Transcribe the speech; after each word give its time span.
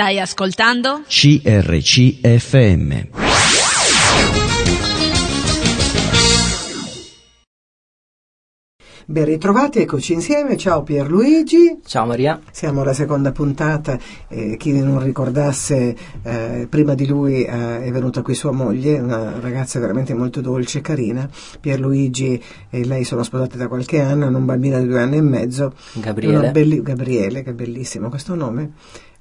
Stai 0.00 0.18
ascoltando? 0.18 1.02
CRCFM. 1.06 3.08
Ben 9.04 9.24
ritrovati, 9.26 9.80
eccoci 9.80 10.14
insieme. 10.14 10.56
Ciao 10.56 10.82
Pierluigi. 10.84 11.80
Ciao 11.84 12.06
Maria. 12.06 12.40
Siamo 12.50 12.80
alla 12.80 12.94
seconda 12.94 13.30
puntata. 13.32 13.98
Eh, 14.28 14.56
chi 14.56 14.72
non 14.72 15.02
ricordasse, 15.02 15.94
eh, 16.22 16.66
prima 16.70 16.94
di 16.94 17.06
lui 17.06 17.44
eh, 17.44 17.82
è 17.82 17.90
venuta 17.90 18.22
qui 18.22 18.34
sua 18.34 18.52
moglie, 18.52 18.98
una 18.98 19.38
ragazza 19.38 19.78
veramente 19.80 20.14
molto 20.14 20.40
dolce 20.40 20.78
e 20.78 20.80
carina. 20.80 21.28
Pierluigi 21.60 22.42
e 22.70 22.86
lei 22.86 23.04
sono 23.04 23.22
sposati 23.22 23.58
da 23.58 23.68
qualche 23.68 24.00
anno, 24.00 24.24
hanno 24.24 24.38
un 24.38 24.46
bambino 24.46 24.78
di 24.78 24.86
due 24.86 25.02
anni 25.02 25.18
e 25.18 25.22
mezzo. 25.22 25.74
Gabriele. 25.92 26.52
Belli- 26.52 26.82
Gabriele, 26.82 27.42
che 27.42 27.52
bellissimo 27.52 28.08
questo 28.08 28.34
nome. 28.34 28.72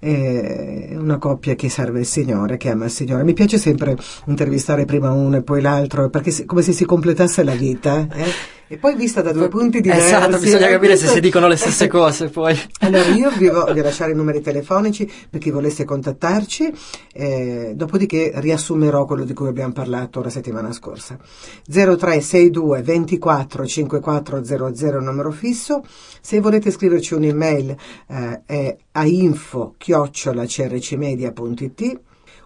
Una 0.01 1.17
coppia 1.17 1.55
che 1.55 1.69
serve 1.69 1.99
il 1.99 2.05
Signore, 2.05 2.57
che 2.57 2.69
ama 2.69 2.85
il 2.85 2.91
Signore. 2.91 3.23
Mi 3.23 3.33
piace 3.33 3.57
sempre 3.57 3.97
intervistare 4.25 4.85
prima 4.85 5.11
uno 5.11 5.37
e 5.37 5.41
poi 5.41 5.61
l'altro, 5.61 6.09
perché 6.09 6.45
come 6.45 6.61
se 6.61 6.71
si 6.71 6.85
completasse 6.85 7.43
la 7.43 7.55
vita. 7.55 8.07
eh? 8.11 8.57
E 8.71 8.77
poi 8.77 8.95
vista 8.95 9.23
da 9.23 9.31
due 9.31 9.47
punti 9.47 9.81
diversi. 9.81 10.13
Esatto, 10.13 10.37
bisogna 10.37 10.67
capire 10.67 10.95
se 10.95 11.07
si 11.07 11.19
dicono 11.19 11.47
le 11.47 11.55
stesse 11.55 11.87
cose 11.89 12.29
poi. 12.29 12.55
allora 12.81 13.07
io 13.07 13.31
vi 13.31 13.49
voglio 13.49 13.81
lasciare 13.81 14.11
i 14.11 14.15
numeri 14.15 14.41
telefonici 14.41 15.11
per 15.27 15.39
chi 15.39 15.49
volesse 15.49 15.85
contattarci, 15.85 16.71
eh, 17.11 17.73
dopodiché 17.75 18.31
riassumerò 18.35 19.05
quello 19.05 19.23
di 19.23 19.33
cui 19.33 19.47
abbiamo 19.47 19.73
parlato 19.73 20.21
la 20.21 20.29
settimana 20.29 20.71
scorsa. 20.71 21.17
0362 21.65 22.83
24 22.83 23.65
5400 23.65 24.99
numero 24.99 25.31
fisso, 25.31 25.83
se 26.21 26.39
volete 26.39 26.69
scriverci 26.69 27.15
un'email 27.15 27.75
eh, 28.07 28.41
è 28.45 28.77
a 28.91 29.05
info 29.07 29.73
chiocciolacrcmedia.it 29.79 32.01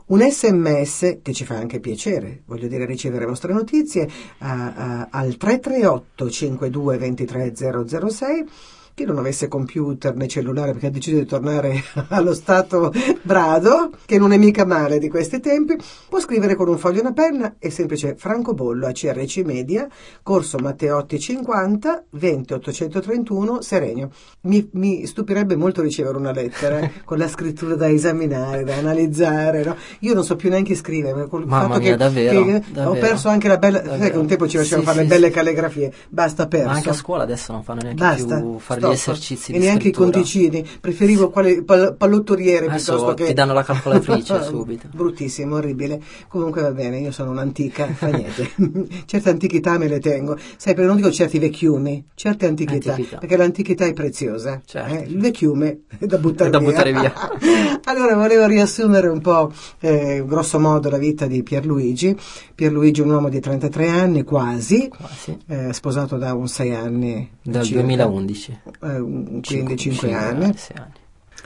un 0.05 0.21
sms 0.21 1.20
che 1.21 1.34
ci 1.34 1.45
fa 1.45 1.55
anche 1.55 1.80
piacere, 1.80 2.41
voglio 2.46 2.68
dire 2.68 2.85
ricevere 2.85 3.26
vostre 3.26 3.54
notizie 3.54 4.07
a- 4.40 4.73
a- 4.76 5.07
al 5.12 5.37
338 5.37 6.29
52 6.29 6.98
23 6.98 7.54
006 7.55 8.46
chi 8.94 9.05
non 9.05 9.18
avesse 9.18 9.48
computer 9.48 10.16
né 10.16 10.27
cellulare 10.27 10.72
perché 10.72 10.88
ha 10.88 10.91
deciso 10.91 11.18
di 11.18 11.26
tornare 11.26 11.82
allo 12.10 12.34
stato 12.34 12.91
brado, 13.24 13.91
che 14.05 14.18
non 14.20 14.32
è 14.34 14.38
mica 14.38 14.66
male 14.66 14.99
di 14.99 15.10
questi 15.10 15.40
tempi, 15.40 15.76
può 16.08 16.20
scrivere 16.20 16.55
con 16.55 16.68
un 16.68 16.77
foglio 16.77 16.98
e 16.98 17.02
una 17.02 17.14
penna, 17.14 17.55
è 17.58 17.70
semplice 17.70 18.16
francobollo 18.16 18.86
a 18.88 18.91
CRC 18.91 19.38
Media, 19.46 19.88
corso 20.21 20.58
Matteotti 20.60 21.20
50, 21.20 22.04
20 22.12 22.54
831, 22.54 23.62
Serenio. 23.62 24.10
Mi, 24.41 24.70
mi 24.74 25.05
stupirebbe 25.05 25.55
molto 25.55 25.82
ricevere 25.82 26.18
una 26.18 26.32
lettera 26.32 26.90
con 27.04 27.18
la 27.18 27.27
scrittura 27.27 27.76
da 27.76 27.90
esaminare, 27.90 28.64
da 28.64 28.76
analizzare, 28.76 29.64
no? 29.64 29.76
Io 29.99 30.14
non 30.14 30.24
so 30.24 30.36
più 30.36 30.49
neanche 30.49 30.76
scrivere, 30.76 31.27
col 31.27 31.46
Mamma 31.48 31.68
fatto 31.68 31.80
mia, 31.80 31.91
che, 31.91 31.98
davvero, 31.98 32.44
che 32.44 32.55
ho 32.55 32.62
davvero. 32.71 33.05
perso 33.08 33.30
anche 33.30 33.48
la 33.48 33.58
bella, 33.58 33.77
sai 33.80 33.84
che 33.86 33.98
Davvero. 33.98 34.20
un 34.20 34.27
tempo 34.27 34.48
ci 34.48 34.58
facevano 34.58 34.82
Sì, 34.82 34.88
fare 34.88 34.98
le 34.99 35.04
sì, 35.10 35.14
belle 35.14 35.27
sì. 35.27 35.34
calligrafie, 35.34 35.94
basta 36.10 36.48
perso. 36.48 36.68
Ma 36.68 36.74
anche 36.74 36.90
a 36.90 36.94
scuola 36.94 37.24
adesso 37.24 37.52
non 37.52 37.64
fanno 37.64 37.82
neanche 37.82 38.04
Basta, 38.04 38.38
più 38.40 38.58
fare 38.60 38.82
stop. 38.87 38.91
gli 38.91 38.95
esercizi 39.13 39.51
e 39.51 39.53
di 39.53 39.59
neanche 39.63 39.81
scrittura. 39.89 40.07
i 40.07 40.12
conticini. 40.12 40.65
Preferivo 40.79 41.29
quale 41.29 41.63
pal- 41.63 41.95
pallottoriere 41.95 42.67
Adesso 42.67 42.91
piuttosto 42.93 43.13
che 43.15 43.25
ti 43.27 43.34
danno 43.34 43.53
la 43.53 43.63
calcolatrice 43.63 44.43
subito. 44.43 44.87
Bruttissimo, 44.91 45.55
orribile. 45.55 46.01
Comunque 46.27 46.62
va 46.62 46.71
bene, 46.71 46.99
io 46.99 47.12
sono 47.12 47.31
un'antica, 47.31 47.87
fa 47.87 48.07
niente. 48.07 48.51
certe 49.05 49.29
antichità 49.29 49.77
me 49.77 49.87
le 49.87 49.99
tengo. 49.99 50.35
Sai, 50.57 50.73
perché 50.73 50.87
non 50.87 50.95
dico 50.98 51.12
certi 51.12 51.40
vecchiumi, 51.40 52.05
certe 52.15 52.48
antichità, 52.48 52.91
Antichità. 52.91 53.17
perché 53.17 53.37
l'antichità 53.37 53.85
è 53.85 53.93
preziosa. 53.93 54.62
Certo. 54.65 54.93
eh. 54.93 55.03
Il 55.07 55.20
vecchiume 55.20 55.81
è 55.97 56.05
da 56.05 56.18
buttare 56.18 56.49
È 56.49 56.51
da 56.51 56.59
via. 56.59 56.70
buttare 56.70 56.91
via. 56.93 57.13
allora, 57.85 58.15
volevo 58.15 58.45
riassumere 58.47 59.07
un 59.07 59.21
po', 59.21 59.51
eh, 59.79 60.23
grosso 60.25 60.59
modo, 60.59 60.90
la 60.90 60.97
vita 60.97 61.25
di 61.27 61.43
Pierluigi. 61.43 62.15
Pierluigi 62.55 63.01
è 63.01 63.03
un 63.03 63.12
uomo 63.12 63.29
di 63.29 63.40
33 63.40 63.87
anni, 63.90 64.23
quasi, 64.23 64.88
Quasi. 64.90 65.38
eh, 65.47 65.73
sposato 65.73 66.18
da 66.18 66.34
un 66.34 66.47
6 66.47 66.74
anni. 66.74 67.29
Dal 67.41 67.63
circa. 67.63 67.81
2011. 67.81 68.59
Eh, 68.81 69.00
quindi 69.00 69.41
Cinque- 69.44 69.75
5 69.75 69.78
cinque 69.78 70.13
anni. 70.13 70.44
anni. 70.45 70.91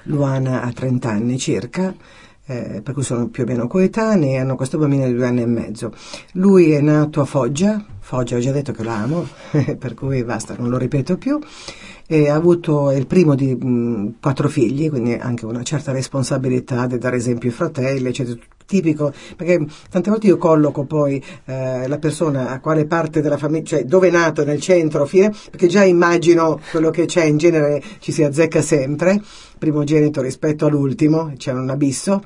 Luana 0.04 0.62
ha 0.62 0.72
30 0.72 1.10
anni 1.10 1.38
circa, 1.38 1.94
eh, 2.46 2.82
per 2.82 2.94
cui 2.94 3.04
sono 3.04 3.28
più 3.28 3.44
o 3.44 3.46
meno 3.46 3.68
coetanei 3.68 4.38
hanno 4.38 4.56
questo 4.56 4.78
bambino 4.78 5.06
di 5.06 5.14
due 5.14 5.26
anni 5.26 5.42
e 5.42 5.46
mezzo. 5.48 5.92
Lui 6.34 6.72
è 6.72 6.80
nato 6.82 7.20
a 7.22 7.26
Foggia, 7.26 7.84
Foggia 8.00 8.38
ho 8.38 8.40
già 8.40 8.52
detto 8.52 8.72
che 8.72 8.84
lo 8.84 8.92
amo, 8.92 9.28
per 9.78 9.94
cui 9.96 10.24
basta, 10.24 10.56
non 10.58 10.70
lo 10.70 10.78
ripeto 10.78 11.18
più, 11.18 11.40
ha 12.08 12.36
avuto, 12.36 12.90
è 12.90 12.96
il 12.96 13.08
primo 13.08 13.36
di 13.36 13.54
mh, 13.56 14.16
quattro 14.22 14.48
figli, 14.48 14.90
quindi 14.90 15.14
anche 15.14 15.46
una 15.46 15.64
certa 15.64 15.92
responsabilità 15.92 16.88
di 16.88 16.98
dare 16.98 17.18
esempio 17.18 17.50
ai 17.50 17.56
fratelli, 17.56 18.08
eccetera. 18.08 18.40
Tipico, 18.68 19.14
perché 19.38 19.66
tante 19.90 20.10
volte 20.10 20.28
io 20.28 20.38
colloco 20.38 20.84
poi 20.84 21.24
eh, 21.46 21.88
la 21.88 21.98
persona 22.00 22.50
a 22.50 22.60
quale 22.60 22.86
parte 22.86 23.22
della 23.22 23.38
famiglia, 23.38 23.64
cioè 23.64 23.86
dove 23.86 24.10
è 24.10 24.12
nato, 24.12 24.44
nel 24.44 24.60
centro, 24.60 25.06
fine, 25.06 25.34
perché 25.50 25.68
già 25.68 25.86
immagino 25.86 26.60
quello 26.72 26.90
che 26.90 27.06
c'è, 27.06 27.24
in 27.24 27.38
genere 27.38 27.82
ci 28.00 28.12
si 28.12 28.24
azzecca 28.24 28.62
sempre, 28.62 29.22
primogenito 29.58 30.22
rispetto 30.22 30.66
all'ultimo, 30.66 31.32
c'è 31.38 31.54
un 31.54 31.70
abisso. 31.70 32.22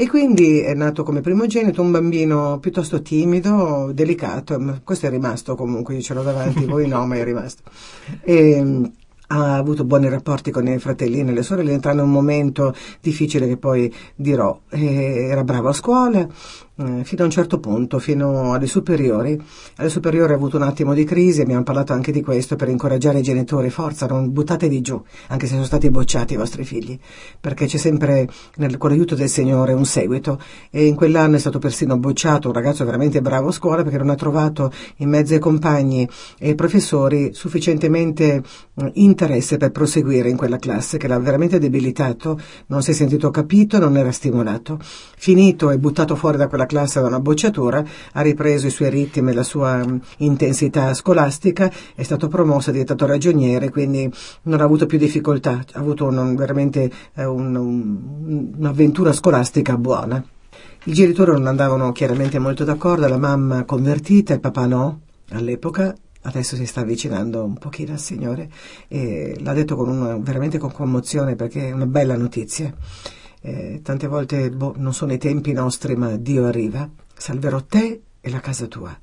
E 0.00 0.08
quindi 0.08 0.60
è 0.60 0.72
nato 0.72 1.02
come 1.02 1.20
primogenito 1.20 1.82
un 1.82 1.90
bambino 1.90 2.58
piuttosto 2.58 3.02
timido, 3.02 3.90
delicato, 3.92 4.80
questo 4.82 5.06
è 5.06 5.10
rimasto 5.10 5.54
comunque, 5.54 5.94
io 5.94 6.00
ce 6.00 6.14
l'ho 6.14 6.22
davanti, 6.22 6.64
voi 6.66 6.88
no, 6.88 7.06
ma 7.06 7.16
è 7.16 7.24
rimasto. 7.24 7.62
E, 8.24 8.62
mh, 8.62 8.92
ha 9.32 9.56
avuto 9.56 9.84
buoni 9.84 10.08
rapporti 10.08 10.50
con 10.50 10.66
i 10.66 10.78
fratelli 10.78 11.20
e 11.20 11.24
le 11.24 11.42
sorelle, 11.42 11.72
entra 11.72 11.92
in 11.92 12.00
un 12.00 12.10
momento 12.10 12.74
difficile 13.00 13.46
che 13.46 13.56
poi 13.56 13.92
dirò. 14.14 14.60
E 14.68 15.28
era 15.28 15.44
bravo 15.44 15.68
a 15.68 15.72
scuola 15.72 16.26
eh, 16.80 17.04
fino 17.04 17.22
a 17.22 17.24
un 17.26 17.30
certo 17.30 17.60
punto, 17.60 17.98
fino 17.98 18.52
alle 18.52 18.66
superiori. 18.66 19.38
Alle 19.76 19.88
superiori 19.90 20.32
ha 20.32 20.36
avuto 20.36 20.56
un 20.56 20.62
attimo 20.62 20.94
di 20.94 21.04
crisi, 21.04 21.42
abbiamo 21.42 21.62
parlato 21.62 21.92
anche 21.92 22.10
di 22.10 22.22
questo 22.22 22.56
per 22.56 22.68
incoraggiare 22.68 23.18
i 23.18 23.22
genitori, 23.22 23.68
forza, 23.68 24.06
non 24.06 24.32
buttatevi 24.32 24.80
giù, 24.80 25.00
anche 25.28 25.46
se 25.46 25.52
sono 25.52 25.64
stati 25.64 25.90
bocciati 25.90 26.34
i 26.34 26.36
vostri 26.36 26.64
figli, 26.64 26.98
perché 27.38 27.66
c'è 27.66 27.76
sempre 27.76 28.28
nel- 28.56 28.78
con 28.78 28.90
l'aiuto 28.90 29.14
del 29.14 29.28
Signore 29.28 29.72
un 29.74 29.84
seguito 29.84 30.40
e 30.70 30.86
in 30.86 30.94
quell'anno 30.94 31.36
è 31.36 31.38
stato 31.38 31.58
persino 31.58 31.98
bocciato 31.98 32.48
un 32.48 32.54
ragazzo 32.54 32.84
veramente 32.84 33.20
bravo 33.20 33.48
a 33.48 33.52
scuola 33.52 33.82
perché 33.82 33.98
non 33.98 34.10
ha 34.10 34.14
trovato 34.14 34.72
in 34.96 35.08
mezzo 35.08 35.34
ai 35.34 35.40
compagni 35.40 36.08
e 36.38 36.48
ai 36.48 36.54
professori 36.54 37.30
sufficientemente 37.34 38.42
eh, 38.74 38.90
interesse 38.94 39.56
per 39.58 39.70
proseguire 39.70 40.30
in 40.30 40.36
quella 40.36 40.58
classe 40.58 40.96
che 40.96 41.08
l'ha 41.08 41.18
veramente 41.18 41.58
debilitato, 41.58 42.38
non 42.66 42.82
si 42.82 42.92
è 42.92 42.94
sentito 42.94 43.30
capito, 43.30 43.78
non 43.78 43.96
era 43.96 44.12
stimolato. 44.12 44.78
Finito 44.80 45.70
e 45.70 45.78
buttato 45.78 46.16
fuori 46.16 46.36
da 46.36 46.48
quella 46.48 46.66
classe 46.70 47.00
da 47.00 47.08
una 47.08 47.18
bocciatura, 47.18 47.84
ha 48.12 48.20
ripreso 48.20 48.68
i 48.68 48.70
suoi 48.70 48.90
ritmi 48.90 49.30
e 49.30 49.34
la 49.34 49.42
sua 49.42 49.78
mh, 49.84 50.00
intensità 50.18 50.94
scolastica, 50.94 51.68
è 51.96 52.02
stato 52.04 52.28
promosso, 52.28 52.68
è 52.70 52.72
diventato 52.72 53.06
ragioniere, 53.06 53.70
quindi 53.70 54.08
non 54.42 54.60
ha 54.60 54.64
avuto 54.64 54.86
più 54.86 54.96
difficoltà, 54.98 55.64
ha 55.72 55.78
avuto 55.80 56.06
un- 56.06 56.36
veramente 56.36 56.88
eh, 57.14 57.24
un- 57.24 57.56
un- 57.56 58.52
un'avventura 58.56 59.12
scolastica 59.12 59.76
buona. 59.76 60.22
I 60.84 60.92
genitori 60.92 61.32
non 61.32 61.48
andavano 61.48 61.90
chiaramente 61.92 62.38
molto 62.38 62.62
d'accordo, 62.64 63.08
la 63.08 63.18
mamma 63.18 63.64
convertita, 63.64 64.32
il 64.32 64.40
papà 64.40 64.66
no, 64.66 65.00
all'epoca, 65.30 65.92
adesso 66.22 66.54
si 66.54 66.66
sta 66.66 66.82
avvicinando 66.82 67.42
un 67.44 67.54
pochino 67.54 67.92
al 67.92 67.98
Signore 67.98 68.48
e 68.88 69.36
l'ha 69.40 69.52
detto 69.54 69.74
con 69.74 69.88
una, 69.88 70.16
veramente 70.18 70.58
con 70.58 70.70
commozione 70.70 71.34
perché 71.34 71.68
è 71.68 71.72
una 71.72 71.86
bella 71.86 72.16
notizia. 72.16 72.72
Eh, 73.42 73.80
tante 73.82 74.06
volte 74.06 74.50
boh, 74.50 74.74
non 74.76 74.92
sono 74.92 75.12
i 75.12 75.18
tempi 75.18 75.52
nostri, 75.52 75.96
ma 75.96 76.16
Dio 76.16 76.44
arriva, 76.44 76.88
salverò 77.14 77.62
te 77.64 78.02
e 78.20 78.30
la 78.30 78.40
casa 78.40 78.66
tua. 78.66 78.98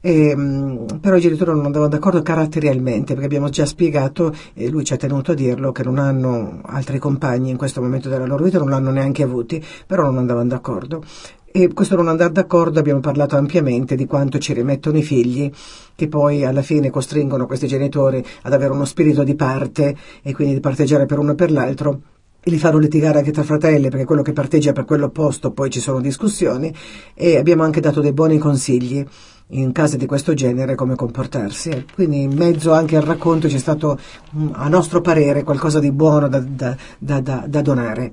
E, 0.00 0.34
mh, 0.34 1.00
però 1.00 1.16
i 1.16 1.20
genitori 1.20 1.50
non 1.50 1.64
andavano 1.66 1.90
d'accordo 1.90 2.22
caratterialmente 2.22 3.14
perché 3.14 3.26
abbiamo 3.26 3.48
già 3.48 3.66
spiegato 3.66 4.32
e 4.54 4.68
lui 4.68 4.84
ci 4.84 4.92
ha 4.92 4.96
tenuto 4.96 5.32
a 5.32 5.34
dirlo 5.34 5.72
che 5.72 5.82
non 5.82 5.98
hanno 5.98 6.60
altri 6.62 6.98
compagni 6.98 7.50
in 7.50 7.56
questo 7.56 7.82
momento 7.82 8.08
della 8.08 8.24
loro 8.24 8.44
vita 8.44 8.58
non 8.58 8.70
l'hanno 8.70 8.92
neanche 8.92 9.24
avuti 9.24 9.60
però 9.86 10.04
non 10.04 10.18
andavano 10.18 10.46
d'accordo 10.46 11.02
e 11.50 11.72
questo 11.72 11.96
non 11.96 12.06
andare 12.06 12.30
d'accordo 12.30 12.78
abbiamo 12.78 13.00
parlato 13.00 13.36
ampiamente 13.36 13.96
di 13.96 14.06
quanto 14.06 14.38
ci 14.38 14.52
rimettono 14.52 14.98
i 14.98 15.02
figli 15.02 15.50
che 15.96 16.06
poi 16.06 16.44
alla 16.44 16.62
fine 16.62 16.90
costringono 16.90 17.46
questi 17.46 17.66
genitori 17.66 18.24
ad 18.42 18.52
avere 18.52 18.72
uno 18.72 18.84
spirito 18.84 19.24
di 19.24 19.34
parte 19.34 19.96
e 20.22 20.32
quindi 20.32 20.54
di 20.54 20.60
parteggiare 20.60 21.06
per 21.06 21.18
uno 21.18 21.32
e 21.32 21.34
per 21.34 21.50
l'altro 21.50 22.00
e 22.42 22.50
li 22.50 22.58
fanno 22.58 22.78
litigare 22.78 23.18
anche 23.18 23.32
tra 23.32 23.42
fratelli 23.42 23.88
perché 23.88 24.04
quello 24.04 24.22
che 24.22 24.32
parteggia 24.32 24.72
per 24.72 24.84
quello 24.84 25.06
opposto 25.06 25.50
poi 25.50 25.70
ci 25.70 25.80
sono 25.80 26.00
discussioni 26.00 26.72
e 27.14 27.36
abbiamo 27.36 27.62
anche 27.64 27.80
dato 27.80 28.00
dei 28.00 28.12
buoni 28.12 28.38
consigli 28.38 29.04
in 29.52 29.72
casi 29.72 29.96
di 29.96 30.06
questo 30.06 30.34
genere 30.34 30.74
come 30.74 30.94
comportarsi. 30.94 31.86
Quindi 31.94 32.22
in 32.22 32.32
mezzo 32.32 32.72
anche 32.72 32.96
al 32.96 33.02
racconto 33.02 33.48
c'è 33.48 33.58
stato, 33.58 33.98
mm, 34.36 34.48
a 34.52 34.68
nostro 34.68 35.00
parere, 35.00 35.42
qualcosa 35.42 35.78
di 35.80 35.90
buono 35.90 36.28
da, 36.28 36.38
da- 36.40 36.76
da- 36.98 37.20
da- 37.20 37.44
da 37.48 37.62
donare. 37.62 38.10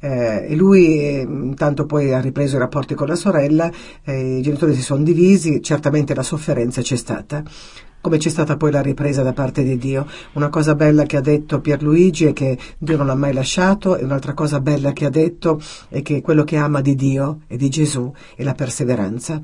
Eh, 0.00 0.48
e 0.50 0.54
lui 0.54 0.98
eh, 0.98 1.20
intanto 1.26 1.86
poi 1.86 2.12
ha 2.12 2.20
ripreso 2.20 2.56
i 2.56 2.58
rapporti 2.58 2.94
con 2.94 3.06
la 3.06 3.14
sorella, 3.14 3.70
eh, 4.04 4.36
i 4.38 4.42
genitori 4.42 4.74
si 4.74 4.82
sono 4.82 5.02
divisi, 5.02 5.62
certamente 5.62 6.14
la 6.14 6.22
sofferenza 6.22 6.82
c'è 6.82 6.96
stata. 6.96 7.42
Come 8.04 8.18
c'è 8.18 8.28
stata 8.28 8.58
poi 8.58 8.70
la 8.70 8.82
ripresa 8.82 9.22
da 9.22 9.32
parte 9.32 9.62
di 9.62 9.78
Dio. 9.78 10.06
Una 10.34 10.50
cosa 10.50 10.74
bella 10.74 11.04
che 11.04 11.16
ha 11.16 11.22
detto 11.22 11.62
Pierluigi 11.62 12.26
è 12.26 12.32
che 12.34 12.58
Dio 12.76 12.98
non 12.98 13.06
l'ha 13.06 13.14
mai 13.14 13.32
lasciato 13.32 13.96
e 13.96 14.04
un'altra 14.04 14.34
cosa 14.34 14.60
bella 14.60 14.92
che 14.92 15.06
ha 15.06 15.08
detto 15.08 15.58
è 15.88 16.02
che 16.02 16.20
quello 16.20 16.44
che 16.44 16.58
ama 16.58 16.82
di 16.82 16.94
Dio 16.96 17.40
e 17.46 17.56
di 17.56 17.70
Gesù 17.70 18.12
è 18.36 18.42
la 18.42 18.52
perseveranza. 18.52 19.42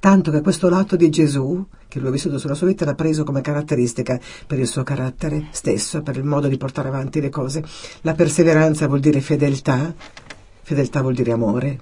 Tanto 0.00 0.30
che 0.30 0.40
questo 0.40 0.70
lato 0.70 0.96
di 0.96 1.10
Gesù, 1.10 1.62
che 1.86 1.98
lui 1.98 2.08
ha 2.08 2.12
vissuto 2.12 2.38
sulla 2.38 2.54
sua 2.54 2.68
vita, 2.68 2.86
l'ha 2.86 2.94
preso 2.94 3.24
come 3.24 3.42
caratteristica 3.42 4.18
per 4.46 4.58
il 4.58 4.66
suo 4.66 4.82
carattere 4.82 5.48
stesso, 5.50 6.00
per 6.00 6.16
il 6.16 6.24
modo 6.24 6.48
di 6.48 6.56
portare 6.56 6.88
avanti 6.88 7.20
le 7.20 7.28
cose. 7.28 7.62
La 8.00 8.14
perseveranza 8.14 8.86
vuol 8.86 9.00
dire 9.00 9.20
fedeltà, 9.20 9.94
fedeltà 10.62 11.02
vuol 11.02 11.12
dire 11.12 11.32
amore, 11.32 11.78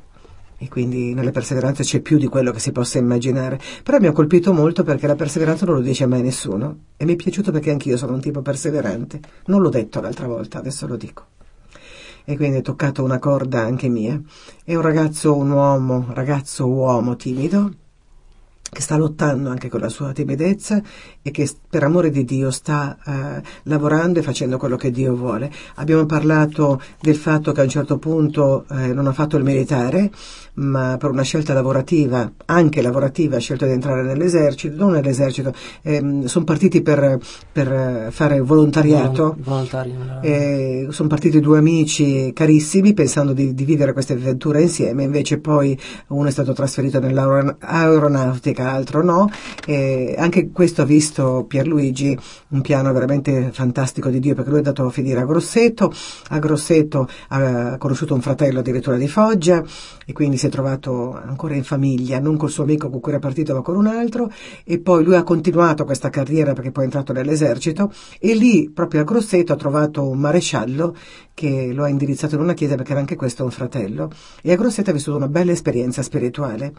e 0.62 0.69
quindi 0.69 1.12
nella 1.12 1.32
perseveranza 1.32 1.82
c'è 1.82 1.99
più 1.99 2.19
di 2.19 2.29
quello 2.29 2.53
che 2.53 2.61
si 2.61 2.70
possa 2.70 2.99
immaginare. 2.99 3.59
Però 3.82 3.99
mi 3.99 4.06
ha 4.06 4.12
colpito 4.12 4.53
molto 4.53 4.85
perché 4.85 5.09
la 5.09 5.17
perseveranza 5.17 5.67
non 5.67 5.75
lo 5.75 5.81
dice 5.81 6.06
mai 6.06 6.23
nessuno 6.23 6.85
e 6.97 7.05
mi 7.05 7.14
è 7.14 7.17
piaciuto 7.17 7.50
perché 7.50 7.73
anch'io 7.73 7.97
sono 7.97 8.12
un 8.12 8.20
tipo 8.20 8.43
perseverante. 8.43 9.20
Non 9.47 9.61
l'ho 9.61 9.70
detto 9.70 10.00
l'altra 10.00 10.29
volta, 10.29 10.59
adesso 10.59 10.87
lo 10.87 10.94
dico. 10.94 11.26
E 12.25 12.37
quindi 12.37 12.59
è 12.59 12.62
toccato 12.62 13.03
una 13.03 13.19
corda 13.19 13.62
anche 13.62 13.88
mia. 13.88 14.20
È 14.62 14.73
un 14.76 14.82
ragazzo, 14.82 15.37
un 15.37 15.50
uomo, 15.50 16.06
ragazzo 16.11 16.69
uomo 16.69 17.17
timido, 17.17 17.73
che 18.75 18.81
sta 18.81 18.97
lottando 18.97 19.51
anche 19.51 19.69
con 19.69 19.81
la 19.81 19.91
sua 19.91 20.13
timidezza 20.13 20.81
e 21.21 21.31
che 21.31 21.47
per 21.69 21.83
amore 21.83 22.09
di 22.09 22.25
Dio 22.25 22.51
sta 22.51 22.97
eh, 23.05 23.43
lavorando 23.65 24.19
e 24.19 24.23
facendo 24.23 24.57
quello 24.57 24.77
che 24.77 24.91
Dio 24.91 25.15
vuole. 25.15 25.53
Abbiamo 25.75 26.07
parlato 26.07 26.81
del 26.99 27.17
fatto 27.17 27.53
che 27.53 27.61
a 27.61 27.65
un 27.65 27.69
certo 27.69 27.99
punto 27.99 28.65
eh, 28.71 28.95
non 28.95 29.07
ha 29.09 29.13
fatto 29.13 29.37
il 29.37 29.45
militare, 29.45 30.11
ma 30.55 30.97
per 30.99 31.11
una 31.11 31.23
scelta 31.23 31.55
lavorativa, 31.55 32.31
anche 32.47 32.83
lavorativa, 32.83 33.37
ha 33.37 33.41
scelto 33.41 33.65
di 33.65 33.73
entrare 33.73 34.03
nell'esercito, 34.03 34.75
non 34.77 34.93
nell'esercito, 34.93 35.53
ehm, 35.83 36.25
sono 36.25 36.45
partiti 36.45 36.83
per, 36.83 37.19
per, 37.51 38.11
fare 38.11 38.41
volontariato, 38.41 39.37
Volontari, 39.39 39.95
eh, 40.23 40.87
sono 40.91 41.09
partiti 41.09 41.41
due 41.41 41.59
amici 41.59 42.33
carissimi 42.35 42.93
pensando 42.93 43.33
di, 43.33 43.55
di 43.55 43.65
vivere 43.65 43.93
questa 43.93 44.13
avventura 44.13 44.61
insieme, 44.61 45.05
invece 45.05 45.39
poi 45.39 45.79
uno 46.09 46.29
è 46.29 46.31
stato 46.31 46.53
trasferito 46.53 47.01
nell'aeronautica, 47.01 48.62
l'altro 48.62 49.03
no, 49.03 49.31
e 49.67 50.14
anche 50.17 50.50
questo 50.50 50.82
ha 50.82 50.85
visto 50.85 51.44
Pierluigi 51.47 52.17
un 52.49 52.61
piano 52.61 52.93
veramente 52.93 53.50
fantastico 53.53 54.09
di 54.09 54.20
Dio 54.20 54.35
perché 54.35 54.50
lui 54.50 54.61
è 54.61 54.62
andato 54.62 54.87
a 54.87 54.91
finire 54.91 55.20
a 55.20 55.25
Grosseto, 55.25 55.93
a 56.29 56.38
Grosseto 56.38 57.09
ha 57.29 57.76
conosciuto 57.79 58.14
un 58.14 58.20
fratello 58.20 58.61
addirittura 58.61 58.97
di 58.97 59.09
Foggia 59.09 59.62
e 60.05 60.12
quindi 60.12 60.37
si 60.37 60.47
è 60.47 60.50
trovato 60.50 61.12
ancora 61.14 61.55
in 61.55 61.64
famiglia, 61.64 62.19
non 62.19 62.37
col 62.37 62.50
suo 62.50 62.64
amico 62.64 62.91
con 62.91 63.00
cui 63.00 63.12
era 63.12 63.20
partito 63.20 63.55
ma 63.55 63.62
con 63.62 63.76
un 63.76 63.87
altro. 63.87 64.31
E 64.65 64.79
poi 64.79 65.05
lui 65.05 65.15
ha 65.15 65.23
continuato 65.23 65.85
questa 65.85 66.11
carriera 66.11 66.53
perché 66.53 66.70
poi 66.70 66.85
è 66.85 66.87
entrato 66.87 67.12
nell'esercito. 67.12 67.93
E 68.19 68.35
lì 68.35 68.70
proprio 68.70 69.00
a 69.00 69.05
Grosseto 69.05 69.53
ha 69.53 69.56
trovato 69.56 70.08
un 70.08 70.19
maresciallo 70.19 70.94
che 71.35 71.73
lo 71.73 71.85
ha 71.85 71.88
indirizzato 71.88 72.35
in 72.35 72.43
una 72.43 72.55
chiesa 72.55 72.75
perché 72.75 72.93
era 72.93 73.00
anche 73.00 73.17
questo 73.17 73.44
un 73.44 73.50
fratello. 73.50 74.11
E 74.43 74.53
a 74.53 74.56
Grosseto 74.56 74.91
ha 74.91 74.94
vissuto 74.94 75.17
una 75.17 75.29
bella 75.29 75.53
esperienza 75.53 76.03
spirituale. 76.03 76.73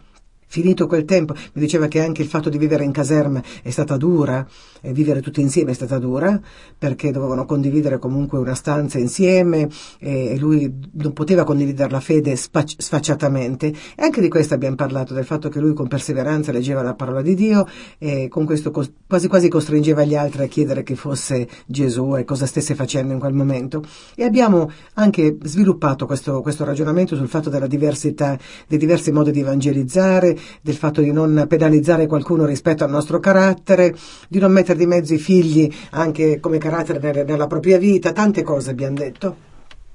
Finito 0.54 0.86
quel 0.86 1.04
tempo, 1.04 1.34
mi 1.34 1.62
diceva 1.62 1.88
che 1.88 2.00
anche 2.00 2.22
il 2.22 2.28
fatto 2.28 2.48
di 2.48 2.60
vivere 2.60 2.84
in 2.84 2.92
caserma 2.92 3.42
è 3.64 3.72
stata 3.72 3.98
dura, 3.98 4.48
vivere 4.92 5.22
tutti 5.22 5.42
insieme 5.42 5.72
è 5.72 5.74
stata 5.74 5.98
dura, 5.98 6.40
perché 6.78 7.12
dovevano 7.12 7.46
condividere 7.46 8.00
comunque 8.00 8.40
una 8.40 8.56
stanza 8.56 8.98
insieme 8.98 9.70
e 10.00 10.38
lui 10.38 10.72
non 10.94 11.14
poteva 11.14 11.44
condividere 11.44 11.90
la 11.90 12.00
fede 12.00 12.36
spac- 12.36 12.76
sfacciatamente. 12.78 13.68
E 13.68 14.04
anche 14.04 14.22
di 14.22 14.30
questo 14.30 14.54
abbiamo 14.54 14.76
parlato, 14.76 15.14
del 15.14 15.26
fatto 15.26 15.50
che 15.50 15.60
lui 15.60 15.74
con 15.74 15.88
perseveranza 15.88 16.52
leggeva 16.52 16.82
la 16.82 16.96
parola 16.96 17.22
di 17.22 17.36
Dio 17.36 17.68
e 17.98 18.28
con 18.28 18.46
questo 18.46 18.72
quasi 18.72 19.28
quasi 19.28 19.48
costringeva 19.48 20.04
gli 20.04 20.16
altri 20.16 20.44
a 20.44 20.48
chiedere 20.48 20.84
che 20.84 20.96
fosse 20.96 21.48
Gesù 21.66 22.18
e 22.18 22.24
cosa 22.24 22.46
stesse 22.46 22.76
facendo 22.76 23.14
in 23.14 23.20
quel 23.20 23.34
momento. 23.34 23.84
E 24.16 24.24
abbiamo 24.24 24.70
anche 24.96 25.38
sviluppato 25.44 26.06
questo, 26.06 26.42
questo 26.42 26.64
ragionamento 26.64 27.16
sul 27.16 27.28
fatto 27.28 27.50
della 27.50 27.68
diversità, 27.68 28.38
dei 28.68 28.78
diversi 28.78 29.12
modi 29.12 29.32
di 29.32 29.42
evangelizzare, 29.42 30.38
del 30.62 30.76
fatto 30.76 31.02
di 31.02 31.12
non 31.12 31.46
penalizzare 31.48 32.08
qualcuno 32.08 32.46
rispetto 32.46 32.84
al 32.84 32.90
nostro 32.90 33.20
carattere, 33.20 33.96
di 34.28 34.40
non 34.40 34.52
mettere 34.52 34.73
di 34.76 34.86
mezzo 34.86 35.14
i 35.14 35.18
figli 35.18 35.72
anche 35.92 36.40
come 36.40 36.58
carattere 36.58 37.24
nella 37.24 37.48
propria 37.48 37.78
vita, 37.78 38.12
tante 38.12 38.44
cose 38.44 38.72
abbiamo 38.72 38.96
detto. 38.96 39.52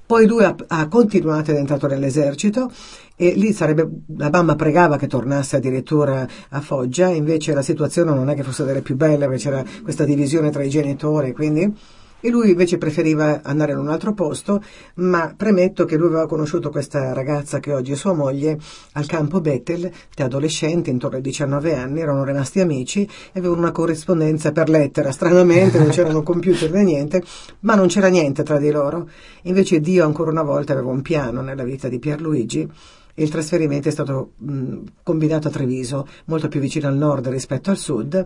Poi 0.09 0.27
lui 0.27 0.43
ha, 0.43 0.55
ha, 0.69 0.89
continuato 0.89 1.51
ed 1.51 1.59
è 1.59 1.61
entrato 1.61 1.87
nell'esercito 1.87 2.73
e 3.15 3.35
lì 3.37 3.53
sarebbe, 3.53 3.87
la 4.17 4.31
mamma 4.31 4.57
pregava 4.57 4.97
che 4.97 5.07
tornasse 5.07 5.57
addirittura 5.57 6.27
a 6.49 6.61
Foggia, 6.63 7.09
invece 7.09 7.53
la 7.53 7.61
situazione 7.61 8.15
non 8.15 8.31
è 8.31 8.35
che 8.35 8.43
fosse 8.43 8.65
delle 8.65 8.81
più 8.81 8.97
belle, 8.97 9.27
perché 9.27 9.43
c'era 9.43 9.63
questa 9.83 10.05
divisione 10.05 10.49
tra 10.49 10.63
i 10.63 10.71
genitori, 10.71 11.35
quindi 11.35 11.77
e 12.21 12.31
lui 12.31 12.51
invece 12.51 12.79
preferiva 12.79 13.41
andare 13.43 13.73
in 13.73 13.79
un 13.79 13.89
altro 13.89 14.13
posto, 14.13 14.63
ma 14.95 15.33
premetto 15.37 15.85
che 15.85 15.97
lui 15.97 16.09
aveva 16.09 16.27
conosciuto 16.27 16.71
questa 16.71 17.13
ragazza 17.13 17.61
che 17.61 17.73
oggi 17.73 17.93
è 17.93 17.97
sua 17.97 18.13
moglie 18.13 18.59
al 18.93 19.07
campo 19.07 19.41
Bethel, 19.41 19.91
da 20.15 20.25
adolescenti, 20.25 20.91
intorno 20.91 21.17
ai 21.17 21.23
19 21.23 21.75
anni, 21.75 22.01
erano 22.01 22.25
rimasti 22.25 22.61
amici 22.61 23.03
e 23.33 23.39
avevano 23.39 23.61
una 23.61 23.73
corrispondenza 23.73 24.53
per 24.53 24.69
lettera, 24.69 25.13
stranamente 25.13 25.79
non 25.79 25.89
c'erano 25.89 26.23
computer 26.23 26.71
né 26.71 26.83
niente, 26.83 27.23
ma 27.61 27.75
non 27.75 27.87
c'era 27.87 28.09
niente 28.09 28.43
tra 28.43 28.59
di 28.59 28.71
loro. 28.71 29.09
Invece 29.43 29.81
Dio 29.81 30.05
ancora 30.05 30.31
una 30.31 30.43
volta 30.43 30.73
aveva 30.73 30.91
un 30.91 31.03
piano 31.03 31.41
nella 31.41 31.65
vita 31.65 31.89
di 31.89 31.99
Pierluigi 31.99 32.69
il 33.19 33.31
trasferimento 33.31 33.89
è 33.89 33.93
stato 33.93 34.33
mh, 34.37 34.77
combinato 35.03 35.49
a 35.49 35.51
Treviso, 35.51 36.07
molto 36.27 36.49
più 36.49 36.61
vicino 36.61 36.89
al 36.89 36.97
nord 36.97 37.29
rispetto 37.29 37.71
al 37.71 37.77
sud, 37.77 38.25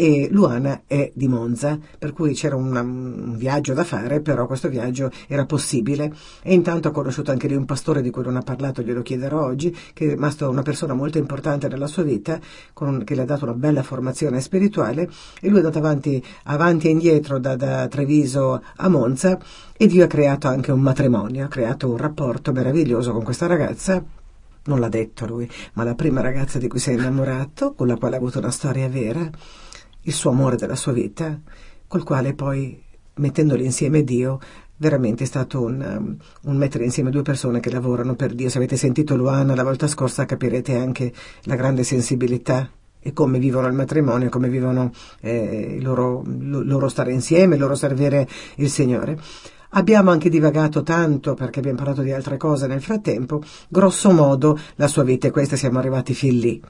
e 0.00 0.28
Luana 0.30 0.84
è 0.86 1.12
di 1.14 1.28
Monza, 1.28 1.78
per 1.98 2.14
cui 2.14 2.32
c'era 2.32 2.56
una, 2.56 2.80
un 2.80 3.36
viaggio 3.36 3.74
da 3.74 3.84
fare, 3.84 4.22
però 4.22 4.46
questo 4.46 4.70
viaggio 4.70 5.10
era 5.28 5.44
possibile. 5.44 6.10
E 6.42 6.54
intanto 6.54 6.88
ho 6.88 6.90
conosciuto 6.90 7.32
anche 7.32 7.46
lì 7.46 7.54
un 7.54 7.66
pastore 7.66 8.00
di 8.00 8.08
cui 8.08 8.22
non 8.22 8.36
ha 8.36 8.40
parlato, 8.40 8.80
glielo 8.80 9.02
chiederò 9.02 9.44
oggi, 9.44 9.76
che 9.92 10.06
è 10.06 10.08
rimasto 10.08 10.48
una 10.48 10.62
persona 10.62 10.94
molto 10.94 11.18
importante 11.18 11.68
nella 11.68 11.86
sua 11.86 12.02
vita, 12.02 12.40
con, 12.72 13.04
che 13.04 13.14
le 13.14 13.20
ha 13.20 13.24
dato 13.26 13.44
una 13.44 13.52
bella 13.52 13.82
formazione 13.82 14.40
spirituale, 14.40 15.02
e 15.38 15.48
lui 15.48 15.56
è 15.56 15.64
andato 15.64 15.76
avanti, 15.76 16.24
avanti 16.44 16.86
e 16.86 16.92
indietro 16.92 17.38
da, 17.38 17.54
da 17.54 17.86
Treviso 17.86 18.62
a 18.76 18.88
Monza, 18.88 19.38
e 19.76 19.86
Dio 19.86 20.04
ha 20.04 20.06
creato 20.08 20.48
anche 20.48 20.72
un 20.72 20.80
matrimonio, 20.80 21.44
ha 21.44 21.48
creato 21.48 21.90
un 21.90 21.98
rapporto 21.98 22.52
meraviglioso 22.52 23.12
con 23.12 23.22
questa 23.22 23.46
ragazza 23.46 24.02
non 24.62 24.78
l'ha 24.78 24.88
detto 24.88 25.26
lui, 25.26 25.50
ma 25.72 25.84
la 25.84 25.94
prima 25.94 26.20
ragazza 26.20 26.58
di 26.58 26.68
cui 26.68 26.78
si 26.78 26.90
è 26.90 26.92
innamorato, 26.92 27.72
con 27.74 27.86
la 27.86 27.96
quale 27.96 28.16
ha 28.16 28.18
avuto 28.18 28.38
una 28.38 28.50
storia 28.50 28.88
vera, 28.88 29.28
il 30.02 30.12
suo 30.12 30.30
amore 30.30 30.56
della 30.56 30.76
sua 30.76 30.92
vita, 30.92 31.38
col 31.86 32.04
quale 32.04 32.34
poi, 32.34 32.82
mettendoli 33.14 33.64
insieme 33.64 34.04
Dio, 34.04 34.38
veramente 34.76 35.24
è 35.24 35.26
stato 35.26 35.62
un, 35.62 35.80
um, 35.80 36.16
un, 36.50 36.56
mettere 36.56 36.84
insieme 36.84 37.10
due 37.10 37.22
persone 37.22 37.60
che 37.60 37.70
lavorano 37.70 38.14
per 38.14 38.34
Dio. 38.34 38.48
Se 38.48 38.58
avete 38.58 38.76
sentito 38.76 39.16
Luana 39.16 39.54
la 39.54 39.62
volta 39.62 39.86
scorsa 39.86 40.24
capirete 40.24 40.74
anche 40.76 41.12
la 41.42 41.54
grande 41.54 41.84
sensibilità 41.84 42.70
e 42.98 43.12
come 43.12 43.38
vivono 43.38 43.66
il 43.66 43.74
matrimonio, 43.74 44.28
come 44.28 44.48
vivono 44.48 44.90
eh, 45.20 45.76
il 45.78 45.82
loro, 45.82 46.22
loro 46.26 46.88
stare 46.88 47.12
insieme, 47.12 47.54
il 47.54 47.60
loro 47.60 47.74
servire 47.74 48.28
il 48.56 48.68
Signore. 48.68 49.18
Abbiamo 49.72 50.10
anche 50.10 50.28
divagato 50.28 50.82
tanto 50.82 51.34
perché 51.34 51.60
abbiamo 51.60 51.78
parlato 51.78 52.02
di 52.02 52.12
altre 52.12 52.36
cose 52.36 52.66
nel 52.66 52.82
frattempo, 52.82 53.40
grosso 53.68 54.10
modo 54.10 54.58
la 54.76 54.88
sua 54.88 55.04
vita 55.04 55.28
è 55.28 55.30
questa, 55.30 55.56
siamo 55.56 55.78
arrivati 55.78 56.12
fin 56.12 56.38
lì. 56.38 56.62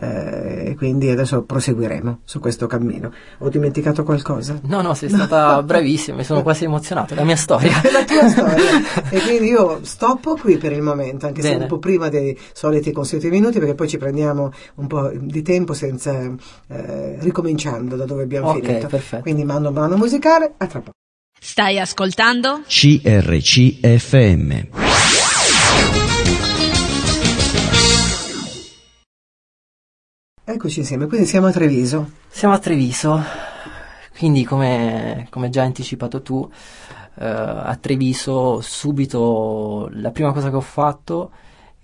Eh, 0.00 0.74
quindi 0.76 1.10
adesso 1.10 1.42
proseguiremo 1.42 2.20
su 2.24 2.38
questo 2.38 2.66
cammino. 2.66 3.12
Ho 3.38 3.48
dimenticato 3.48 4.04
qualcosa? 4.04 4.60
No, 4.64 4.80
no, 4.80 4.94
sei 4.94 5.08
stata 5.08 5.60
bravissima, 5.66 6.18
mi 6.18 6.24
sono 6.24 6.42
quasi 6.42 6.64
emozionato, 6.64 7.14
la 7.14 7.24
mia 7.24 7.36
storia. 7.36 7.72
la 7.90 8.04
tua 8.04 8.28
storia. 8.28 8.64
e 9.10 9.20
quindi 9.20 9.48
io 9.48 9.80
stoppo 9.82 10.36
qui 10.36 10.56
per 10.56 10.72
il 10.72 10.82
momento, 10.82 11.26
anche 11.26 11.42
Bene. 11.42 11.56
se 11.56 11.62
un 11.62 11.68
po' 11.68 11.78
prima 11.78 12.08
dei 12.08 12.38
soliti 12.52 12.92
consueti 12.92 13.28
minuti, 13.28 13.58
perché 13.58 13.74
poi 13.74 13.88
ci 13.88 13.98
prendiamo 13.98 14.52
un 14.76 14.86
po' 14.86 15.10
di 15.14 15.42
tempo 15.42 15.72
senza 15.72 16.12
eh, 16.68 17.16
ricominciando 17.18 17.96
da 17.96 18.04
dove 18.04 18.22
abbiamo 18.22 18.50
okay, 18.50 18.62
finito. 18.62 18.86
Perfetto. 18.86 19.22
Quindi 19.22 19.44
mando 19.44 19.68
un 19.68 19.74
brano 19.74 19.96
musicale, 19.96 20.54
a 20.56 20.66
tra 20.66 20.78
poco. 20.78 20.92
Stai 21.40 21.78
ascoltando? 21.78 22.62
CRCFM. 22.66 23.36
Eccoci 30.50 30.78
insieme, 30.78 31.06
quindi 31.06 31.26
siamo 31.26 31.48
a 31.48 31.52
Treviso. 31.52 32.12
Siamo 32.26 32.54
a 32.54 32.58
Treviso, 32.58 33.22
quindi 34.16 34.44
come, 34.44 35.26
come 35.28 35.50
già 35.50 35.62
anticipato 35.62 36.22
tu, 36.22 36.50
eh, 37.18 37.26
a 37.26 37.76
Treviso 37.78 38.62
subito 38.62 39.90
la 39.92 40.10
prima 40.10 40.32
cosa 40.32 40.48
che 40.48 40.56
ho 40.56 40.62
fatto 40.62 41.32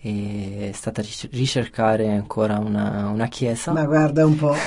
è 0.01 0.71
stata 0.73 1.03
ricercare 1.33 2.09
ancora 2.09 2.57
una, 2.57 3.11
una 3.11 3.27
chiesa. 3.27 3.71
Ma 3.73 3.85
guarda 3.85 4.25
un 4.25 4.37
po'. 4.37 4.57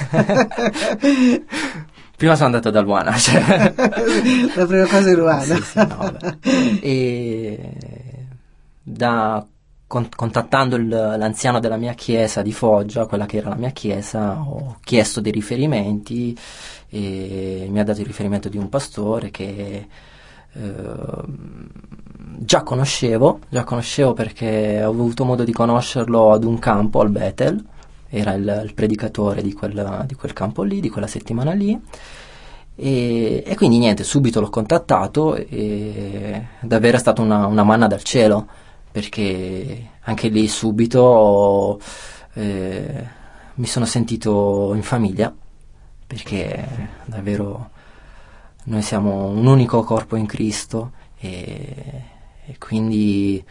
Prima 2.15 2.35
sono 2.35 2.45
andato 2.45 2.69
da 2.69 2.81
Luana. 2.81 3.17
Cioè. 3.17 3.73
La 4.55 4.65
prima 4.67 4.85
cosa 4.85 5.09
è 5.09 5.15
Luana. 5.15 5.41
Sì, 5.41 5.61
sì, 5.63 5.77
no, 5.87 6.17
e 6.81 7.71
da 8.83 9.43
con, 9.87 10.09
contattando 10.13 10.75
il, 10.75 10.87
l'anziano 10.87 11.59
della 11.59 11.77
mia 11.77 11.93
chiesa 11.93 12.41
di 12.41 12.51
Foggia, 12.51 13.05
quella 13.05 13.25
che 13.25 13.37
era 13.37 13.49
la 13.49 13.55
mia 13.55 13.69
chiesa, 13.69 14.39
ho 14.41 14.77
chiesto 14.83 15.21
dei 15.21 15.31
riferimenti 15.31 16.37
e 16.89 17.67
mi 17.69 17.79
ha 17.79 17.83
dato 17.83 18.01
il 18.01 18.05
riferimento 18.05 18.49
di 18.49 18.57
un 18.57 18.67
pastore 18.69 19.31
che 19.31 19.87
eh, 20.51 20.83
già 22.39 22.63
conoscevo, 22.63 23.39
già 23.49 23.63
conoscevo 23.63 24.13
perché 24.13 24.83
ho 24.83 24.89
avuto 24.89 25.23
modo 25.23 25.43
di 25.45 25.53
conoscerlo 25.53 26.31
ad 26.33 26.43
un 26.43 26.59
campo 26.59 26.99
al 26.99 27.09
Bethel, 27.09 27.63
era 28.09 28.33
il, 28.33 28.61
il 28.65 28.73
predicatore 28.73 29.41
di 29.41 29.53
quel, 29.53 30.03
di 30.05 30.15
quel, 30.15 30.33
campo 30.33 30.63
lì, 30.63 30.81
di 30.81 30.89
quella 30.89 31.07
settimana 31.07 31.53
lì. 31.53 31.79
E, 32.79 33.43
e, 33.45 33.55
quindi 33.55 33.79
niente, 33.79 34.03
subito 34.03 34.39
l'ho 34.39 34.49
contattato 34.49 35.35
e 35.35 36.45
davvero 36.61 36.97
è 36.97 36.99
stata 36.99 37.21
una, 37.21 37.47
una 37.47 37.63
manna 37.63 37.87
dal 37.87 38.03
cielo 38.03 38.47
perché 38.97 39.89
anche 40.01 40.27
lì 40.27 40.47
subito 40.47 41.79
eh, 42.33 43.07
mi 43.53 43.67
sono 43.67 43.85
sentito 43.85 44.71
in 44.73 44.81
famiglia 44.81 45.31
perché 46.07 46.67
davvero 47.05 47.69
noi 48.63 48.81
siamo 48.81 49.27
un 49.27 49.45
unico 49.45 49.83
corpo 49.83 50.15
in 50.15 50.25
Cristo 50.25 50.93
e, 51.19 51.75
e 52.43 52.57
quindi 52.57 53.45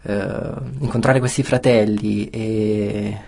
eh, 0.00 0.52
incontrare 0.78 1.18
questi 1.18 1.42
fratelli 1.42 2.30
e 2.30 3.20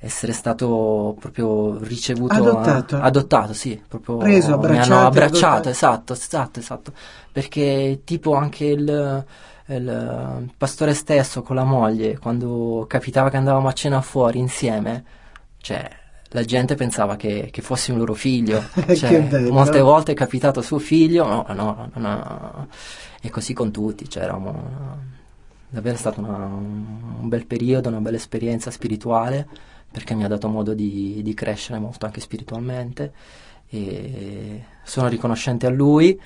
essere 0.00 0.32
stato 0.32 1.14
proprio 1.20 1.78
ricevuto 1.84 2.34
adottato, 2.34 2.96
a, 2.96 3.02
adottato 3.02 3.52
sì 3.52 3.80
proprio 3.86 4.16
preso 4.16 4.54
abbracciato 4.54 4.88
mi 4.88 4.92
hanno 4.96 5.06
abbracciato 5.06 5.68
esatto 5.68 6.14
esatto 6.14 6.58
esatto. 6.58 6.92
Perché 7.30 8.00
tipo 8.02 8.34
anche 8.34 8.64
il, 8.64 9.24
il 9.76 10.52
pastore 10.56 10.94
stesso 10.94 11.42
con 11.42 11.56
la 11.56 11.64
moglie 11.64 12.18
quando 12.18 12.84
capitava 12.88 13.30
che 13.30 13.36
andavamo 13.36 13.68
a 13.68 13.72
cena 13.72 14.00
fuori 14.00 14.38
insieme 14.38 15.04
cioè 15.58 15.88
la 16.32 16.44
gente 16.44 16.74
pensava 16.74 17.16
che, 17.16 17.48
che 17.50 17.62
fossi 17.62 17.90
un 17.90 17.98
loro 17.98 18.14
figlio. 18.14 18.62
Cioè, 18.94 19.50
molte 19.50 19.80
volte 19.80 20.12
è 20.12 20.14
capitato 20.14 20.62
suo 20.62 20.78
figlio, 20.78 21.26
no, 21.26 21.44
no, 21.54 21.90
no, 21.94 22.68
e 23.20 23.30
così 23.30 23.52
con 23.52 23.70
tutti. 23.70 24.08
Cioè, 24.08 24.22
eravamo, 24.24 24.98
davvero 25.68 25.94
è 25.94 25.98
stato 25.98 26.20
una, 26.20 26.36
un 26.36 27.28
bel 27.28 27.46
periodo, 27.46 27.88
una 27.88 28.00
bella 28.00 28.16
esperienza 28.16 28.70
spirituale, 28.70 29.46
perché 29.90 30.14
mi 30.14 30.24
ha 30.24 30.28
dato 30.28 30.48
modo 30.48 30.72
di, 30.72 31.20
di 31.22 31.34
crescere 31.34 31.78
molto 31.78 32.06
anche 32.06 32.20
spiritualmente. 32.20 33.12
E 33.68 34.64
sono 34.84 35.08
riconoscente 35.08 35.66
a 35.66 35.70
lui, 35.70 36.20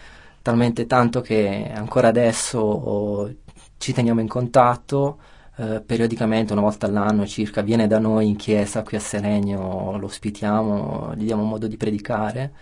talmente 0.44 0.84
tanto 0.84 1.22
che 1.22 1.72
ancora 1.74 2.08
adesso 2.08 3.34
ci 3.78 3.94
teniamo 3.94 4.20
in 4.20 4.28
contatto 4.28 5.16
eh, 5.56 5.80
periodicamente, 5.80 6.52
una 6.52 6.60
volta 6.60 6.84
all'anno 6.84 7.26
circa, 7.26 7.62
viene 7.62 7.86
da 7.86 7.98
noi 7.98 8.28
in 8.28 8.36
chiesa 8.36 8.82
qui 8.82 8.98
a 8.98 9.00
Seregno, 9.00 9.96
lo 9.96 10.04
ospitiamo, 10.04 11.14
gli 11.16 11.24
diamo 11.24 11.44
modo 11.44 11.66
di 11.66 11.78
predicare 11.78 12.52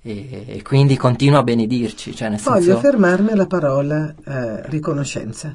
e, 0.00 0.44
e 0.46 0.62
quindi 0.62 0.96
continua 0.96 1.40
a 1.40 1.42
benedirci. 1.42 2.14
Cioè 2.14 2.30
Voglio 2.30 2.60
senso... 2.60 2.78
fermarmi 2.78 3.32
alla 3.32 3.46
parola 3.46 4.14
eh, 4.24 4.70
riconoscenza. 4.70 5.54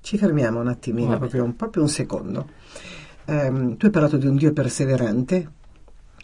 Ci 0.00 0.18
fermiamo 0.18 0.60
un 0.60 0.68
attimino, 0.68 1.18
proprio 1.18 1.42
un, 1.42 1.56
proprio 1.56 1.82
un, 1.82 1.88
secondo. 1.88 2.48
Um, 3.24 3.76
tu 3.76 3.86
hai 3.86 3.90
parlato 3.90 4.18
di 4.18 4.28
un 4.28 4.36
Dio 4.36 4.52
perseverante, 4.52 5.50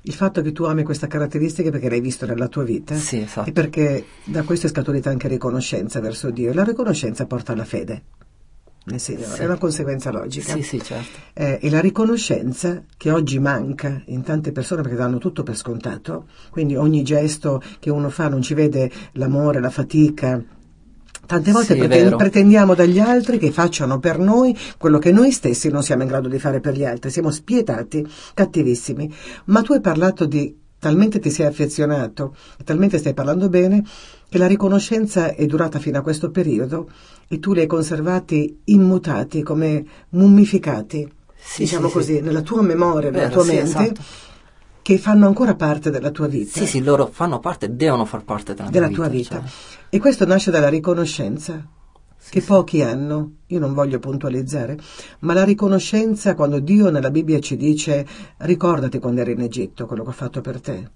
il 0.06 0.12
fatto 0.12 0.42
che 0.42 0.52
tu 0.52 0.64
ami 0.64 0.82
questa 0.82 1.06
caratteristica 1.06 1.70
perché 1.70 1.88
l'hai 1.88 2.00
visto 2.00 2.26
nella 2.26 2.48
tua 2.48 2.62
vita 2.62 2.94
sì, 2.94 3.20
esatto. 3.20 3.48
e 3.48 3.52
perché 3.52 4.04
da 4.24 4.42
questo 4.42 4.66
è 4.66 4.70
scaturita 4.70 5.08
anche 5.08 5.28
riconoscenza 5.28 6.00
verso 6.00 6.30
Dio. 6.30 6.52
La 6.52 6.64
riconoscenza 6.64 7.26
porta 7.26 7.52
alla 7.52 7.64
fede 7.64 8.02
nel 8.86 9.00
Signore, 9.00 9.34
sì. 9.34 9.40
è 9.40 9.44
una 9.46 9.56
conseguenza 9.56 10.10
logica. 10.10 10.52
Sì, 10.52 10.62
sì, 10.62 10.82
certo. 10.82 11.18
Eh, 11.32 11.58
e 11.62 11.70
la 11.70 11.80
riconoscenza 11.80 12.82
che 12.98 13.10
oggi 13.10 13.38
manca 13.38 14.02
in 14.06 14.22
tante 14.22 14.52
persone 14.52 14.82
perché 14.82 14.96
danno 14.96 15.16
tutto 15.16 15.42
per 15.42 15.56
scontato, 15.56 16.26
quindi 16.50 16.76
ogni 16.76 17.02
gesto 17.02 17.62
che 17.78 17.88
uno 17.90 18.10
fa 18.10 18.28
non 18.28 18.42
ci 18.42 18.52
vede 18.52 18.90
l'amore, 19.12 19.60
la 19.60 19.70
fatica. 19.70 20.42
Tante 21.26 21.52
volte 21.52 21.74
sì, 21.74 21.78
pretend- 21.78 22.16
pretendiamo 22.16 22.74
dagli 22.74 22.98
altri 22.98 23.38
che 23.38 23.50
facciano 23.50 23.98
per 23.98 24.18
noi 24.18 24.56
quello 24.78 24.98
che 24.98 25.12
noi 25.12 25.30
stessi 25.32 25.68
non 25.70 25.82
siamo 25.82 26.02
in 26.02 26.08
grado 26.08 26.28
di 26.28 26.38
fare 26.38 26.60
per 26.60 26.74
gli 26.74 26.84
altri, 26.84 27.10
siamo 27.10 27.30
spietati, 27.30 28.06
cattivissimi. 28.34 29.12
Ma 29.46 29.62
tu 29.62 29.72
hai 29.72 29.80
parlato 29.80 30.26
di 30.26 30.62
talmente 30.84 31.18
ti 31.18 31.30
sei 31.30 31.46
affezionato, 31.46 32.36
talmente 32.62 32.98
stai 32.98 33.14
parlando 33.14 33.48
bene, 33.48 33.82
che 34.28 34.36
la 34.36 34.46
riconoscenza 34.46 35.34
è 35.34 35.46
durata 35.46 35.78
fino 35.78 35.98
a 35.98 36.02
questo 36.02 36.30
periodo 36.30 36.90
e 37.26 37.38
tu 37.38 37.54
li 37.54 37.60
hai 37.60 37.66
conservati 37.66 38.60
immutati, 38.64 39.42
come 39.42 39.82
mummificati, 40.10 41.10
sì, 41.34 41.62
diciamo 41.62 41.88
sì, 41.88 41.92
così, 41.94 42.14
sì. 42.16 42.20
nella 42.20 42.42
tua 42.42 42.60
memoria, 42.60 43.10
Vero, 43.10 43.22
nella 43.22 43.32
tua 43.32 43.44
mente. 43.44 43.62
Esatto. 43.62 44.02
Che 44.84 44.98
fanno 44.98 45.26
ancora 45.26 45.54
parte 45.54 45.88
della 45.88 46.10
tua 46.10 46.26
vita. 46.26 46.58
Sì, 46.58 46.66
sì, 46.66 46.82
loro 46.82 47.06
fanno 47.06 47.40
parte, 47.40 47.74
devono 47.74 48.04
far 48.04 48.22
parte 48.22 48.52
della, 48.52 48.68
della 48.68 48.88
vita, 48.88 49.00
tua 49.00 49.08
vita. 49.08 49.40
Cioè. 49.40 49.50
E 49.88 49.98
questo 49.98 50.26
nasce 50.26 50.50
dalla 50.50 50.68
riconoscenza 50.68 51.66
che 52.28 52.40
sì. 52.40 52.46
pochi 52.46 52.82
hanno, 52.82 53.36
io 53.46 53.58
non 53.58 53.72
voglio 53.72 53.98
puntualizzare, 53.98 54.76
ma 55.20 55.32
la 55.32 55.42
riconoscenza 55.42 56.34
quando 56.34 56.58
Dio 56.58 56.90
nella 56.90 57.10
Bibbia 57.10 57.40
ci 57.40 57.56
dice 57.56 58.06
ricordati 58.38 58.98
quando 58.98 59.22
eri 59.22 59.32
in 59.32 59.40
Egitto, 59.40 59.86
quello 59.86 60.02
che 60.02 60.10
ho 60.10 60.12
fatto 60.12 60.42
per 60.42 60.60
te, 60.60 60.90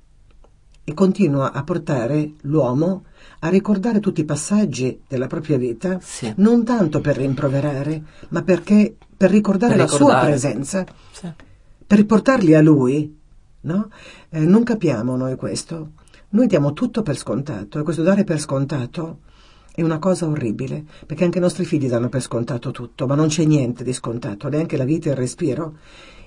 e 0.84 0.92
continua 0.92 1.52
a 1.52 1.62
portare 1.64 2.32
l'uomo 2.42 3.04
a 3.38 3.48
ricordare 3.48 4.00
tutti 4.00 4.20
i 4.20 4.26
passaggi 4.26 5.00
della 5.08 5.28
propria 5.28 5.56
vita, 5.56 5.98
sì. 6.02 6.30
non 6.36 6.62
tanto 6.62 7.00
per 7.00 7.16
rimproverare, 7.16 8.02
ma 8.28 8.42
perché 8.42 8.96
per 9.16 9.30
ricordare 9.30 9.76
per 9.76 9.84
la 9.86 9.90
ricordare. 9.90 10.20
sua 10.20 10.28
presenza, 10.28 10.86
sì. 11.10 11.32
per 11.86 11.96
riportarli 11.96 12.54
a 12.54 12.60
lui. 12.60 13.16
No? 13.60 13.90
Eh, 14.28 14.40
non 14.40 14.62
capiamo 14.62 15.16
noi 15.16 15.36
questo. 15.36 15.92
Noi 16.30 16.46
diamo 16.46 16.72
tutto 16.72 17.02
per 17.02 17.16
scontato 17.16 17.78
e 17.78 17.82
questo 17.82 18.02
dare 18.02 18.24
per 18.24 18.38
scontato 18.38 19.20
è 19.74 19.82
una 19.82 19.98
cosa 19.98 20.26
orribile, 20.26 20.84
perché 21.06 21.24
anche 21.24 21.38
i 21.38 21.40
nostri 21.40 21.64
figli 21.64 21.88
danno 21.88 22.08
per 22.08 22.20
scontato 22.20 22.72
tutto, 22.72 23.06
ma 23.06 23.14
non 23.14 23.28
c'è 23.28 23.44
niente 23.44 23.84
di 23.84 23.92
scontato, 23.92 24.48
neanche 24.48 24.76
la 24.76 24.84
vita 24.84 25.08
e 25.08 25.12
il 25.12 25.16
respiro. 25.16 25.76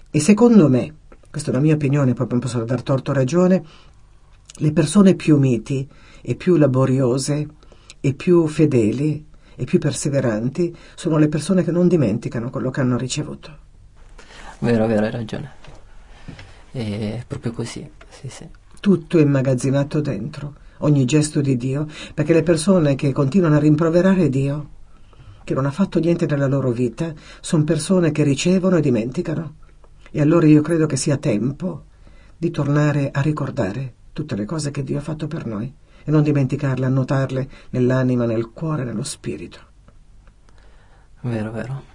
E 0.09 0.19
secondo 0.21 0.69
me, 0.69 0.95
questa 1.29 1.51
è 1.51 1.53
la 1.53 1.59
mia 1.59 1.75
opinione, 1.75 2.13
poi 2.13 2.27
non 2.29 2.39
posso 2.39 2.63
dar 2.63 2.81
torto 2.81 3.11
ragione, 3.11 3.63
le 4.55 4.71
persone 4.71 5.15
più 5.15 5.38
miti 5.38 5.88
e 6.21 6.35
più 6.35 6.55
laboriose 6.55 7.47
e 8.00 8.13
più 8.13 8.47
fedeli 8.47 9.27
e 9.55 9.63
più 9.65 9.79
perseveranti 9.79 10.75
sono 10.95 11.17
le 11.17 11.27
persone 11.27 11.63
che 11.63 11.71
non 11.71 11.88
dimenticano 11.88 12.50
quello 12.50 12.69
che 12.69 12.79
hanno 12.79 12.97
ricevuto. 12.97 13.57
Vero, 14.59 14.88
vero, 14.88 15.05
hai 15.05 15.11
ragione. 15.11 15.51
È 16.71 17.23
proprio 17.27 17.51
così, 17.51 17.89
sì, 18.09 18.29
sì. 18.29 18.47
Tutto 18.79 19.17
è 19.17 19.21
immagazzinato 19.21 20.01
dentro 20.01 20.55
ogni 20.79 21.05
gesto 21.05 21.41
di 21.41 21.57
Dio, 21.57 21.87
perché 22.13 22.33
le 22.33 22.43
persone 22.43 22.95
che 22.95 23.11
continuano 23.11 23.55
a 23.55 23.59
rimproverare 23.59 24.29
Dio, 24.29 24.69
che 25.43 25.53
non 25.53 25.65
ha 25.65 25.71
fatto 25.71 25.99
niente 25.99 26.25
nella 26.25 26.47
loro 26.47 26.71
vita, 26.71 27.13
sono 27.41 27.63
persone 27.63 28.11
che 28.11 28.23
ricevono 28.23 28.77
e 28.77 28.81
dimenticano. 28.81 29.55
E 30.11 30.21
allora 30.21 30.47
io 30.47 30.61
credo 30.61 30.85
che 30.85 30.97
sia 30.97 31.17
tempo 31.17 31.85
di 32.37 32.51
tornare 32.51 33.11
a 33.11 33.21
ricordare 33.21 33.93
tutte 34.13 34.35
le 34.35 34.45
cose 34.45 34.71
che 34.71 34.83
Dio 34.83 34.97
ha 34.97 35.01
fatto 35.01 35.27
per 35.27 35.45
noi 35.45 35.73
e 36.03 36.11
non 36.11 36.23
dimenticarle, 36.23 36.85
annotarle 36.85 37.49
nell'anima, 37.69 38.25
nel 38.25 38.49
cuore, 38.51 38.83
nello 38.83 39.03
spirito. 39.03 39.59
Vero, 41.21 41.51
vero. 41.51 41.90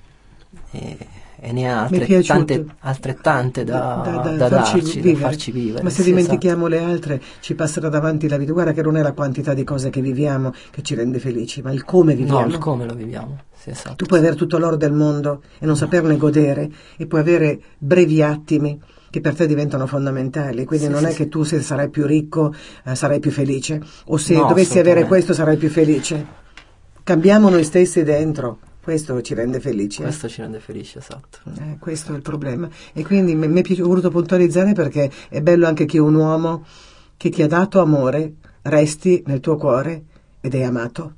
E 0.71 0.97
e 1.39 1.53
ne 1.53 1.71
ha 1.71 1.83
altrettante, 1.83 2.65
altrettante 2.81 3.63
da, 3.65 4.01
da, 4.03 4.17
da, 4.17 4.31
da 4.37 4.49
farci, 4.49 4.81
darci, 4.81 5.01
vivere. 5.01 5.17
farci 5.17 5.51
vivere. 5.51 5.83
Ma 5.83 5.91
se 5.91 6.03
sì, 6.03 6.09
dimentichiamo 6.09 6.67
esatto. 6.67 6.85
le 6.85 6.91
altre 6.91 7.23
ci 7.41 7.55
passerà 7.55 7.89
davanti 7.89 8.27
la 8.27 8.39
vita. 8.39 8.53
Guarda 8.53 8.73
che 8.73 8.83
non 8.83 8.97
è 8.97 9.03
la 9.03 9.13
quantità 9.13 9.53
di 9.53 9.63
cose 9.63 9.91
che 9.91 10.01
viviamo 10.01 10.53
che 10.71 10.83
ci 10.83 10.95
rende 10.95 11.19
felici, 11.19 11.61
ma 11.61 11.73
il 11.73 11.85
come 11.85 12.15
viviamo. 12.15 12.41
No, 12.41 12.47
il 12.47 12.59
come 12.59 12.87
lo 12.87 12.95
viviamo. 12.95 13.39
Sì, 13.55 13.71
esatto. 13.71 13.97
Tu 13.97 14.07
puoi 14.07 14.19
avere 14.21 14.35
tutto 14.35 14.59
l'oro 14.59 14.77
del 14.77 14.93
mondo 14.93 15.43
e 15.59 15.67
non 15.67 15.71
no. 15.71 15.75
saperne 15.75 16.17
godere 16.17 16.71
e 16.97 17.07
puoi 17.07 17.21
avere 17.21 17.61
brevi 17.77 18.23
attimi 18.23 18.81
che 19.11 19.21
per 19.21 19.35
te 19.35 19.47
diventano 19.47 19.87
fondamentali, 19.87 20.65
quindi 20.65 20.87
sì, 20.87 20.91
non 20.91 21.03
sì, 21.03 21.07
è 21.07 21.15
che 21.15 21.29
tu 21.29 21.43
se 21.43 21.63
sarai 21.63 21.89
più 21.89 22.05
ricco 22.07 22.53
eh, 22.85 22.95
sarai 22.95 23.19
più 23.19 23.31
felice 23.31 23.81
o 24.07 24.17
se 24.17 24.35
no, 24.35 24.47
dovessi 24.47 24.79
avere 24.79 25.05
questo 25.05 25.33
sarai 25.33 25.57
più 25.57 25.71
felice. 25.71 26.45
Cambiamo 27.03 27.49
noi 27.49 27.63
stessi 27.63 28.03
dentro 28.03 28.59
questo 28.87 29.21
ci 29.21 29.35
rende 29.35 29.59
felici. 29.59 30.01
Eh? 30.01 30.05
Questo 30.05 30.29
ci 30.29 30.43
rende 30.43 30.61
felici, 30.61 30.99
esatto. 30.99 31.41
Eh, 31.59 31.77
questo 31.81 32.13
è 32.13 32.15
il 32.15 32.23
problema. 32.23 32.69
E 32.93 33.05
quindi 33.05 33.35
mi 33.35 33.61
è 33.61 33.75
voluto 33.83 34.11
puntualizzare 34.11 34.75
perché 34.75 35.11
è 35.29 35.43
bello 35.43 35.67
anche 35.67 35.87
che 35.87 35.99
un 35.99 36.15
uomo 36.15 36.65
che 37.17 37.31
ti 37.31 37.43
ha 37.43 37.49
dato 37.49 37.81
amore 37.81 38.35
resti 38.63 39.25
nel 39.27 39.41
tuo 39.41 39.57
cuore 39.57 40.05
ed 40.41 40.55
è 40.55 40.63
amato. 40.63 41.15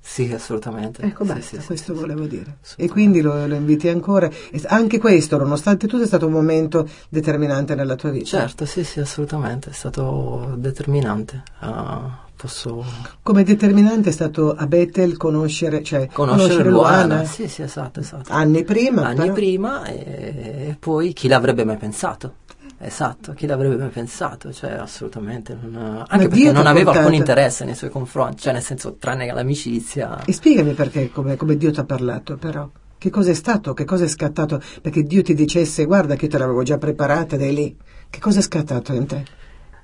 Sì, 0.00 0.32
assolutamente. 0.32 1.02
Ecco, 1.02 1.24
sì, 1.24 1.32
basta, 1.34 1.60
sì, 1.60 1.66
questo 1.66 1.92
sì, 1.94 2.00
volevo 2.00 2.24
dire. 2.24 2.60
E 2.76 2.88
quindi 2.88 3.20
lo, 3.20 3.46
lo, 3.46 3.56
inviti 3.56 3.88
ancora. 3.88 4.30
E 4.50 4.62
anche 4.68 4.98
questo, 4.98 5.36
nonostante 5.36 5.86
tutto, 5.86 6.04
è 6.04 6.06
stato 6.06 6.24
un 6.24 6.32
momento 6.32 6.88
determinante 7.10 7.74
nella 7.74 7.96
tua 7.96 8.08
vita. 8.08 8.24
Certo, 8.24 8.64
sì, 8.64 8.84
sì, 8.84 9.00
assolutamente. 9.00 9.68
È 9.68 9.74
stato 9.74 10.54
determinante. 10.56 11.42
Uh, 11.60 12.25
posso... 12.36 12.84
Come 13.22 13.42
determinante 13.42 14.10
è 14.10 14.12
stato 14.12 14.54
a 14.54 14.66
Bethel 14.66 15.16
conoscere, 15.16 15.82
cioè, 15.82 16.08
conoscere, 16.12 16.42
conoscere 16.42 16.70
Luana. 16.70 17.04
Luana. 17.06 17.24
Sì, 17.24 17.48
sì, 17.48 17.62
esatto, 17.62 18.00
esatto. 18.00 18.32
Anni 18.32 18.62
prima. 18.62 19.06
Anni 19.06 19.16
però... 19.16 19.32
prima 19.32 19.84
e 19.86 20.76
poi 20.78 21.12
chi 21.12 21.28
l'avrebbe 21.28 21.64
mai 21.64 21.76
pensato? 21.76 22.34
Esatto, 22.78 23.32
chi 23.32 23.46
l'avrebbe 23.46 23.76
mai 23.76 23.88
pensato? 23.88 24.52
Cioè, 24.52 24.72
assolutamente 24.72 25.56
non... 25.60 26.04
Anche 26.06 26.28
perché 26.28 26.52
non 26.52 26.66
aveva 26.66 26.92
alcun 26.92 27.14
interesse 27.14 27.64
nei 27.64 27.74
suoi 27.74 27.88
confronti, 27.88 28.42
cioè 28.42 28.52
nel 28.52 28.62
senso, 28.62 28.96
tranne 28.96 29.32
l'amicizia. 29.32 30.22
E 30.24 30.32
spiegami 30.32 30.74
perché, 30.74 31.10
come, 31.10 31.36
come 31.36 31.56
Dio 31.56 31.70
ti 31.70 31.80
ha 31.80 31.84
parlato, 31.84 32.36
però. 32.36 32.68
Che 32.98 33.10
cosa 33.10 33.30
è 33.30 33.34
stato? 33.34 33.72
Che 33.72 33.84
cosa 33.84 34.04
è 34.04 34.08
scattato? 34.08 34.60
Perché 34.82 35.02
Dio 35.02 35.22
ti 35.22 35.34
dicesse, 35.34 35.84
guarda 35.86 36.16
che 36.16 36.26
io 36.26 36.30
te 36.30 36.38
l'avevo 36.38 36.62
già 36.62 36.76
preparata 36.76 37.36
ed 37.36 37.42
è 37.42 37.50
lì. 37.50 37.74
Che 38.10 38.20
cosa 38.20 38.40
è 38.40 38.42
scattato 38.42 38.92
in 38.92 39.06
te? 39.06 39.24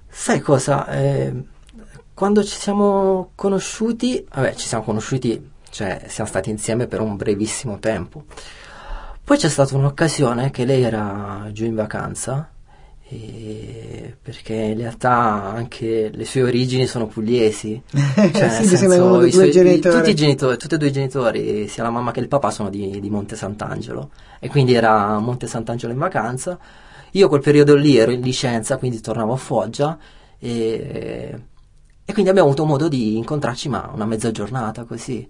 Sai 0.09 0.40
cosa? 0.40 0.87
Eh, 0.88 1.44
quando 2.23 2.45
ci 2.45 2.57
siamo 2.57 3.33
conosciuti, 3.35 4.25
vabbè, 4.33 4.55
ci 4.55 4.69
siamo 4.69 4.85
conosciuti, 4.85 5.50
cioè 5.71 6.05
siamo 6.07 6.31
stati 6.31 6.50
insieme 6.50 6.87
per 6.87 7.00
un 7.00 7.17
brevissimo 7.17 7.81
tempo. 7.81 8.26
Poi 9.25 9.37
c'è 9.37 9.49
stata 9.49 9.75
un'occasione 9.76 10.52
che 10.52 10.64
lei 10.64 10.85
era 10.85 11.49
giù 11.50 11.64
in 11.64 11.75
vacanza 11.75 12.49
perché 14.23 14.55
in 14.55 14.79
realtà 14.79 15.11
anche 15.11 16.12
le 16.14 16.25
sue 16.25 16.45
origini 16.45 16.87
sono 16.87 17.09
pugliesi. 17.09 17.83
Cioè, 17.91 18.50
sì, 18.50 18.76
senso, 18.76 19.25
i 19.25 19.33
suoi, 19.33 19.50
genitori. 19.50 19.97
Tutti, 19.97 20.11
i 20.11 20.14
genitori, 20.14 20.57
tutti 20.57 20.75
e 20.76 20.79
due 20.79 20.88
i 20.88 20.93
genitori, 20.93 21.67
sia 21.67 21.83
la 21.83 21.91
mamma 21.91 22.12
che 22.12 22.21
il 22.21 22.29
papà, 22.29 22.52
sono 22.52 22.71
di, 22.71 23.00
di, 23.00 23.11
Monte 23.11 23.35
Sant'Angelo. 23.35 24.11
E 24.38 24.49
quindi 24.49 24.75
era 24.75 25.09
a 25.09 25.19
Monte 25.19 25.49
Sant'Angelo 25.49 25.93
in 25.93 25.99
vacanza. 25.99 26.57
Io 27.11 27.26
quel 27.26 27.41
periodo 27.41 27.75
lì 27.75 27.97
ero 27.97 28.12
in 28.12 28.21
licenza, 28.21 28.76
quindi 28.76 29.00
tornavo 29.00 29.33
a 29.33 29.37
Foggia. 29.37 29.99
E, 30.38 31.50
e 32.04 32.12
quindi 32.12 32.30
abbiamo 32.30 32.49
avuto 32.49 32.64
modo 32.64 32.88
di 32.88 33.16
incontrarci, 33.16 33.68
ma 33.68 33.90
una 33.94 34.06
mezza 34.06 34.30
giornata 34.30 34.85
così. 34.85 35.28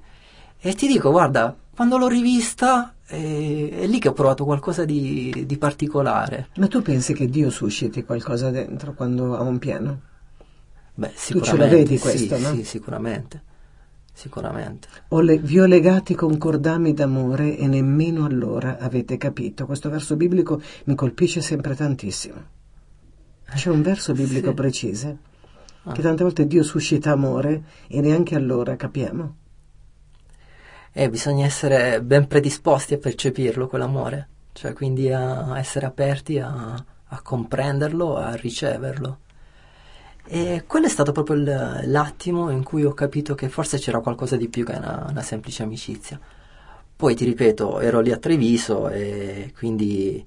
E 0.59 0.75
ti 0.75 0.87
dico, 0.87 1.11
guarda, 1.11 1.55
quando 1.75 1.99
l'ho 1.99 2.09
rivista 2.09 2.95
è, 3.05 3.15
è 3.15 3.87
lì 3.87 3.99
che 3.99 4.09
ho 4.09 4.13
provato 4.13 4.45
qualcosa 4.45 4.85
di, 4.85 5.45
di, 5.47 5.59
particolare. 5.59 6.49
Ma 6.57 6.69
tu 6.69 6.81
pensi 6.81 7.13
che 7.13 7.27
Dio 7.27 7.51
susciti 7.51 8.05
qualcosa 8.05 8.51
dentro 8.51 8.95
quando 8.95 9.37
ha 9.37 9.43
un 9.43 9.59
piano? 9.59 10.01
Beh, 10.95 11.13
sicuramente. 11.15 11.39
Tu 11.39 11.45
ce 11.45 11.57
lo 11.57 11.77
vedi 11.77 11.99
questo, 11.99 12.37
sì, 12.37 12.43
no? 12.43 12.55
Sì, 12.55 12.65
sicuramente. 12.65 13.43
Sicuramente. 14.15 14.89
Le, 15.09 15.39
vi 15.39 15.59
ho 15.59 15.67
legati 15.67 16.15
con 16.15 16.39
cordami 16.39 16.95
d'amore 16.95 17.57
e 17.57 17.67
nemmeno 17.67 18.25
allora 18.25 18.79
avete 18.79 19.17
capito. 19.17 19.67
Questo 19.67 19.91
verso 19.91 20.17
biblico 20.17 20.61
mi 20.85 20.95
colpisce 20.95 21.41
sempre 21.41 21.75
tantissimo. 21.75 22.61
C'è 23.55 23.69
un 23.69 23.83
verso 23.83 24.13
biblico 24.15 24.49
sì. 24.49 24.55
preciso 24.55 25.19
che 25.93 26.03
tante 26.03 26.23
volte 26.23 26.47
Dio 26.47 26.63
suscita 26.63 27.11
amore 27.11 27.63
e 27.89 28.01
neanche 28.01 28.37
allora 28.37 28.77
capiamo 28.77 29.37
e 30.93 31.09
bisogna 31.09 31.47
essere 31.47 32.03
ben 32.03 32.27
predisposti 32.27 32.95
a 32.95 32.99
percepirlo 32.99 33.67
quell'amore, 33.67 34.29
cioè 34.53 34.75
quindi 34.75 35.11
a 35.11 35.59
essere 35.59 35.87
aperti 35.87 36.39
a, 36.39 36.75
a 36.75 37.23
comprenderlo, 37.23 38.17
a 38.17 38.35
riceverlo. 38.35 39.19
E 40.25 40.65
quello 40.67 40.87
è 40.87 40.91
stato 40.91 41.13
proprio 41.13 41.37
l'attimo 41.37 42.51
in 42.51 42.63
cui 42.63 42.85
ho 42.85 42.93
capito 42.93 43.35
che 43.35 43.49
forse 43.49 43.79
c'era 43.79 44.01
qualcosa 44.01 44.37
di 44.37 44.49
più 44.49 44.65
che 44.65 44.77
una, 44.77 45.07
una 45.09 45.23
semplice 45.23 45.63
amicizia. 45.63 46.21
Poi 46.95 47.15
ti 47.17 47.25
ripeto, 47.25 47.81
ero 47.81 48.01
lì 48.01 48.13
a 48.13 48.19
Treviso 48.19 48.89
e 48.89 49.53
quindi 49.57 50.23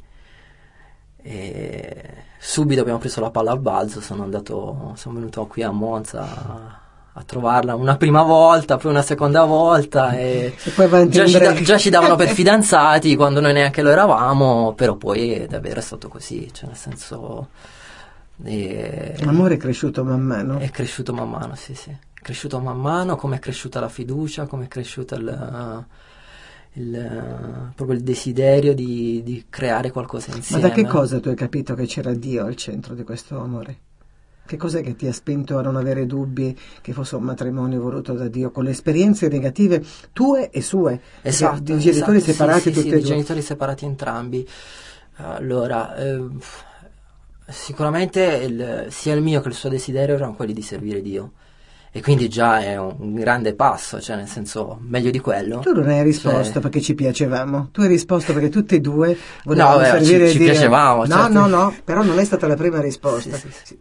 e 1.28 2.04
subito 2.38 2.82
abbiamo 2.82 3.00
preso 3.00 3.20
la 3.20 3.32
palla 3.32 3.52
al 3.52 3.60
balzo, 3.60 4.00
sono 4.00 4.22
andato, 4.22 4.94
sono 4.96 5.16
venuto 5.16 5.48
qui 5.48 5.64
a 5.64 5.72
Monza 5.72 6.84
a 7.18 7.24
trovarla 7.24 7.76
una 7.76 7.98
prima 7.98 8.22
volta, 8.22 8.78
poi 8.78 8.92
una 8.92 9.02
seconda 9.02 9.46
volta 9.46 10.12
e, 10.12 10.54
e 10.64 11.10
già, 11.10 11.26
ci 11.26 11.40
da, 11.40 11.54
già, 11.54 11.78
ci 11.80 11.90
davano 11.90 12.16
per 12.16 12.28
fidanzati 12.36 13.16
quando 13.16 13.40
noi 13.42 13.54
neanche 13.54 13.82
lo 13.82 13.90
eravamo, 13.90 14.74
però 14.76 14.96
poi 14.96 15.48
davvero 15.50 15.80
è 15.80 15.84
stato 15.84 16.10
così, 16.10 16.48
cioè 16.54 16.68
nel 16.68 16.78
senso... 16.78 17.50
E, 18.44 19.16
L'amore 19.20 19.56
è 19.56 19.58
cresciuto 19.58 20.04
man 20.04 20.22
mano? 20.22 20.60
È 20.60 20.70
cresciuto 20.70 21.12
man 21.12 21.30
mano, 21.30 21.56
sì 21.56 21.74
sì, 21.74 21.90
è 21.90 22.22
cresciuto 22.22 22.60
man 22.60 22.80
mano, 22.80 23.16
come 23.16 23.38
è 23.38 23.40
cresciuta 23.40 23.80
la 23.80 23.90
fiducia, 23.90 24.46
come 24.46 24.66
è 24.66 24.68
cresciuto 24.68 25.16
il... 25.16 25.86
Il, 26.78 27.72
proprio 27.74 27.98
il 27.98 28.04
desiderio 28.04 28.74
di, 28.74 29.22
di, 29.24 29.46
creare 29.50 29.92
qualcosa 29.92 30.36
insieme. 30.36 30.62
Ma 30.62 30.68
da 30.68 30.74
che 30.74 30.86
cosa 30.86 31.20
tu 31.20 31.30
hai 31.30 31.36
capito 31.36 31.74
che 31.74 31.86
c'era 31.86 32.14
Dio 32.14 32.46
al 32.46 32.56
centro 32.56 32.94
di 32.94 33.04
questo 33.04 33.40
amore? 33.40 33.78
Che 34.46 34.58
cos'è 34.58 34.84
che 34.84 34.96
ti 34.96 35.08
ha 35.08 35.14
spinto 35.14 35.58
a 35.58 35.62
non 35.62 35.76
avere 35.76 36.06
dubbi 36.06 36.56
che 36.82 36.94
fosse 36.94 37.16
un 37.16 37.24
matrimonio 37.24 37.82
voluto 37.82 38.14
da 38.14 38.28
Dio, 38.28 38.52
con 38.52 38.66
le 38.66 38.72
esperienze 38.72 39.28
negative 39.28 39.84
tue 40.14 40.52
e 40.52 40.62
sue? 40.62 41.02
Esatto. 41.22 41.62
Di 41.62 41.80
genitori 41.80 42.18
esatto, 42.18 42.34
separati 42.34 42.62
sì, 42.62 42.72
tutti 42.72 42.90
sì, 42.90 42.94
e 42.94 43.00
due. 43.00 43.08
genitori 43.08 43.42
separati 43.42 43.86
entrambi. 43.86 44.48
Allora, 45.16 45.96
eh, 45.96 46.28
sicuramente 47.48 48.22
il, 48.22 48.88
sia 48.90 49.14
il 49.14 49.22
mio 49.22 49.42
che 49.42 49.48
il 49.48 49.54
suo 49.54 49.70
desiderio 49.70 50.16
erano 50.16 50.36
quelli 50.36 50.54
di 50.54 50.62
servire 50.62 51.02
Dio. 51.02 51.32
E 51.96 52.02
quindi 52.02 52.28
già 52.28 52.60
è 52.60 52.78
un 52.78 53.14
grande 53.14 53.56
passo, 53.56 54.02
cioè 54.02 54.18
nel 54.18 54.28
senso, 54.28 54.80
meglio 54.82 55.12
di 55.12 55.20
quello. 55.22 55.60
Tu 55.60 55.72
non 55.72 55.88
hai 55.88 56.04
risposto 56.04 56.52
cioè... 56.52 56.62
perché 56.62 56.82
ci 56.82 56.94
piacevamo, 56.94 57.70
tu 57.72 57.80
hai 57.80 57.88
risposto 57.88 58.34
perché 58.34 58.50
tutti 58.50 58.76
e 58.76 58.82
due 58.82 59.18
volevamo 59.46 59.78
no, 59.78 59.80
beh, 59.80 59.86
servire 59.86 60.26
ci, 60.26 60.32
ci 60.34 60.38
Dio. 60.40 60.50
piacevamo. 60.50 61.06
No, 61.06 61.16
certo. 61.16 61.30
no, 61.32 61.48
no, 61.48 61.74
però 61.86 62.04
non 62.04 62.20
è 62.20 62.26
stata 62.26 62.48
la 62.48 62.56
prima 62.56 62.82
risposta. 62.82 63.38
Sì, 63.38 63.48
sì, 63.64 63.80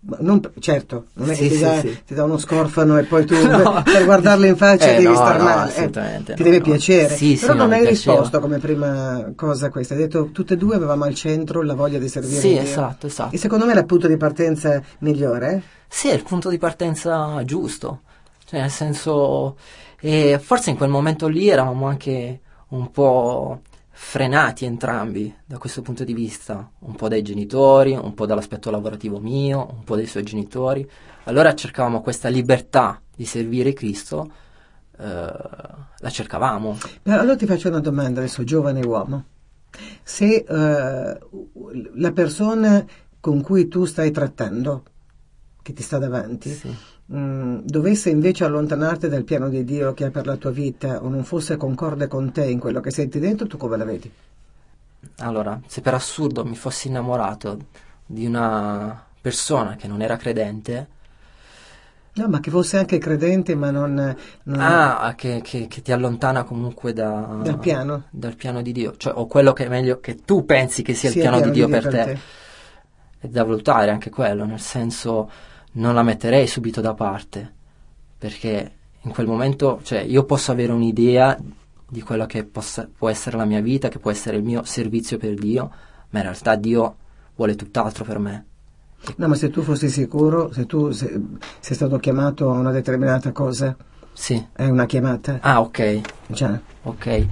non, 0.00 0.40
certo, 0.60 1.06
non 1.14 1.30
è 1.30 1.34
sì, 1.34 1.42
che 1.42 1.48
ti, 1.48 1.54
sì, 1.56 1.62
dà, 1.62 1.80
sì. 1.80 2.02
ti, 2.06 2.14
dà, 2.14 2.24
uno 2.24 2.38
scorfano 2.38 2.98
e 2.98 3.02
poi 3.02 3.26
tu 3.26 3.34
no. 3.44 3.82
per 3.82 4.04
guardarlo 4.04 4.46
in 4.46 4.56
faccia 4.56 4.90
eh, 4.90 4.92
devi 4.92 5.04
no, 5.04 5.14
star 5.14 5.38
no, 5.38 5.44
male. 5.44 5.74
Eh, 5.74 6.34
ti 6.34 6.42
deve 6.42 6.60
piacere. 6.60 7.16
Però 7.16 7.52
non 7.52 7.72
hai 7.72 7.84
risposto 7.84 8.38
come 8.38 8.58
prima 8.58 9.32
cosa 9.34 9.66
a 9.66 9.70
questa. 9.70 9.94
Hai 9.94 10.00
detto 10.00 10.30
tutte 10.30 10.54
e 10.54 10.56
due 10.56 10.76
avevamo 10.76 11.04
al 11.04 11.14
centro 11.14 11.62
la 11.62 11.74
voglia 11.74 11.98
di 11.98 12.08
servire. 12.08 12.40
Sì, 12.40 12.56
esatto, 12.56 13.08
esatto. 13.08 13.34
E 13.34 13.38
secondo 13.38 13.66
me 13.66 13.72
è 13.72 13.78
il 13.78 13.86
punto 13.86 14.06
di 14.06 14.16
partenza 14.16 14.80
migliore? 15.00 15.62
Sì, 15.88 16.08
è 16.08 16.14
il 16.14 16.22
punto 16.22 16.48
di 16.48 16.58
partenza 16.58 17.42
giusto. 17.44 18.02
Cioè, 18.44 18.60
nel 18.60 18.70
senso, 18.70 19.56
e 20.00 20.38
forse 20.40 20.70
in 20.70 20.76
quel 20.76 20.90
momento 20.90 21.26
lì 21.26 21.48
eravamo 21.48 21.86
anche 21.86 22.40
un 22.68 22.90
po' 22.90 23.62
frenati 24.00 24.64
entrambi 24.64 25.34
da 25.44 25.58
questo 25.58 25.82
punto 25.82 26.04
di 26.04 26.14
vista, 26.14 26.70
un 26.78 26.94
po' 26.94 27.08
dai 27.08 27.20
genitori, 27.20 27.94
un 27.94 28.14
po' 28.14 28.26
dall'aspetto 28.26 28.70
lavorativo 28.70 29.18
mio, 29.18 29.68
un 29.70 29.84
po' 29.84 29.96
dai 29.96 30.06
suoi 30.06 30.22
genitori. 30.22 30.88
Allora 31.24 31.52
cercavamo 31.52 32.00
questa 32.00 32.28
libertà 32.28 33.02
di 33.14 33.26
servire 33.26 33.74
Cristo, 33.74 34.30
eh, 34.96 35.04
la 35.04 36.10
cercavamo. 36.10 36.78
Allora 37.02 37.36
ti 37.36 37.44
faccio 37.44 37.68
una 37.68 37.80
domanda 37.80 38.20
adesso, 38.20 38.44
giovane 38.44 38.80
uomo. 38.86 39.24
Se 40.02 40.44
eh, 40.48 41.18
la 41.96 42.12
persona 42.12 42.86
con 43.20 43.42
cui 43.42 43.68
tu 43.68 43.84
stai 43.84 44.10
trattando, 44.10 44.84
che 45.60 45.72
ti 45.74 45.82
sta 45.82 45.98
davanti, 45.98 46.50
sì 46.50 46.76
mh, 47.08 47.18
mm, 47.18 47.58
dovesse 47.64 48.10
invece 48.10 48.44
allontanarti 48.44 49.08
dal 49.08 49.24
piano 49.24 49.48
di 49.48 49.64
Dio 49.64 49.94
che 49.94 50.06
ha 50.06 50.10
per 50.10 50.26
la 50.26 50.36
tua 50.36 50.50
vita 50.50 51.02
o 51.02 51.08
non 51.08 51.24
fosse 51.24 51.56
concorde 51.56 52.06
con 52.06 52.32
te 52.32 52.44
in 52.44 52.58
quello 52.58 52.80
che 52.80 52.90
senti 52.90 53.18
dentro, 53.18 53.46
tu 53.46 53.56
come 53.56 53.76
la 53.76 53.84
vedi? 53.84 54.10
Allora, 55.18 55.60
se 55.66 55.80
per 55.80 55.94
assurdo 55.94 56.44
mi 56.44 56.56
fossi 56.56 56.88
innamorato 56.88 57.58
di 58.04 58.26
una 58.26 59.04
persona 59.20 59.76
che 59.76 59.88
non 59.88 60.02
era 60.02 60.16
credente, 60.16 60.96
No, 62.18 62.26
ma 62.26 62.40
che 62.40 62.50
fosse 62.50 62.78
anche 62.78 62.98
credente, 62.98 63.54
ma 63.54 63.70
non. 63.70 63.94
non 64.42 64.60
ah, 64.60 65.14
che, 65.16 65.40
che, 65.40 65.68
che, 65.68 65.82
ti 65.82 65.92
allontana 65.92 66.42
comunque 66.42 66.92
da, 66.92 67.38
dal, 67.44 67.60
piano. 67.60 68.06
dal 68.10 68.34
piano 68.34 68.60
di 68.60 68.72
Dio. 68.72 68.96
Cioè, 68.96 69.12
o 69.14 69.28
quello 69.28 69.52
che 69.52 69.66
è 69.66 69.68
meglio 69.68 70.00
che 70.00 70.16
tu 70.24 70.44
pensi 70.44 70.82
che 70.82 70.94
sia, 70.94 71.10
sia 71.10 71.22
il 71.22 71.28
piano, 71.28 71.36
piano 71.36 71.52
di 71.52 71.56
Dio, 71.56 71.66
di 71.66 71.72
Dio 71.72 71.80
per, 71.80 71.90
per 71.90 72.04
te. 72.04 72.12
te. 72.12 72.20
È 73.20 73.28
da 73.28 73.44
valutare 73.44 73.92
anche 73.92 74.10
quello, 74.10 74.44
nel 74.44 74.58
senso 74.58 75.30
non 75.78 75.94
la 75.94 76.02
metterei 76.02 76.46
subito 76.46 76.80
da 76.80 76.94
parte, 76.94 77.52
perché 78.18 78.72
in 79.02 79.10
quel 79.12 79.26
momento, 79.26 79.80
cioè, 79.82 80.00
io 80.00 80.24
posso 80.24 80.52
avere 80.52 80.72
un'idea 80.72 81.36
di 81.90 82.02
quello 82.02 82.26
che 82.26 82.44
possa, 82.44 82.88
può 82.94 83.08
essere 83.08 83.36
la 83.36 83.44
mia 83.44 83.60
vita, 83.60 83.88
che 83.88 83.98
può 83.98 84.10
essere 84.10 84.36
il 84.36 84.42
mio 84.42 84.64
servizio 84.64 85.16
per 85.18 85.34
Dio, 85.34 85.70
ma 86.10 86.18
in 86.18 86.24
realtà 86.24 86.56
Dio 86.56 86.96
vuole 87.36 87.54
tutt'altro 87.54 88.04
per 88.04 88.18
me. 88.18 88.44
No, 89.16 89.28
ma 89.28 89.34
se 89.36 89.50
tu 89.50 89.62
fossi 89.62 89.88
sicuro, 89.88 90.52
se 90.52 90.66
tu 90.66 90.90
sei, 90.90 91.38
sei 91.60 91.76
stato 91.76 91.98
chiamato 91.98 92.50
a 92.50 92.58
una 92.58 92.72
determinata 92.72 93.30
cosa, 93.30 93.74
sì. 94.12 94.44
è 94.52 94.66
una 94.66 94.86
chiamata. 94.86 95.38
Ah, 95.40 95.60
ok. 95.60 96.00
Cioè. 96.32 96.60
Ok. 96.82 97.06
E, 97.06 97.28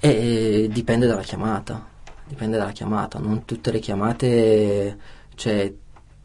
e, 0.00 0.68
dipende 0.70 1.06
dalla 1.06 1.22
chiamata. 1.22 1.86
Dipende 2.26 2.58
dalla 2.58 2.72
chiamata. 2.72 3.20
Non 3.20 3.44
tutte 3.44 3.70
le 3.70 3.78
chiamate, 3.78 4.98
cioè, 5.36 5.72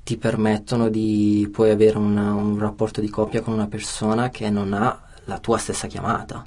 ti 0.06 0.18
permettono 0.18 0.88
di 0.88 1.50
poi 1.52 1.72
avere 1.72 1.98
una, 1.98 2.32
un 2.36 2.60
rapporto 2.60 3.02
di 3.02 3.10
coppia 3.10 3.42
con 3.42 3.54
una 3.54 3.66
persona 3.66 4.30
che 4.30 4.52
non 4.52 4.72
ha 4.72 5.02
la 5.24 5.40
tua 5.40 5.58
stessa 5.58 5.88
chiamata. 5.88 6.44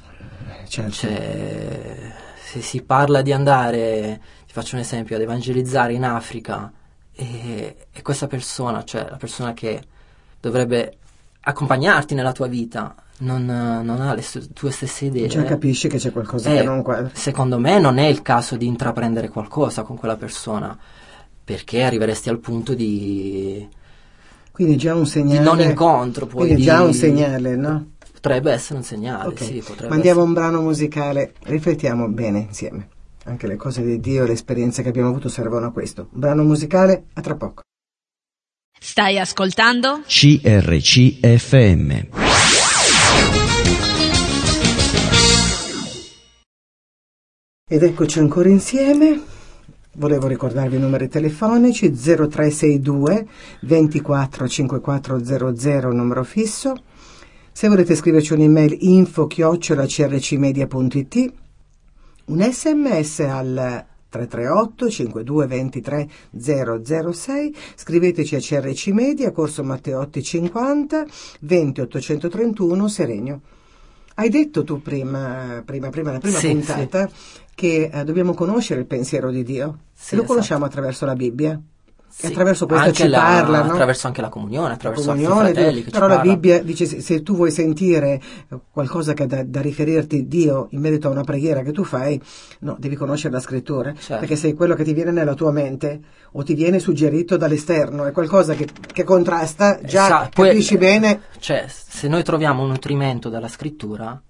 Certo. 0.69 0.93
Cioè, 0.93 2.13
se 2.41 2.61
si 2.63 2.83
parla 2.83 3.21
di 3.21 3.33
andare, 3.33 4.21
ti 4.47 4.53
faccio 4.53 4.77
un 4.77 4.83
esempio, 4.83 5.17
ad 5.17 5.23
evangelizzare 5.23 5.93
in 5.93 6.05
Africa 6.05 6.71
e, 7.13 7.87
e 7.91 8.03
questa 8.03 8.29
persona, 8.29 8.85
cioè 8.85 9.09
la 9.11 9.17
persona 9.17 9.53
che 9.55 9.83
dovrebbe 10.39 10.97
accompagnarti 11.41 12.15
nella 12.15 12.31
tua 12.31 12.47
vita, 12.47 12.95
non, 13.19 13.45
non, 13.45 14.01
ha 14.01 14.15
le 14.15 14.25
tue 14.55 14.71
stesse 14.71 15.07
idee. 15.07 15.27
Già 15.27 15.43
capisci 15.43 15.89
che 15.89 15.99
c'è 15.99 16.13
qualcosa 16.13 16.53
eh, 16.53 16.59
che 16.59 16.63
non 16.63 16.83
quadra. 16.83 17.11
Secondo 17.13 17.59
me 17.59 17.81
non 17.81 17.99
è 17.99 18.07
il 18.07 18.23
caso 18.23 18.57
di 18.57 18.67
intraprendere 18.67 19.29
qualcosa 19.29 19.83
con 19.83 19.97
quella 19.97 20.17
persona, 20.17 20.79
perché 21.49 21.83
arriveresti 21.83 22.29
al 22.29 22.41
punto 22.41 22.75
di... 22.75 23.67
Quindi 24.53 24.77
già 24.77 24.95
un 24.95 25.07
segnale... 25.07 25.39
Di 25.39 25.45
non 25.45 25.61
incontro 25.63 26.27
poi. 26.27 26.41
Quindi 26.41 26.57
di, 26.57 26.65
già 26.65 26.83
un 26.83 26.93
segnale, 26.93 27.57
no? 27.57 27.93
Potrebbe 28.13 28.53
essere 28.53 28.81
un 28.81 28.85
segnale, 28.85 29.29
okay. 29.29 29.47
sì. 29.47 29.65
Mandiamo 29.89 29.99
essere. 29.99 30.21
un 30.21 30.33
brano 30.35 30.61
musicale, 30.61 31.33
riflettiamo 31.45 32.07
bene 32.09 32.41
insieme. 32.41 32.89
Anche 33.25 33.47
le 33.47 33.57
cose 33.57 33.83
di 33.83 33.99
Dio, 33.99 34.27
le 34.27 34.35
esperienze 34.35 34.83
che 34.83 34.91
abbiamo 34.91 35.09
avuto 35.09 35.31
servono 35.31 35.69
a 35.69 35.73
questo. 35.73 36.09
Un 36.13 36.21
brano 36.21 36.43
musicale, 36.43 37.05
a 37.15 37.23
tra 37.23 37.35
poco. 37.35 37.63
Stai 38.79 39.19
ascoltando? 39.19 40.03
CRCFM. 40.07 42.09
Ed 47.71 47.83
eccoci 47.83 48.19
ancora 48.19 48.51
insieme. 48.51 49.37
Volevo 49.99 50.27
ricordarvi 50.29 50.77
i 50.77 50.79
numeri 50.79 51.09
telefonici 51.09 51.91
0362 51.91 53.27
24 53.63 54.47
5400 54.47 55.91
numero 55.91 56.23
fisso. 56.23 56.77
Se 57.51 57.67
volete 57.67 57.97
scriverci 57.97 58.35
un'email 58.35 58.77
info 58.79 59.27
chiocciolacrcmedia.it 59.27 61.33
un 62.27 62.41
sms 62.41 63.19
al 63.19 63.87
338 64.09 64.89
5223 64.89 66.09
006 66.31 67.57
scriveteci 67.75 68.37
a 68.37 68.39
CRC 68.39 68.87
Media 68.89 69.33
Corso 69.33 69.65
Matteotti 69.65 70.23
50 70.23 71.07
20 71.41 71.81
831 71.81 72.89
Serenio 72.89 73.41
hai 74.15 74.29
detto 74.29 74.63
tu 74.63 74.81
prima, 74.81 75.61
prima, 75.65 75.91
prima 75.91 76.13
la 76.13 76.19
prima 76.19 76.39
sì, 76.39 76.49
puntata 76.49 77.09
sì. 77.09 77.47
Che 77.59 77.91
eh, 77.93 78.05
dobbiamo 78.05 78.35
conoscere 78.35 78.79
il 78.79 78.87
pensiero 78.87 79.33
di 79.33 79.43
Dio 79.43 79.79
sì, 79.93 80.13
e 80.15 80.17
lo 80.19 80.23
esatto. 80.23 80.27
conosciamo 80.27 80.65
attraverso 80.65 81.05
la 81.07 81.15
Bibbia 81.17 81.61
Sì, 82.09 82.27
attraverso 82.27 82.67
questo 82.67 82.85
anche 82.87 83.03
ci 83.03 83.09
la, 83.09 83.19
parla, 83.19 83.63
no? 83.65 83.73
attraverso 83.73 84.07
anche 84.07 84.21
la 84.21 84.29
comunione, 84.29 84.75
attraverso 84.75 85.07
La 85.09 85.13
comunione, 85.15 85.53
fratelli 85.53 85.83
che 85.83 85.91
però 85.91 86.07
la 86.07 86.15
parlano. 86.15 86.35
Bibbia 86.37 86.63
dice 86.63 86.87
se, 86.87 87.01
se 87.01 87.23
tu 87.25 87.35
vuoi 87.35 87.51
sentire 87.51 88.21
qualcosa 88.71 89.13
che 89.13 89.27
da, 89.27 89.43
da 89.43 89.61
riferirti 89.61 90.29
Dio 90.29 90.69
in 90.71 90.81
merito 90.81 91.09
a 91.09 91.11
una 91.11 91.25
preghiera 91.25 91.63
che 91.63 91.73
tu 91.73 91.83
fai, 91.83 92.21
no, 92.61 92.77
devi 92.79 92.95
conoscere 92.95 93.35
la 93.35 93.41
scrittura, 93.41 93.93
Certo. 93.93 94.19
perché 94.21 94.37
se 94.37 94.55
quello 94.55 94.77
che 94.77 94.85
ti 94.85 94.93
viene 94.93 95.11
nella 95.11 95.35
tua 95.35 95.51
mente 95.51 96.01
o 96.31 96.45
ti 96.45 96.55
viene 96.55 96.79
suggerito 96.79 97.37
dall'esterno 97.37 98.05
è 98.05 98.13
qualcosa 98.13 98.55
che, 98.55 98.69
che 98.93 99.03
contrasta, 99.03 99.81
già 99.83 100.05
Esatto, 100.07 100.31
poi- 100.35 100.51
capisci 100.51 100.79
bene. 100.79 101.23
Cioè, 101.41 101.65
se 101.69 102.07
noi 102.07 102.23
troviamo 102.23 102.63
un 102.63 102.69
nutrimento 102.69 103.29
dalla 103.29 103.49
scrittura, 103.49 104.23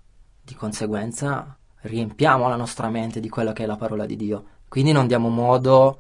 di 0.43 0.55
conseguenza 0.55 1.53
riempiamo 1.83 2.49
la 2.49 2.57
nostra 2.57 2.89
mente 2.89 3.21
di 3.21 3.29
quella 3.29 3.53
che 3.53 3.65
è 3.65 3.67
la 3.67 3.77
parola 3.77 4.07
di 4.07 4.17
Dio. 4.17 4.45
Quindi 4.69 4.93
non 4.93 5.07
diamo 5.07 5.29
modo 5.29 5.99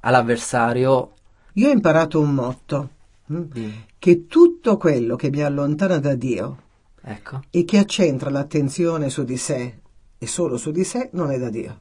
all'avversario 0.00 1.12
Io 1.54 1.68
ho 1.68 1.72
imparato 1.72 2.20
un 2.20 2.34
motto, 2.34 2.88
mm, 3.32 3.40
di... 3.52 3.84
che 3.98 4.26
tutto 4.26 4.76
quello 4.76 5.16
che 5.16 5.30
mi 5.30 5.42
allontana 5.42 5.98
da 5.98 6.14
Dio 6.14 6.58
Ecco, 7.02 7.42
e 7.50 7.64
che 7.64 7.78
accentra 7.78 8.30
l'attenzione 8.30 9.10
su 9.10 9.24
di 9.24 9.36
sé 9.36 9.80
e 10.16 10.26
solo 10.26 10.56
su 10.56 10.70
di 10.70 10.84
sé 10.84 11.10
non 11.12 11.30
è 11.30 11.38
da 11.38 11.50
Dio. 11.50 11.80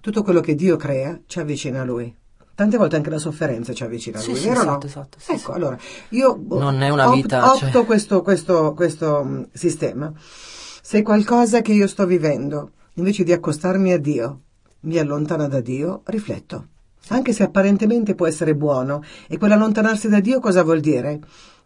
Tutto 0.00 0.22
quello 0.22 0.40
che 0.40 0.54
Dio 0.54 0.76
crea 0.76 1.18
ci 1.26 1.38
avvicina 1.40 1.80
a 1.80 1.84
Lui. 1.84 2.14
Tante 2.54 2.76
volte 2.76 2.96
anche 2.96 3.10
la 3.10 3.18
sofferenza 3.18 3.72
ci 3.72 3.82
avvicina 3.82 4.18
a 4.18 4.20
Sì, 4.20 4.30
Lui, 4.30 4.38
sì, 4.38 4.48
vero 4.48 4.60
o 4.60 4.62
esatto, 4.62 4.86
esatto, 4.86 5.18
sì, 5.18 5.32
ecco, 5.32 5.50
sì. 5.50 5.56
allora, 5.56 5.78
io 6.10 6.40
Non 6.48 6.82
è 6.82 6.88
una 6.88 7.10
vita, 7.10 7.52
opto 7.52 7.70
cioè- 7.70 7.84
questo, 7.84 8.22
questo, 8.22 8.74
questo 8.74 9.24
mh, 9.24 9.48
sistema. 9.52 10.12
Se 10.86 11.00
qualcosa 11.00 11.62
che 11.62 11.72
io 11.72 11.86
sto 11.86 12.04
vivendo, 12.04 12.72
invece 12.96 13.24
di 13.24 13.32
accostarmi 13.32 13.90
a 13.94 13.98
Dio, 13.98 14.40
mi 14.80 14.98
allontana 14.98 15.48
da 15.48 15.60
Dio, 15.60 16.02
rifletto. 16.04 16.66
Anche 17.08 17.32
se 17.32 17.42
apparentemente 17.42 18.14
può 18.14 18.26
essere 18.26 18.54
buono. 18.54 19.02
E 19.26 19.38
quell'allontanarsi 19.38 20.10
da 20.10 20.20
Dio 20.20 20.40
cosa 20.40 20.62
vuol 20.62 20.80
dire? 20.80 21.20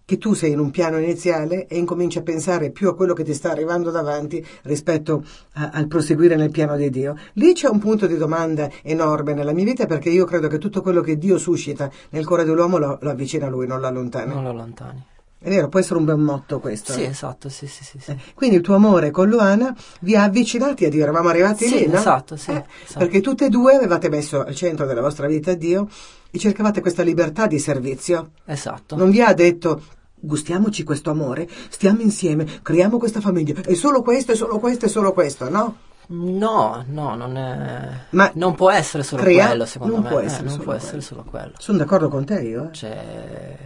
Che 0.05 0.19
tu 0.19 0.35
sei 0.35 0.53
in 0.53 0.61
un 0.61 0.71
piano 0.71 0.99
iniziale 0.99 1.67
e 1.67 1.79
incominci 1.79 2.19
a 2.19 2.23
pensare 2.23 2.71
più 2.71 2.89
a 2.89 2.95
quello 2.95 3.13
che 3.13 3.25
ti 3.25 3.35
sta 3.35 3.51
arrivando 3.51 3.91
davanti 3.91 4.43
rispetto 4.63 5.25
a- 5.55 5.71
al 5.73 5.89
proseguire 5.89 6.37
nel 6.37 6.53
piano 6.53 6.77
di 6.77 6.89
Dio. 6.89 7.17
Lì 7.33 7.53
c'è 7.55 7.69
un 7.69 7.81
punto 7.81 8.07
di 8.07 8.17
domanda 8.17 8.71
enorme 8.83 9.35
nella 9.35 9.53
mia 9.53 9.65
vita 9.65 9.87
perché 9.87 10.11
io 10.11 10.27
credo 10.27 10.47
che 10.47 10.59
tutto 10.59 10.81
quello 10.81 11.01
che 11.01 11.19
Dio 11.19 11.39
suscita 11.39 11.91
nel 12.11 12.25
cuore 12.25 12.45
dell'uomo 12.45 12.79
lo, 12.79 12.99
lo 13.01 13.11
avvicina 13.11 13.47
a 13.47 13.51
Lui, 13.51 13.67
non 13.67 13.81
lo 13.81 13.89
allontana. 13.89 14.33
non 14.33 14.45
lo 14.45 14.51
allontani. 14.51 15.05
È 15.41 15.49
vero, 15.49 15.69
può 15.69 15.79
essere 15.79 15.99
un 15.99 16.05
bel 16.05 16.17
motto 16.19 16.59
questo. 16.59 16.93
Sì, 16.93 17.03
eh? 17.03 17.07
esatto, 17.11 17.49
sì, 17.49 17.67
sì, 17.69 17.85
sì. 17.85 17.99
sì. 18.01 18.11
Eh, 18.11 18.17
Quindi 18.35 18.57
il 18.57 18.63
tuo 18.63 18.75
amore 18.75 19.11
con 19.13 19.29
Luana 19.29 19.75
vi 20.01 20.17
ha 20.17 20.25
avvicinati 20.25 20.85
a 20.85 20.89
Dio, 20.89 21.03
eravamo 21.03 21.29
arrivati 21.29 21.67
Sì, 21.67 21.79
lì, 21.79 21.87
no? 21.87 21.97
esatto, 21.97 22.37
sì, 22.37 22.51
Eh, 22.51 22.65
esatto. 22.85 22.99
Perché 22.99 23.21
tutte 23.21 23.47
e 23.47 23.49
due 23.49 23.75
avevate 23.77 24.09
messo 24.09 24.43
al 24.45 24.55
centro 24.55 24.85
della 24.85 25.01
vostra 25.01 25.29
vita 25.29 25.55
Dio 25.55 25.89
e 26.31 26.39
cercavate 26.39 26.81
questa 26.81 27.03
libertà 27.05 27.47
di 27.47 27.59
servizio. 27.61 28.31
Esatto. 28.47 28.97
Non 28.97 29.11
vi 29.11 29.21
ha 29.23 29.33
detto 29.33 29.81
gustiamoci 30.21 30.83
questo 30.83 31.11
amore, 31.11 31.49
stiamo 31.69 32.01
insieme, 32.01 32.45
creiamo 32.63 32.99
questa 32.99 33.21
famiglia, 33.21 33.55
è 33.63 33.75
solo 33.75 34.03
questo, 34.03 34.33
è 34.33 34.35
solo 34.35 34.59
questo, 34.59 34.87
è 34.87 34.89
solo 34.89 35.13
questo, 35.13 35.49
no? 35.49 35.77
No, 36.09 36.85
no, 36.89 37.15
non 37.15 37.37
è... 37.37 37.89
Ma 38.11 38.31
non 38.35 38.55
può 38.57 38.71
essere 38.73 39.03
solo 39.05 39.23
crea- 39.23 39.47
quello, 39.47 39.67
secondo 39.67 39.95
non 39.95 40.03
me. 40.03 40.09
può 40.09 40.19
eh, 40.21 40.27
non 40.43 40.55
può 40.57 40.65
quello. 40.65 40.73
essere 40.79 41.01
solo 41.01 41.23
quello. 41.29 41.53
Sono 41.59 41.79
d'accordo 41.79 42.09
con 42.09 42.25
te 42.25 42.41
io, 42.41 42.71
eh. 42.71 42.73
Cioè, 42.73 43.57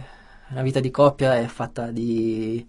una 0.53 0.61
vita 0.61 0.79
di 0.79 0.91
coppia 0.91 1.35
è 1.37 1.45
fatta 1.47 1.91
di 1.91 2.65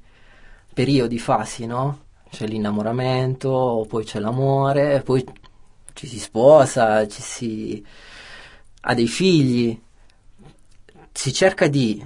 periodi, 0.72 1.18
fasi, 1.18 1.66
no? 1.66 2.00
C'è 2.30 2.46
l'innamoramento, 2.46 3.86
poi 3.88 4.04
c'è 4.04 4.18
l'amore, 4.18 5.02
poi 5.02 5.24
ci 5.92 6.06
si 6.06 6.18
sposa, 6.18 7.06
ci 7.06 7.22
si 7.22 7.84
ha 8.82 8.94
dei 8.94 9.06
figli. 9.06 9.78
Si 11.12 11.32
cerca 11.32 11.68
di 11.68 12.02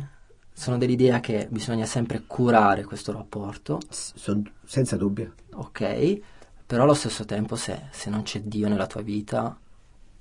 sono 0.53 0.77
dell'idea 0.77 1.21
che 1.21 1.47
bisogna 1.51 1.87
sempre 1.87 2.25
curare 2.27 2.85
questo 2.85 3.13
rapporto, 3.13 3.79
S- 3.89 4.13
son- 4.17 4.51
senza 4.65 4.97
dubbio. 4.97 5.35
ok? 5.55 6.21
Però 6.67 6.83
allo 6.83 6.95
stesso 6.95 7.25
tempo 7.25 7.57
se, 7.57 7.85
se 7.91 8.11
non 8.11 8.23
c'è 8.23 8.41
Dio 8.41 8.69
nella 8.69 8.87
tua 8.87 9.01
vita, 9.03 9.57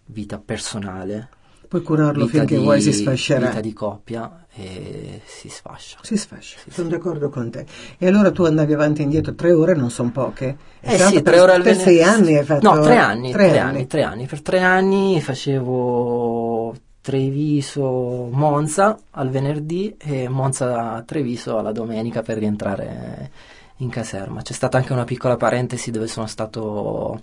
vita 0.06 0.38
personale, 0.40 1.30
Puoi 1.68 1.82
curarlo 1.82 2.26
vita 2.26 2.38
finché 2.40 2.56
di, 2.58 2.62
vuoi, 2.64 2.82
si 2.82 2.94
sfascerà. 2.94 3.48
vita 3.48 3.60
di 3.60 3.74
coppia, 3.74 4.46
e 4.54 5.22
si 5.26 5.50
sfascia. 5.50 5.98
Si 6.02 6.16
sfascia, 6.16 6.58
Sì, 6.64 6.72
sono 6.72 6.88
sì. 6.88 6.94
d'accordo 6.96 7.30
con 7.30 7.50
te. 7.52 7.66
E 7.98 8.08
allora 8.08 8.32
tu 8.32 8.44
andavi 8.44 8.74
avanti 8.74 9.02
e 9.02 9.04
indietro 9.04 9.36
tre 9.36 9.52
ore, 9.52 9.76
non 9.76 9.90
sono 9.92 10.12
poche. 10.12 10.56
Eh 10.80 10.92
È 10.92 10.96
stato 10.96 11.16
sì, 11.18 11.22
per- 11.22 11.34
tre 11.34 11.42
ore 11.42 11.54
al 11.54 11.62
per 11.64 11.76
venerdì. 11.76 11.96
sei 11.96 12.04
anni 12.04 12.38
hai 12.38 12.46
fatto... 12.46 12.74
No, 12.74 12.82
tre 12.82 12.96
anni, 12.98 13.32
Tre, 13.32 13.50
tre, 13.50 13.60
anni. 13.60 13.70
anni, 13.78 13.88
tre 13.88 14.02
anni. 14.04 14.26
Per 14.28 14.42
tre 14.42 14.60
anni 14.62 15.22
facevo 15.22 16.76
Treviso 17.02 18.28
Monza 18.32 18.98
al 19.12 19.30
venerdì 19.30 19.96
e 19.98 20.28
Monza 20.30 21.02
Treviso 21.06 21.58
alla 21.58 21.72
domenica 21.72 22.22
per 22.22 22.38
rientrare 22.38 23.32
in 23.78 23.90
caserma. 23.90 24.42
C'è 24.42 24.54
stata 24.54 24.78
anche 24.78 24.94
una 24.94 25.04
piccola 25.04 25.36
parentesi 25.36 25.92
dove 25.92 26.08
sono 26.08 26.28
stato 26.28 27.22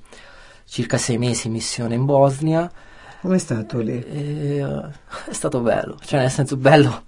circa 0.66 0.96
sei 0.98 1.18
mesi 1.18 1.46
in 1.48 1.52
missione 1.54 1.94
in 1.94 2.04
Bosnia. 2.04 2.70
Com'è 3.24 3.38
stato 3.38 3.78
lì? 3.78 4.04
E, 4.04 4.58
eh, 4.58 4.88
è 5.28 5.32
stato 5.32 5.60
bello, 5.60 5.96
cioè 6.04 6.20
nel 6.20 6.30
senso 6.30 6.58
bello. 6.58 7.04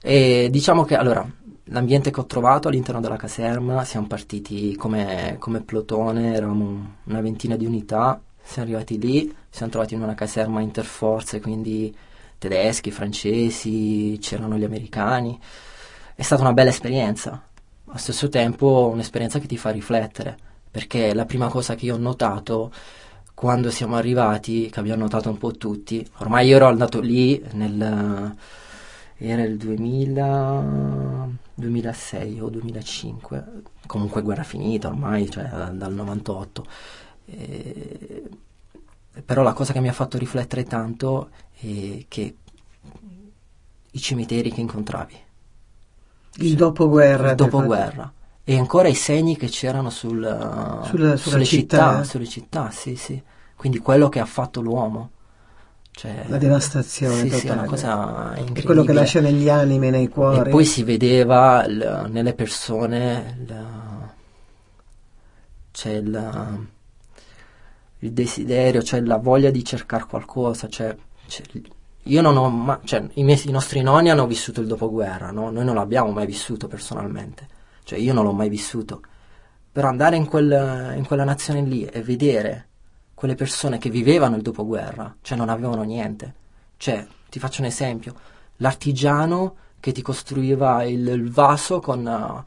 E 0.00 0.48
diciamo 0.50 0.84
che 0.84 0.96
allora 0.96 1.30
l'ambiente 1.64 2.10
che 2.10 2.18
ho 2.18 2.24
trovato 2.24 2.68
all'interno 2.68 2.98
della 3.02 3.16
caserma, 3.16 3.84
siamo 3.84 4.06
partiti 4.06 4.74
come, 4.74 5.36
come 5.38 5.60
plotone, 5.60 6.32
eravamo 6.34 6.94
una 7.04 7.20
ventina 7.20 7.56
di 7.56 7.66
unità, 7.66 8.22
siamo 8.42 8.68
arrivati 8.68 8.98
lì, 8.98 9.30
siamo 9.50 9.70
trovati 9.70 9.92
in 9.92 10.00
una 10.00 10.14
caserma 10.14 10.62
interforze, 10.62 11.42
quindi 11.42 11.94
tedeschi, 12.38 12.90
francesi, 12.90 14.16
c'erano 14.18 14.56
gli 14.56 14.64
americani. 14.64 15.38
È 16.14 16.22
stata 16.22 16.40
una 16.40 16.54
bella 16.54 16.70
esperienza, 16.70 17.48
allo 17.84 17.98
stesso 17.98 18.30
tempo 18.30 18.88
un'esperienza 18.90 19.38
che 19.38 19.46
ti 19.46 19.58
fa 19.58 19.68
riflettere, 19.68 20.38
perché 20.70 21.12
la 21.12 21.26
prima 21.26 21.48
cosa 21.48 21.74
che 21.74 21.84
io 21.84 21.96
ho 21.96 21.98
notato 21.98 22.72
quando 23.42 23.72
siamo 23.72 23.96
arrivati, 23.96 24.70
che 24.70 24.78
abbiamo 24.78 25.02
notato 25.02 25.28
un 25.28 25.36
po' 25.36 25.50
tutti, 25.50 26.08
ormai 26.18 26.46
io 26.46 26.54
ero 26.54 26.68
andato 26.68 27.00
lì 27.00 27.42
nel 27.54 28.36
era 29.16 29.42
il 29.42 29.56
2000, 29.56 31.28
2006 31.52 32.38
o 32.38 32.48
2005, 32.48 33.44
comunque 33.88 34.22
guerra 34.22 34.44
finita 34.44 34.86
ormai, 34.86 35.28
cioè 35.28 35.48
dal 35.72 35.92
98. 35.92 36.66
E- 37.24 38.22
però 39.24 39.42
la 39.42 39.54
cosa 39.54 39.72
che 39.72 39.80
mi 39.80 39.88
ha 39.88 39.92
fatto 39.92 40.18
riflettere 40.18 40.62
tanto 40.62 41.30
è 41.54 42.04
che 42.06 42.36
i 43.90 43.98
cimiteri 43.98 44.52
che 44.52 44.60
incontravi, 44.60 45.16
Il 46.36 46.54
dopoguerra. 46.54 47.30
il 47.30 47.34
dopoguerra, 47.34 48.12
e 48.44 48.58
ancora 48.58 48.88
i 48.88 48.94
segni 48.94 49.36
che 49.36 49.48
c'erano 49.48 49.90
sul, 49.90 50.18
Sulla- 50.20 50.84
sulla 50.84 51.16
sulle 51.16 51.44
città. 51.44 51.76
città, 51.90 52.04
sulle 52.04 52.26
città, 52.26 52.70
sì, 52.70 52.96
sì. 52.96 53.22
Quindi 53.56 53.78
quello 53.78 54.08
che 54.08 54.18
ha 54.20 54.24
fatto 54.26 54.60
l'uomo. 54.60 55.10
Cioè, 55.94 56.24
La 56.28 56.38
devastazione 56.38 57.14
sì, 57.16 57.22
totale. 57.28 57.40
Sì, 57.40 57.46
è 57.48 57.52
una 57.52 57.64
cosa 57.64 57.92
incredibile. 58.30 58.60
È 58.60 58.64
quello 58.64 58.82
che 58.82 58.92
lascia 58.94 59.20
negli 59.20 59.48
animi, 59.48 59.90
nei 59.90 60.08
cuori. 60.08 60.48
E 60.48 60.50
poi 60.52 60.64
si 60.64 60.82
vedeva 60.82 61.66
l- 61.68 62.06
nelle 62.10 62.32
persone 62.34 63.38
la- 63.46 64.14
c'è 65.70 65.90
il, 65.90 66.66
il 68.00 68.12
desiderio, 68.12 68.80
c'è 68.82 69.00
la 69.00 69.18
voglia 69.18 69.50
di 69.50 69.64
cercare 69.64 70.04
qualcosa. 70.08 70.68
Cioè, 70.68 70.96
c'è- 71.28 71.42
io 72.04 72.20
non 72.22 72.36
ho 72.36 72.48
ma- 72.48 72.80
cioè, 72.84 73.06
i, 73.14 73.22
miei- 73.22 73.46
i 73.46 73.50
nostri 73.52 73.82
nonni 73.82 74.10
hanno 74.10 74.26
vissuto 74.26 74.60
il 74.60 74.66
dopoguerra, 74.66 75.30
no? 75.30 75.50
Noi 75.50 75.64
non 75.64 75.74
l'abbiamo 75.76 76.10
mai 76.10 76.26
vissuto 76.26 76.66
personalmente. 76.68 77.46
Cioè, 77.84 77.98
io 77.98 78.12
non 78.12 78.24
l'ho 78.24 78.32
mai 78.32 78.48
vissuto. 78.48 79.00
Però 79.72 79.88
andare 79.88 80.16
in, 80.16 80.26
quel- 80.26 80.94
in 80.96 81.04
quella 81.06 81.24
nazione 81.24 81.62
lì 81.62 81.84
e 81.84 82.02
vedere 82.02 82.68
quelle 83.14 83.34
persone 83.34 83.78
che 83.78 83.88
vivevano 83.90 84.36
il 84.36 84.42
dopoguerra, 84.42 85.14
cioè 85.22 85.38
non 85.38 85.48
avevano 85.48 85.82
niente. 85.82 86.34
Cioè, 86.76 87.06
ti 87.30 87.38
faccio 87.38 87.60
un 87.60 87.68
esempio, 87.68 88.14
l'artigiano 88.56 89.56
che 89.80 89.92
ti 89.92 90.02
costruiva 90.02 90.84
il, 90.84 91.06
il 91.08 91.30
vaso 91.30 91.80
con 91.80 92.06
eh, 92.06 92.44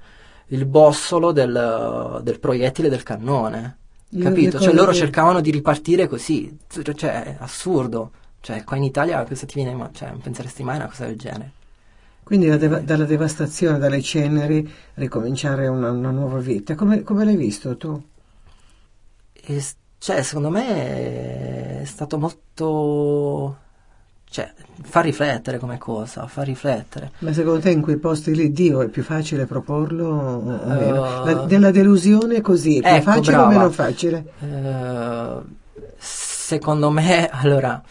il 0.56 0.65
bossolo 0.65 1.32
del, 1.32 2.21
del 2.24 2.39
proiettile 2.39 2.89
del 2.89 3.04
cannone. 3.04 3.78
Capito? 4.19 4.60
Cioè 4.60 4.74
loro 4.74 4.91
che- 4.91 4.98
cercavano 4.98 5.41
di 5.41 5.52
ripartire 5.52 6.08
così. 6.08 6.58
Cioè, 6.67 7.24
è 7.24 7.36
assurdo. 7.39 8.12
Cioè, 8.39 8.63
qua 8.63 8.78
in 8.78 8.84
Italia 8.84 9.24
cosa 9.26 9.45
ti 9.45 9.56
viene 9.56 9.89
Cioè, 9.93 10.10
non 10.10 10.21
penseresti 10.21 10.63
mai 10.63 10.76
a 10.76 10.80
una 10.80 10.88
cosa 10.88 11.06
del 11.06 11.17
genere. 11.17 11.52
Quindi 12.26 12.48
deva- 12.58 12.80
dalla 12.80 13.06
devastazione, 13.06 13.78
dalle 13.78 14.02
ceneri, 14.02 14.68
ricominciare 14.96 15.68
una, 15.68 15.92
una 15.92 16.12
nuova 16.12 16.40
vita. 16.40 16.76
Come, 16.76 17.04
come 17.04 17.24
l'hai 17.24 17.38
visto 17.38 17.78
tu? 17.78 18.04
E, 19.34 19.64
cioè, 20.00 20.22
secondo 20.24 20.50
me 20.50 21.82
è 21.82 21.86
stato 21.86 22.18
molto... 22.18 23.58
Cioè, 24.28 24.54
fa 24.82 25.02
riflettere 25.02 25.60
come 25.60 25.78
cosa, 25.78 26.28
fa 26.28 26.42
riflettere. 26.42 27.12
Ma 27.20 27.32
secondo 27.32 27.60
te 27.62 27.70
in 27.70 27.82
quei 27.82 27.98
posti 27.98 28.36
lì 28.36 28.52
Dio 28.52 28.82
è 28.82 28.90
più 28.90 29.04
facile 29.04 29.46
proporlo 29.46 30.08
o 30.08 30.60
o 30.64 30.74
meno? 30.74 31.06
Uh, 31.22 31.24
La- 31.24 31.46
nella 31.46 31.72
delusione 31.72 32.38
è 32.38 32.42
così, 32.42 32.80
è 32.80 32.84
più 32.84 32.96
ecco, 32.96 33.12
facile 33.12 33.40
o 33.40 33.46
brava. 33.46 33.48
meno 33.48 33.70
facile? 33.70 34.34
Eh, 34.40 35.42
secondo 35.98 36.90
me, 36.90 37.30
allora, 37.32 37.82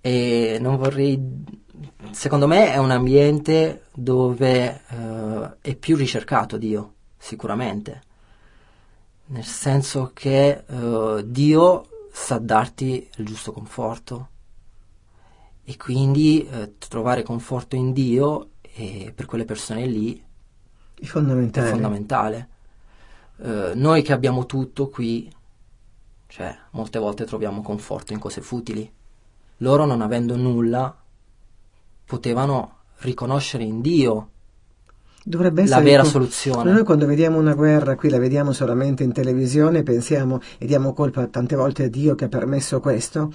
eh, 0.00 0.58
non 0.60 0.76
vorrei... 0.76 1.62
Secondo 2.10 2.46
me 2.46 2.72
è 2.72 2.76
un 2.76 2.90
ambiente 2.90 3.84
dove 3.92 4.80
eh, 4.88 5.56
è 5.60 5.74
più 5.74 5.96
ricercato 5.96 6.56
Dio, 6.56 6.94
sicuramente. 7.18 8.02
Nel 9.26 9.44
senso 9.44 10.10
che 10.12 10.64
eh, 10.66 11.22
Dio 11.26 11.88
sa 12.12 12.38
darti 12.38 13.08
il 13.16 13.24
giusto 13.24 13.52
conforto. 13.52 14.28
E 15.64 15.76
quindi 15.76 16.46
eh, 16.46 16.74
trovare 16.78 17.22
conforto 17.22 17.74
in 17.76 17.92
Dio 17.92 18.50
per 19.14 19.26
quelle 19.26 19.44
persone 19.44 19.86
lì 19.86 20.20
È 20.94 21.02
è 21.02 21.06
fondamentale. 21.06 21.70
fondamentale. 21.70 22.48
Eh, 23.38 23.72
noi 23.74 24.02
che 24.02 24.12
abbiamo 24.12 24.46
tutto 24.46 24.88
qui, 24.88 25.32
cioè, 26.26 26.56
molte 26.70 26.98
volte 26.98 27.24
troviamo 27.24 27.62
conforto 27.62 28.12
in 28.12 28.18
cose 28.18 28.40
futili. 28.40 28.90
Loro, 29.58 29.84
non 29.84 30.02
avendo 30.02 30.36
nulla, 30.36 30.94
potevano 32.04 32.78
riconoscere 32.98 33.64
in 33.64 33.80
Dio 33.80 34.28
Dovrebbe 35.26 35.62
la 35.62 35.66
essere 35.78 35.84
vera 35.84 36.02
co- 36.02 36.08
soluzione. 36.08 36.70
Noi 36.70 36.84
quando 36.84 37.06
vediamo 37.06 37.38
una 37.38 37.54
guerra, 37.54 37.96
qui 37.96 38.10
la 38.10 38.18
vediamo 38.18 38.52
solamente 38.52 39.04
in 39.04 39.12
televisione, 39.12 39.82
pensiamo 39.82 40.38
e 40.58 40.66
diamo 40.66 40.92
colpa 40.92 41.26
tante 41.28 41.56
volte 41.56 41.84
a 41.84 41.88
Dio 41.88 42.14
che 42.14 42.26
ha 42.26 42.28
permesso 42.28 42.78
questo 42.80 43.32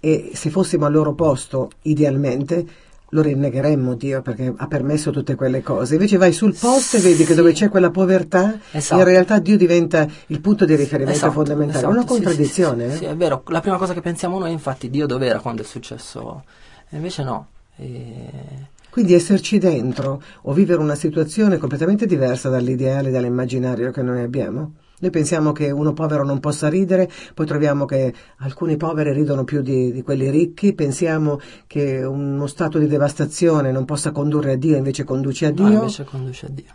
e 0.00 0.32
se 0.34 0.50
fossimo 0.50 0.84
al 0.84 0.92
loro 0.92 1.14
posto, 1.14 1.70
idealmente, 1.82 2.66
lo 3.10 3.22
rinnegheremmo 3.22 3.94
Dio 3.94 4.20
perché 4.20 4.52
ha 4.56 4.66
permesso 4.66 5.12
tutte 5.12 5.36
quelle 5.36 5.62
cose. 5.62 5.94
Invece 5.94 6.16
vai 6.16 6.32
sul 6.32 6.56
posto 6.58 6.96
e 6.96 7.00
vedi 7.00 7.22
che 7.22 7.30
Sì. 7.30 7.34
dove 7.36 7.52
c'è 7.52 7.68
quella 7.68 7.90
povertà, 7.90 8.58
Esatto. 8.72 9.00
in 9.00 9.06
realtà 9.06 9.38
Dio 9.38 9.56
diventa 9.56 10.08
il 10.26 10.40
punto 10.40 10.64
di 10.64 10.74
riferimento 10.74 11.12
Esatto, 11.18 11.32
fondamentale. 11.32 11.78
esatto, 11.78 11.92
Una 11.92 12.00
sì, 12.02 12.06
contraddizione. 12.08 12.88
Sì, 12.88 12.94
eh? 12.94 12.96
sì, 12.96 13.04
è 13.04 13.16
vero, 13.16 13.42
la 13.46 13.60
prima 13.60 13.76
cosa 13.78 13.94
che 13.94 14.00
pensiamo 14.00 14.40
noi, 14.40 14.50
infatti, 14.50 14.90
Dio 14.90 15.06
dov'era 15.06 15.38
quando 15.38 15.62
è 15.62 15.64
successo? 15.64 16.42
E 16.90 16.96
invece 16.96 17.22
no. 17.22 17.46
E- 17.76 18.74
Quindi 18.90 19.12
esserci 19.12 19.58
dentro 19.58 20.22
o 20.42 20.52
vivere 20.54 20.80
una 20.80 20.94
situazione 20.94 21.58
completamente 21.58 22.06
diversa 22.06 22.48
dall'ideale, 22.48 23.10
dall'immaginario 23.10 23.90
che 23.90 24.00
noi 24.02 24.22
abbiamo. 24.22 24.72
Noi 24.98 25.10
pensiamo 25.10 25.52
che 25.52 25.70
uno 25.70 25.92
povero 25.92 26.24
non 26.24 26.40
possa 26.40 26.68
ridere, 26.68 27.10
poi 27.34 27.44
troviamo 27.44 27.84
che 27.84 28.14
alcuni 28.38 28.78
poveri 28.78 29.12
ridono 29.12 29.44
più 29.44 29.60
di, 29.60 29.92
di 29.92 30.02
quelli 30.02 30.30
ricchi, 30.30 30.72
pensiamo 30.72 31.38
che 31.66 32.02
uno 32.02 32.46
stato 32.46 32.78
di 32.78 32.86
devastazione 32.86 33.70
non 33.70 33.84
possa 33.84 34.10
condurre 34.10 34.52
a 34.52 34.56
Dio, 34.56 34.76
invece 34.76 35.04
conduce 35.04 35.44
a 35.44 35.50
Dio. 35.50 35.66
invece 35.68 36.04
conduce 36.04 36.46
a 36.46 36.48
Dio. 36.48 36.72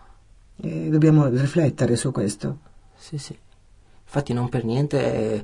E 0.61 0.89
dobbiamo 0.89 1.25
riflettere 1.25 1.95
su 1.95 2.11
questo. 2.11 2.59
Sì, 2.95 3.17
sì. 3.17 3.35
Infatti 4.03 4.33
non 4.33 4.47
per 4.49 4.63
niente, 4.65 5.43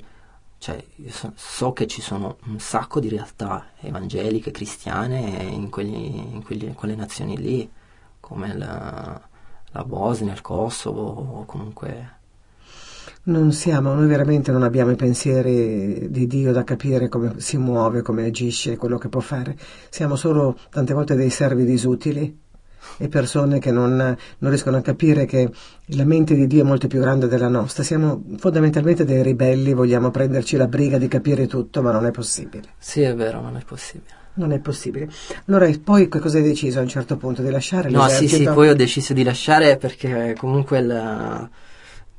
cioè, 0.60 0.84
io 0.96 1.12
so, 1.12 1.32
so 1.36 1.74
che 1.74 1.88
ci 1.88 2.02
sono 2.02 2.38
un 2.46 2.60
sacco 2.60 3.00
di 3.00 3.10
realtà 3.10 3.68
evangeliche, 3.82 4.52
cristiane 4.52 5.20
in, 5.44 5.70
quegli- 5.70 6.34
in 6.34 6.44
quegli- 6.44 6.64
in 6.64 6.74
quelle 6.74 6.96
nazioni 6.96 7.38
lì, 7.38 7.70
come 8.20 8.58
la, 8.58 9.22
la 9.72 9.84
Bosnia, 9.84 10.34
il 10.34 10.42
Kosovo, 10.42 11.04
o 11.04 11.46
comunque... 11.46 12.16
Non 13.24 13.52
siamo, 13.52 13.94
noi 13.94 14.08
veramente 14.08 14.54
non 14.54 14.64
abbiamo 14.64 14.92
i 14.92 14.96
pensieri 14.96 16.10
di 16.10 16.28
Dio 16.28 16.54
da 16.54 16.64
capire 16.64 17.10
come 17.10 17.42
si 17.42 17.58
muove, 17.58 18.02
come 18.02 18.26
agisce, 18.26 18.78
quello 18.78 18.98
che 18.98 19.10
può 19.10 19.20
fare. 19.20 19.58
Siamo 19.90 20.16
solo 20.16 20.58
tante 20.70 20.94
volte 20.94 21.16
dei 21.16 21.30
servi 21.30 21.66
disutili 21.66 22.40
e 22.98 23.08
persone 23.10 23.60
che 23.60 23.72
non, 23.72 23.96
non 23.96 24.50
riescono 24.50 24.78
a 24.78 24.82
capire 24.82 25.26
che 25.26 25.50
la 25.92 26.06
mente 26.06 26.36
di 26.36 26.48
Dio 26.48 26.62
è 26.62 26.66
molto 26.66 26.88
più 26.88 27.00
grande 27.00 27.28
della 27.28 27.48
nostra. 27.50 27.84
Siamo 27.84 28.24
fondamentalmente 28.38 29.06
dei 29.06 29.22
ribelli, 29.24 29.74
vogliamo 29.74 30.12
prenderci 30.12 30.58
la 30.58 30.68
briga 30.68 30.98
di 30.98 31.08
capire 31.08 31.48
tutto, 31.48 31.82
ma 31.82 31.92
non 31.92 32.06
è 32.06 32.12
possibile. 32.12 32.64
Sì, 32.78 33.02
è 33.02 33.14
vero, 33.16 33.42
non 33.42 33.56
è 33.58 33.62
possibile. 33.66 34.16
Non 34.36 34.52
è 34.52 34.60
possibile. 34.60 35.10
Allora, 35.48 35.68
poi 35.84 36.08
che 36.10 36.20
cosa 36.20 36.38
hai 36.38 36.44
deciso 36.44 36.78
a 36.78 36.84
un 36.84 36.88
certo 36.88 37.18
punto? 37.18 37.42
Di 37.42 37.50
lasciare 37.50 37.90
No, 37.90 38.08
sì, 38.08 38.22
l'esercito? 38.22 38.50
sì, 38.52 38.56
poi 38.56 38.70
ho 38.70 38.76
deciso 38.76 39.14
di 39.14 39.24
lasciare 39.24 39.78
perché 39.78 40.36
comunque 40.38 40.78
il, 40.78 41.50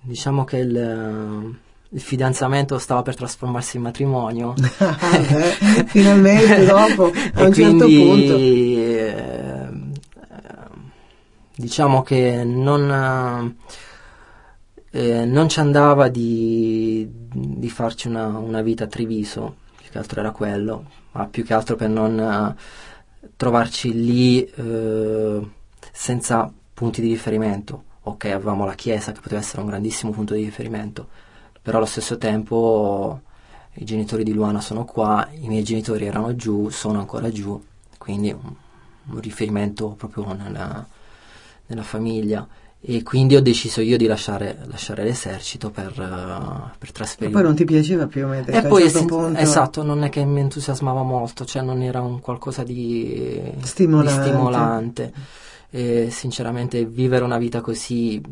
diciamo 0.01 0.43
che 0.45 0.57
il, 0.57 1.57
il 1.91 2.01
fidanzamento 2.01 2.79
stava 2.79 3.03
per 3.03 3.15
trasformarsi 3.15 3.77
in 3.77 3.83
matrimonio. 3.85 4.55
Ah, 4.81 5.19
beh, 5.19 5.85
finalmente 5.87 6.65
dopo, 6.65 7.13
a 7.35 7.45
un 7.45 7.53
certo 7.53 7.85
quindi 7.85 7.97
punto. 7.97 8.35
ehm, 8.35 9.13
ehm, 9.15 9.88
diciamo 11.59 12.03
che 12.03 12.45
non, 12.45 13.57
eh, 14.91 15.25
non 15.25 15.49
ci 15.49 15.59
andava 15.59 16.09
di, 16.09 17.07
di 17.11 17.69
farci 17.69 18.07
una, 18.07 18.29
una 18.29 18.63
vita 18.63 18.85
a 18.85 18.87
Treviso, 18.87 19.57
più 19.77 19.91
che 19.91 19.99
altro 19.99 20.21
era 20.21 20.31
quello, 20.31 20.85
ma 21.13 21.27
più 21.27 21.45
che 21.45 21.55
altro 21.55 21.75
per 21.75 21.89
non 21.89 22.19
eh, 22.21 23.29
trovarci 23.37 23.93
lì 23.93 24.45
eh, 24.45 25.49
senza 25.93 26.53
punti 26.73 27.01
di 27.01 27.09
riferimento. 27.09 27.85
Ok, 28.03 28.27
avevamo 28.27 28.65
la 28.65 28.75
chiesa 28.75 29.11
che 29.11 29.21
poteva 29.21 29.41
essere 29.41 29.61
un 29.61 29.67
grandissimo 29.67 30.13
punto 30.13 30.35
di 30.35 30.45
riferimento, 30.45 31.09
però 31.61 31.79
allo 31.79 31.87
stesso 31.87 32.19
tempo 32.19 33.21
i 33.75 33.85
genitori 33.85 34.23
di 34.23 34.33
Luana 34.33 34.61
sono 34.61 34.85
qua, 34.85 35.29
i 35.33 35.49
miei 35.49 35.65
genitori 35.65 36.07
erano 36.07 36.37
giù, 36.37 36.69
sono 36.69 37.01
ancora 37.01 37.31
giù, 37.31 37.61
quindi 37.99 38.31
un, 38.31 38.55
un 39.11 39.21
riferimento 39.21 39.89
proprio 39.91 40.33
nella, 40.33 40.87
nella 41.69 41.83
famiglia. 41.83 42.47
E 42.81 43.03
quindi 43.03 43.35
ho 43.35 43.43
deciso 43.43 43.81
io 43.81 43.97
di 43.97 44.07
lasciare, 44.07 44.59
lasciare 44.67 45.03
l'esercito 45.03 45.71
per, 45.71 45.89
eh, 45.91 46.77
per 46.79 46.89
E 46.89 46.93
trasferirmi. 46.93 47.33
poi 47.35 47.43
non 47.43 47.55
ti 47.57 47.65
piaceva 47.65 48.07
più, 48.07 48.29
detto, 48.29 48.51
E 48.53 48.61
un 48.61 48.69
poi, 48.69 48.83
certo 48.83 49.05
punto. 49.07 49.41
esatto, 49.41 49.83
non 49.83 50.03
è 50.05 50.09
che 50.11 50.25
mi 50.25 50.41
entusiasmava 50.41 51.03
molto, 51.03 51.45
cioè 51.45 51.63
non 51.63 51.83
era 51.83 52.01
un 52.01 52.21
qualcosa 52.21 52.63
di 52.63 53.53
Stimolante. 53.63 54.21
di 54.23 54.29
stimolante. 54.29 55.13
E 55.71 56.09
sinceramente 56.11 56.85
vivere 56.87 57.25
una 57.25 57.37
vita 57.39 57.61
così, 57.61 58.23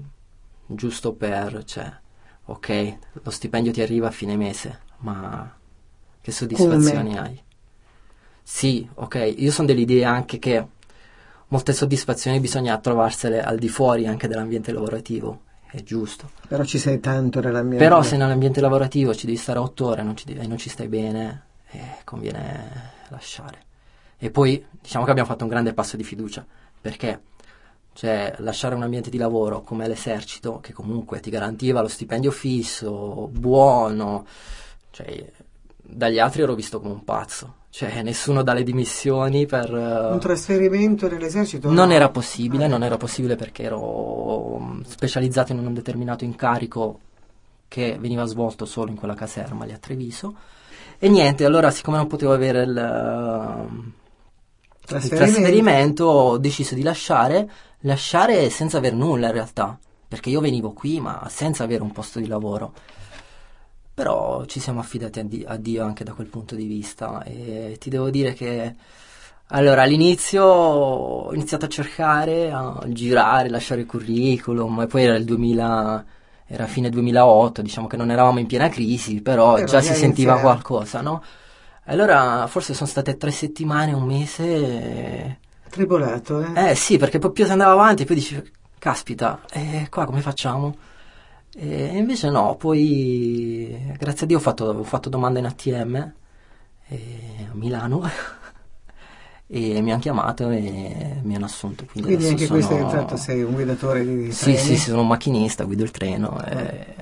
giusto 0.66 1.12
per, 1.12 1.64
cioè, 1.64 1.92
ok, 2.46 2.98
lo 3.22 3.30
stipendio 3.30 3.72
ti 3.72 3.80
arriva 3.82 4.06
a 4.08 4.10
fine 4.12 4.36
mese, 4.36 4.80
ma 4.98 5.52
che 6.20 6.30
soddisfazioni 6.32 7.10
Come? 7.14 7.18
hai? 7.18 7.42
Sì, 8.42 8.88
ok, 8.94 9.34
io 9.38 9.50
sono 9.50 9.66
dell'idea 9.66 10.10
anche 10.10 10.38
che 10.38 10.64
molte 11.48 11.72
soddisfazioni 11.72 12.40
bisogna 12.40 12.76
trovarsele 12.78 13.42
al 13.42 13.58
di 13.58 13.68
fuori 13.68 14.06
anche 14.06 14.28
dell'ambiente 14.28 14.72
lavorativo, 14.72 15.42
è 15.70 15.82
giusto. 15.82 16.30
Però 16.48 16.64
ci 16.64 16.78
sei 16.78 17.00
tanto 17.00 17.40
nell'ambiente. 17.40 17.84
Però 17.84 18.02
se 18.02 18.16
nell'ambiente 18.16 18.60
lavorativo 18.60 19.14
ci 19.14 19.26
devi 19.26 19.38
stare 19.38 19.58
otto 19.58 19.86
ore 19.86 20.02
non 20.02 20.16
ci 20.16 20.24
e 20.32 20.46
non 20.46 20.58
ci 20.58 20.68
stai 20.68 20.88
bene, 20.88 21.42
eh, 21.70 21.98
conviene 22.04 22.92
lasciare. 23.08 23.64
E 24.18 24.30
poi 24.30 24.64
diciamo 24.80 25.04
che 25.04 25.10
abbiamo 25.10 25.28
fatto 25.28 25.44
un 25.44 25.50
grande 25.50 25.74
passo 25.74 25.96
di 25.96 26.04
fiducia, 26.04 26.44
perché 26.80 27.20
cioè, 27.96 28.34
lasciare 28.38 28.74
un 28.74 28.82
ambiente 28.82 29.08
di 29.08 29.16
lavoro 29.16 29.62
come 29.62 29.88
l'esercito, 29.88 30.60
che 30.60 30.74
comunque 30.74 31.20
ti 31.20 31.30
garantiva 31.30 31.80
lo 31.80 31.88
stipendio 31.88 32.30
fisso, 32.30 33.28
buono, 33.32 34.26
cioè, 34.90 35.32
dagli 35.96 36.18
altri 36.18 36.42
ero 36.42 36.54
visto 36.54 36.80
come 36.80 36.92
un 36.92 37.04
pazzo. 37.04 37.54
Cioè, 37.70 38.02
nessuno 38.02 38.42
dà 38.42 38.52
le 38.54 38.62
dimissioni 38.62 39.44
per... 39.46 39.72
eh, 39.74 40.12
Un 40.12 40.18
trasferimento 40.20 41.08
nell'esercito? 41.08 41.70
non 41.70 41.88
no. 41.88 41.94
era 41.94 42.08
possibile, 42.10 42.64
Ah, 42.64 42.68
non 42.68 42.82
era 42.82 42.96
possibile 42.96 43.36
perché 43.36 43.64
ero 43.64 44.58
mm, 44.58 44.80
specializzato 44.82 45.52
in 45.52 45.58
un 45.58 45.74
determinato 45.74 46.24
incarico 46.24 47.00
che 47.68 47.96
veniva 48.00 48.24
svolto 48.24 48.64
solo 48.64 48.90
in 48.90 48.96
quella 48.96 49.14
caserma 49.14 49.64
lì 49.64 49.72
a 49.72 49.78
Treviso. 49.78 50.34
E 50.98 51.08
niente, 51.08 51.44
allora 51.44 51.70
siccome 51.70 51.96
non 51.98 52.06
potevo 52.06 52.32
avere 52.32 52.62
il, 52.62 52.76
eh, 52.76 53.74
il 53.74 53.92
Trasferimento. 54.86 55.32
trasferimento 55.40 56.04
ho 56.04 56.38
deciso 56.38 56.74
di 56.74 56.82
lasciare, 56.82 57.50
lasciare 57.80 58.48
senza 58.50 58.78
aver 58.78 58.94
nulla 58.94 59.26
in 59.26 59.32
realtà, 59.32 59.78
perché 60.08 60.30
io 60.30 60.40
venivo 60.40 60.72
qui 60.72 61.00
ma 61.00 61.26
senza 61.28 61.64
avere 61.64 61.82
un 61.82 61.92
posto 61.92 62.20
di 62.20 62.26
lavoro. 62.26 62.72
Però 63.96 64.44
ci 64.44 64.60
siamo 64.60 64.80
affidati 64.80 65.20
a, 65.20 65.24
Di- 65.24 65.42
a 65.48 65.56
Dio 65.56 65.82
anche 65.82 66.04
da 66.04 66.12
quel 66.12 66.26
punto 66.26 66.54
di 66.54 66.66
vista 66.66 67.22
e 67.22 67.76
ti 67.80 67.88
devo 67.88 68.10
dire 68.10 68.34
che 68.34 68.74
allora 69.48 69.82
all'inizio 69.84 70.44
ho 70.44 71.32
iniziato 71.32 71.64
a 71.64 71.68
cercare, 71.68 72.50
a 72.52 72.78
girare, 72.88 73.48
lasciare 73.48 73.80
il 73.80 73.86
curriculum 73.86 74.82
e 74.82 74.86
poi 74.86 75.04
era 75.04 75.14
il 75.14 75.24
2000, 75.24 76.04
era 76.46 76.66
fine 76.66 76.90
2008, 76.90 77.62
diciamo 77.62 77.86
che 77.86 77.96
non 77.96 78.10
eravamo 78.10 78.38
in 78.38 78.46
piena 78.46 78.68
crisi, 78.68 79.22
però 79.22 79.54
Però 79.54 79.66
già 79.66 79.80
si 79.80 79.94
sentiva 79.94 80.38
qualcosa, 80.40 81.00
no? 81.00 81.22
Allora 81.84 82.46
forse 82.48 82.74
sono 82.74 82.90
state 82.90 83.16
tre 83.16 83.30
settimane, 83.30 83.94
un 83.94 84.02
mese. 84.02 84.44
e- 84.44 85.38
Tribolato, 85.70 86.42
eh? 86.42 86.70
Eh 86.70 86.74
sì, 86.74 86.98
perché 86.98 87.18
più 87.18 87.46
si 87.46 87.50
andava 87.50 87.72
avanti, 87.72 88.04
poi 88.04 88.16
dici, 88.16 88.52
caspita, 88.78 89.40
e 89.50 89.86
qua 89.88 90.04
come 90.04 90.20
facciamo? 90.20 90.74
E 91.58 91.96
invece 91.96 92.28
no, 92.30 92.54
poi 92.56 93.94
grazie 93.96 94.24
a 94.24 94.26
Dio 94.26 94.36
ho 94.36 94.40
fatto, 94.40 94.64
ho 94.66 94.82
fatto 94.82 95.08
domanda 95.08 95.38
in 95.38 95.46
ATM 95.46 96.12
eh, 96.88 97.46
a 97.50 97.54
Milano 97.54 98.02
e 99.48 99.80
mi 99.80 99.90
hanno 99.90 100.00
chiamato 100.00 100.50
e 100.50 101.18
mi 101.22 101.34
hanno 101.34 101.46
assunto. 101.46 101.86
Quindi, 101.90 102.10
Quindi 102.10 102.28
anche 102.28 102.46
questo 102.46 102.72
è 102.74 102.76
sono- 102.76 102.90
entrato, 102.90 103.16
sei 103.16 103.42
un 103.42 103.52
guidatore 103.54 104.04
di 104.04 104.32
Sì, 104.32 104.44
treni. 104.52 104.58
sì, 104.58 104.76
sì, 104.76 104.88
sono 104.90 105.00
un 105.00 105.06
macchinista, 105.06 105.64
guido 105.64 105.82
il 105.82 105.90
treno, 105.92 106.44
e- 106.44 106.94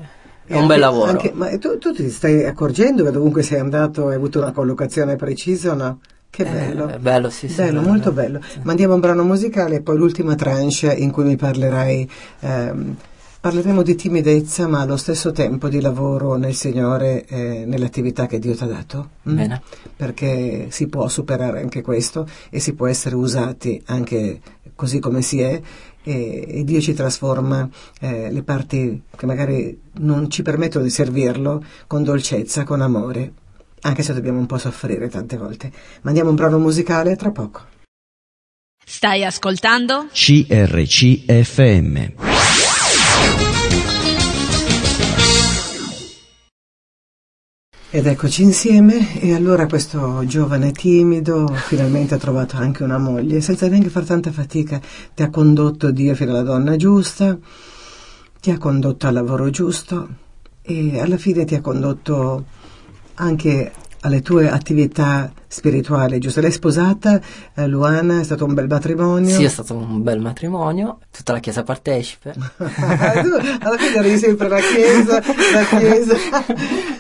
E 0.47 0.53
è 0.53 0.57
un 0.57 0.67
bel 0.67 0.79
lavoro. 0.79 1.11
anche- 1.11 1.33
ma 1.33 1.57
tu, 1.59 1.79
tu 1.79 1.93
ti 1.93 2.09
stai 2.11 2.45
accorgendo 2.45 3.03
che 3.03 3.11
dovunque 3.11 3.43
sei 3.43 3.59
andato 3.59 4.09
hai 4.09 4.15
avuto 4.15 4.39
una 4.41 4.53
collocazione 4.53 5.17
precisa 5.17 5.73
o 5.73 5.75
no? 5.75 6.01
Che 6.31 6.43
Eh, 6.43 6.51
bello. 6.51 6.89
è 6.89 6.99
bello, 6.99 7.31
sì, 7.31 7.49
sì, 7.49 7.55
Bello, 7.57 7.81
bello, 7.81 7.91
molto 7.93 8.13
bello. 8.13 8.39
bello. 8.39 8.51
Sì. 8.53 8.61
Mandiamo 8.63 8.95
un 8.95 9.01
brano 9.01 9.25
musicale 9.25 9.77
e 9.77 9.81
poi 9.83 9.97
l'ultima 9.97 10.35
tranche 10.37 10.93
in 10.93 11.11
cui 11.11 11.25
mi 11.25 11.37
parlerai. 11.37 12.11
ehm, 12.41 12.97
parleremo 13.45 13.83
di 13.83 13.95
timidezza, 13.95 14.67
ma 14.67 14.81
allo 14.81 14.97
stesso 14.97 15.31
tempo 15.31 15.69
di 15.69 15.83
lavoro 15.83 16.37
nel 16.37 16.55
Signore, 16.55 17.27
eh, 17.27 17.65
nell'attività 17.67 18.27
che 18.27 18.39
Dio 18.39 18.55
ti 18.55 18.63
ha 18.63 18.67
dato. 18.67 19.11
mm? 19.29 19.37
Bene. 19.37 19.63
Perché 19.95 20.69
si 20.71 20.87
può 20.87 21.09
superare 21.09 21.61
anche 21.61 21.83
questo 21.83 22.27
e 22.49 22.59
si 22.59 22.73
può 22.73 22.87
essere 22.87 23.17
usati 23.17 23.83
anche 23.85 24.41
così 24.75 24.99
come 24.99 25.21
si 25.21 25.43
è. 25.43 25.61
E, 26.03 26.45
e 26.49 26.65
Dio 26.65 26.81
ci 26.81 26.95
trasforma 26.95 27.69
eh, 28.01 28.33
le 28.33 28.43
parti 28.43 29.03
che 29.15 29.27
magari 29.27 29.79
non 29.99 30.31
ci 30.31 30.41
permettono 30.41 30.83
di 30.83 30.91
servirlo 30.91 31.63
con 31.87 32.03
dolcezza, 32.03 32.65
con 32.65 32.81
amore, 32.81 33.31
anche 33.83 34.03
se 34.03 34.15
dobbiamo 34.15 34.39
un 34.39 34.47
po' 34.47 34.57
soffrire 34.57 35.11
tante 35.11 35.37
volte. 35.37 35.71
Mandiamo 36.01 36.31
un 36.31 36.37
brano 36.37 36.59
musicale 36.59 37.15
tra 37.15 37.31
poco. 37.31 37.61
Stai 38.87 39.23
ascoltando? 39.23 40.07
CRCFM. 40.11 40.83
Ed 47.97 48.07
eccoci 48.07 48.43
insieme. 48.43 49.21
E 49.21 49.35
allora 49.35 49.69
questo 49.69 50.25
giovane 50.27 50.73
timido 50.73 51.47
finalmente 51.47 52.15
ha 52.15 52.19
trovato 52.19 52.57
anche 52.57 52.83
una 52.83 52.99
moglie, 52.99 53.41
senza 53.41 53.69
neanche 53.69 53.89
far 53.89 54.03
tanta 54.03 54.33
fatica, 54.33 54.81
ti 55.15 55.23
ha 55.23 55.31
condotto 55.31 55.93
Dio 55.93 56.13
fino 56.17 56.33
alla 56.33 56.43
donna 56.43 56.75
giusta, 56.75 57.39
ti 58.41 58.51
ha 58.51 58.59
condotto 58.59 59.07
al 59.07 59.15
lavoro 59.15 59.49
giusto 59.49 60.09
e 60.61 60.99
alla 60.99 61.19
fine 61.19 61.45
ti 61.45 61.55
ha 61.55 61.61
condotto 61.61 62.47
anche 63.15 63.71
alle 64.05 64.21
tue 64.21 64.51
attività 64.51 65.33
spirituali, 65.47 66.19
giusto? 66.19 66.41
L'hai 66.43 66.53
sposata, 66.53 67.19
eh, 67.55 67.67
Luana, 67.67 68.21
è 68.21 68.25
stato 68.25 68.45
un 68.45 68.53
bel 68.53 68.67
matrimonio. 68.69 69.35
Sì, 69.35 69.45
è 69.45 69.49
stato 69.49 69.75
un 69.75 70.03
bel 70.03 70.21
matrimonio, 70.21 70.99
tutta 71.11 71.33
la 71.33 71.39
chiesa 71.39 71.63
partecipe. 71.63 72.33
tu 72.57 72.65
alla 72.65 73.77
fine 73.79 73.99
arrivi 73.99 74.19
sempre 74.19 74.47
alla 74.47 74.59
chiesa, 74.61 75.23
la 75.53 75.79
chiesa. 75.79 76.15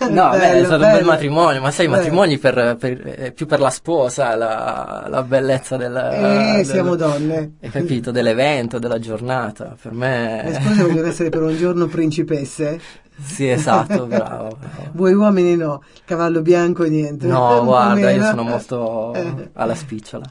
No, 0.08 0.30
beh, 0.30 0.36
è 0.36 0.52
Bello, 0.52 0.64
stato 0.64 0.74
un 0.74 0.80
bel 0.90 0.98
bello. 0.98 1.06
matrimonio, 1.06 1.60
ma 1.60 1.70
sai, 1.70 1.84
i 1.84 1.88
Bello. 1.88 2.00
matrimoni 2.00 2.38
per, 2.38 2.76
per- 2.78 3.02
è 3.02 3.32
più 3.32 3.46
per 3.46 3.60
la 3.60 3.70
sposa, 3.70 4.34
la, 4.34 5.06
la 5.08 5.22
bellezza 5.22 5.76
del... 5.76 5.94
Eh, 5.96 6.52
del- 6.56 6.66
siamo 6.66 6.94
donne. 6.96 7.54
Hai 7.60 7.70
capito? 7.70 8.10
Dell'evento, 8.10 8.78
della 8.78 8.98
giornata. 8.98 9.76
Per 9.80 9.92
me... 9.92 10.42
Le 10.44 10.54
spose 10.54 10.82
vogliono 10.84 11.06
essere 11.08 11.28
per 11.28 11.42
un 11.42 11.56
giorno 11.56 11.86
principesse? 11.86 12.80
Sì, 13.22 13.48
esatto, 13.48 14.06
bravo. 14.06 14.56
bravo. 14.58 14.58
Voi 14.92 15.12
uomini 15.14 15.56
no, 15.56 15.82
cavallo 16.04 16.42
bianco 16.42 16.84
niente. 16.84 17.26
Un 17.26 17.32
No, 17.32 17.48
po' 17.58 17.64
guarda, 17.64 18.10
io 18.10 18.22
sono 18.24 18.42
molto 18.42 19.14
Eh. 19.14 19.50
alla 19.54 19.74
spicciola. 19.74 20.24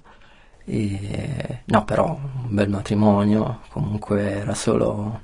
E... 0.66 1.62
No, 1.66 1.84
però 1.86 2.08
un 2.08 2.54
bel 2.56 2.70
matrimonio, 2.70 3.60
comunque 3.70 4.40
era 4.40 4.54
solo 4.54 5.22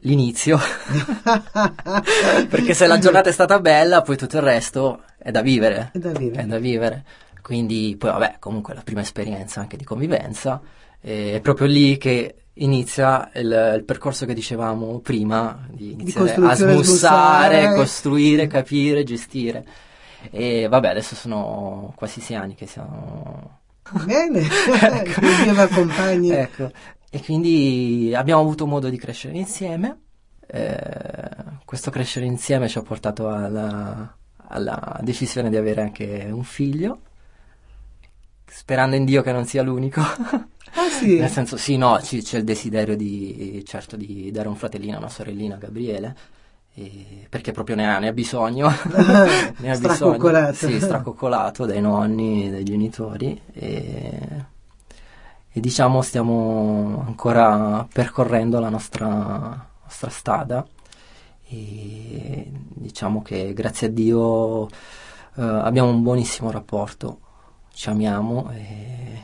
l'inizio. 0.00 0.58
Perché 2.48 2.74
se 2.74 2.86
la 2.86 2.98
giornata 2.98 3.28
è 3.28 3.32
stata 3.32 3.60
bella, 3.60 4.02
poi 4.02 4.16
tutto 4.16 4.36
il 4.36 4.42
resto 4.42 5.02
è 5.18 5.30
da 5.30 5.40
vivere. 5.42 5.90
È 5.92 5.98
da 5.98 6.10
vivere. 6.12 6.42
È 6.42 6.46
da 6.46 6.58
vivere. 6.58 7.04
Quindi, 7.42 7.94
poi 7.98 8.10
vabbè, 8.10 8.36
comunque 8.38 8.74
la 8.74 8.82
prima 8.82 9.00
esperienza 9.00 9.60
anche 9.60 9.76
di 9.76 9.84
convivenza. 9.84 10.60
È 11.00 11.38
proprio 11.42 11.66
lì 11.66 11.98
che 11.98 12.43
inizia 12.54 13.30
il, 13.34 13.74
il 13.76 13.84
percorso 13.84 14.26
che 14.26 14.34
dicevamo 14.34 15.00
prima, 15.00 15.66
di 15.70 15.92
iniziare 15.92 16.30
a 16.30 16.34
costruzione, 16.34 16.72
smussare, 16.72 17.74
costruire, 17.74 18.46
capire, 18.46 19.02
gestire. 19.02 19.64
E 20.30 20.68
vabbè, 20.68 20.88
adesso 20.88 21.14
sono 21.14 21.92
quasi 21.96 22.20
sei 22.20 22.36
anni 22.36 22.54
che 22.54 22.66
siamo... 22.66 23.60
Bene, 24.04 24.40
che 25.04 25.20
Dio 25.44 25.52
vi 25.52 25.60
accompagni. 25.60 26.30
Ecco, 26.30 26.70
e 27.10 27.22
quindi 27.22 28.12
abbiamo 28.14 28.40
avuto 28.40 28.66
modo 28.66 28.88
di 28.88 28.96
crescere 28.96 29.36
insieme. 29.36 30.00
Eh, 30.46 31.28
questo 31.64 31.90
crescere 31.90 32.26
insieme 32.26 32.68
ci 32.68 32.78
ha 32.78 32.82
portato 32.82 33.28
alla, 33.28 34.16
alla 34.48 34.98
decisione 35.02 35.50
di 35.50 35.56
avere 35.56 35.82
anche 35.82 36.28
un 36.30 36.44
figlio, 36.44 37.00
sperando 38.46 38.96
in 38.96 39.04
Dio 39.04 39.22
che 39.22 39.32
non 39.32 39.44
sia 39.44 39.62
l'unico. 39.62 40.00
Ah 40.76 40.88
sì, 40.88 41.18
Nel 41.18 41.30
senso, 41.30 41.56
sì, 41.56 41.76
no, 41.76 42.00
ci- 42.02 42.22
c'è 42.22 42.38
il 42.38 42.44
desiderio 42.44 42.96
di, 42.96 43.62
certo, 43.66 43.96
di 43.96 44.30
dare 44.32 44.48
un 44.48 44.56
fratellino 44.56 44.96
a 44.96 44.98
una 44.98 45.08
sorellina, 45.08 45.56
Gabriele, 45.56 46.16
e- 46.74 47.26
perché 47.28 47.52
proprio 47.52 47.76
ne 47.76 47.86
ha, 47.94 47.98
ne 47.98 48.08
ha 48.08 48.12
bisogno. 48.12 48.68
ne 49.58 49.70
ha 49.70 49.76
bisogno. 49.78 49.94
Stracoccolato. 49.94 50.54
Sì, 50.54 50.80
stracoccolato 50.80 51.66
dai 51.66 51.80
nonni, 51.80 52.50
dai 52.50 52.64
genitori. 52.64 53.40
E, 53.52 54.18
e 55.56 55.60
diciamo 55.60 56.02
stiamo 56.02 57.04
ancora 57.06 57.86
percorrendo 57.92 58.58
la 58.58 58.68
nostra, 58.68 59.68
nostra 59.84 60.10
strada. 60.10 60.66
E 61.46 62.50
diciamo 62.50 63.22
che 63.22 63.52
grazie 63.52 63.86
a 63.88 63.90
Dio 63.90 64.66
eh, 64.66 64.70
abbiamo 65.42 65.90
un 65.90 66.02
buonissimo 66.02 66.50
rapporto, 66.50 67.18
ci 67.72 67.88
amiamo 67.90 68.50
e 68.52 69.22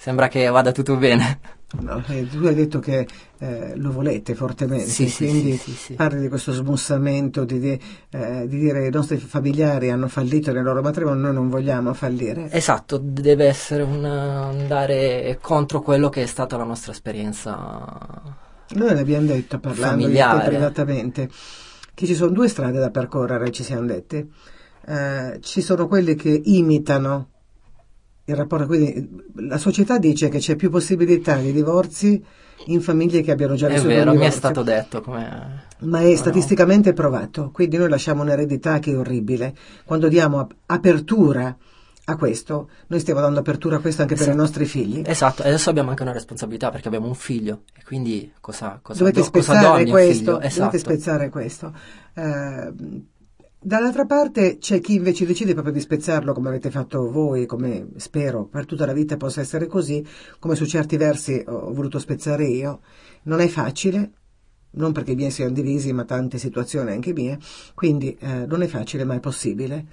sembra 0.00 0.28
che 0.28 0.48
vada 0.48 0.72
tutto 0.72 0.96
bene. 0.96 1.38
No, 1.80 2.02
eh, 2.08 2.26
tu 2.26 2.44
hai 2.46 2.54
detto 2.54 2.80
che 2.80 3.06
eh, 3.38 3.76
lo 3.76 3.92
volete 3.92 4.34
fortemente, 4.34 4.88
Sì, 4.88 5.12
quindi 5.14 5.56
sì, 5.56 5.70
sì, 5.72 5.94
parli 5.94 6.20
di 6.20 6.28
questo 6.28 6.52
smussamento, 6.52 7.44
di, 7.44 7.60
di, 7.60 7.80
eh, 8.10 8.48
di 8.48 8.58
dire 8.58 8.86
i 8.86 8.90
nostri 8.90 9.18
familiari 9.18 9.90
hanno 9.90 10.08
fallito 10.08 10.52
nel 10.52 10.64
loro 10.64 10.80
matrimonio, 10.82 11.20
noi 11.20 11.34
non 11.34 11.48
vogliamo 11.48 11.92
fallire. 11.92 12.50
Esatto, 12.50 12.98
deve 13.00 13.44
essere 13.46 13.82
un 13.82 14.04
andare 14.04 15.38
contro 15.40 15.80
quello 15.80 16.08
che 16.08 16.22
è 16.22 16.26
stata 16.26 16.56
la 16.56 16.64
nostra 16.64 16.90
esperienza. 16.92 18.38
Noi 18.70 18.94
l'abbiamo 18.94 19.26
detto 19.26 19.58
parlando 19.60 20.06
di 20.06 20.12
te 20.14 20.18
Familiare. 20.18 20.48
privatamente 20.48 21.28
che 21.94 22.06
ci 22.06 22.14
sono 22.14 22.30
due 22.30 22.48
strade 22.48 22.78
da 22.80 22.90
percorrere, 22.90 23.50
ci 23.52 23.62
siamo 23.62 23.84
detti. 23.86 24.28
Eh, 24.86 25.38
ci 25.40 25.60
sono 25.60 25.86
quelli 25.86 26.14
che 26.16 26.40
imitano 26.46 27.28
il 28.30 28.36
rapporto, 28.36 28.66
quindi 28.66 29.08
la 29.36 29.58
società 29.58 29.98
dice 29.98 30.28
che 30.28 30.38
c'è 30.38 30.56
più 30.56 30.70
possibilità 30.70 31.36
di 31.36 31.52
divorzi 31.52 32.22
in 32.66 32.80
famiglie 32.82 33.22
che 33.22 33.30
abbiano 33.30 33.54
già 33.54 33.68
È 33.68 33.70
vissuto 33.72 33.88
vero, 33.88 34.10
un 34.12 34.18
mi 34.18 34.26
è 34.26 34.30
stato 34.30 34.62
detto 34.62 35.00
come... 35.00 35.68
Ma 35.80 36.00
è 36.00 36.14
statisticamente 36.14 36.92
provato, 36.92 37.50
quindi 37.52 37.78
noi 37.78 37.88
lasciamo 37.88 38.22
un'eredità 38.22 38.78
che 38.80 38.92
è 38.92 38.96
orribile. 38.98 39.54
Quando 39.84 40.08
diamo 40.08 40.40
ap- 40.40 40.54
apertura 40.66 41.56
a 42.04 42.16
questo, 42.16 42.68
noi 42.88 43.00
stiamo 43.00 43.20
dando 43.20 43.38
apertura 43.40 43.76
a 43.76 43.78
questo 43.78 44.02
anche 44.02 44.14
per 44.14 44.24
i 44.24 44.28
Esatto. 44.28 44.42
nostri 44.42 44.64
figli. 44.66 45.02
Esatto, 45.06 45.42
e 45.42 45.48
adesso 45.48 45.70
abbiamo 45.70 45.88
anche 45.90 46.02
una 46.02 46.12
responsabilità 46.12 46.70
perché 46.70 46.88
abbiamo 46.88 47.06
un 47.06 47.14
figlio 47.14 47.62
e 47.74 47.82
quindi 47.84 48.30
cosa, 48.40 48.78
cosa, 48.82 48.98
Dovete 48.98 49.20
do- 49.20 49.30
cosa 49.30 49.42
spezzare 49.42 49.66
doni 49.66 49.80
a 49.80 49.84
un 49.84 49.90
questo, 49.90 50.24
dovete 50.32 50.46
Esatto. 50.46 50.78
spezzare 50.78 51.28
questo. 51.30 51.72
Dall'altra 53.62 54.06
parte 54.06 54.56
c'è 54.56 54.80
chi 54.80 54.94
invece 54.94 55.26
decide 55.26 55.52
proprio 55.52 55.74
di 55.74 55.80
spezzarlo 55.80 56.32
come 56.32 56.48
avete 56.48 56.70
fatto 56.70 57.10
voi, 57.10 57.44
come 57.44 57.88
spero 57.96 58.46
per 58.46 58.64
tutta 58.64 58.86
la 58.86 58.94
vita 58.94 59.18
possa 59.18 59.42
essere 59.42 59.66
così, 59.66 60.02
come 60.38 60.54
su 60.54 60.64
certi 60.64 60.96
versi 60.96 61.44
ho 61.46 61.70
voluto 61.70 61.98
spezzare 61.98 62.46
io. 62.46 62.80
Non 63.24 63.40
è 63.40 63.48
facile, 63.48 64.12
non 64.72 64.92
perché 64.92 65.12
i 65.12 65.14
miei 65.14 65.30
siano 65.30 65.52
divisi, 65.52 65.92
ma 65.92 66.04
tante 66.06 66.38
situazioni 66.38 66.92
anche 66.92 67.12
mie, 67.12 67.38
quindi 67.74 68.16
eh, 68.18 68.46
non 68.46 68.62
è 68.62 68.66
facile, 68.66 69.04
ma 69.04 69.14
è 69.14 69.20
possibile. 69.20 69.86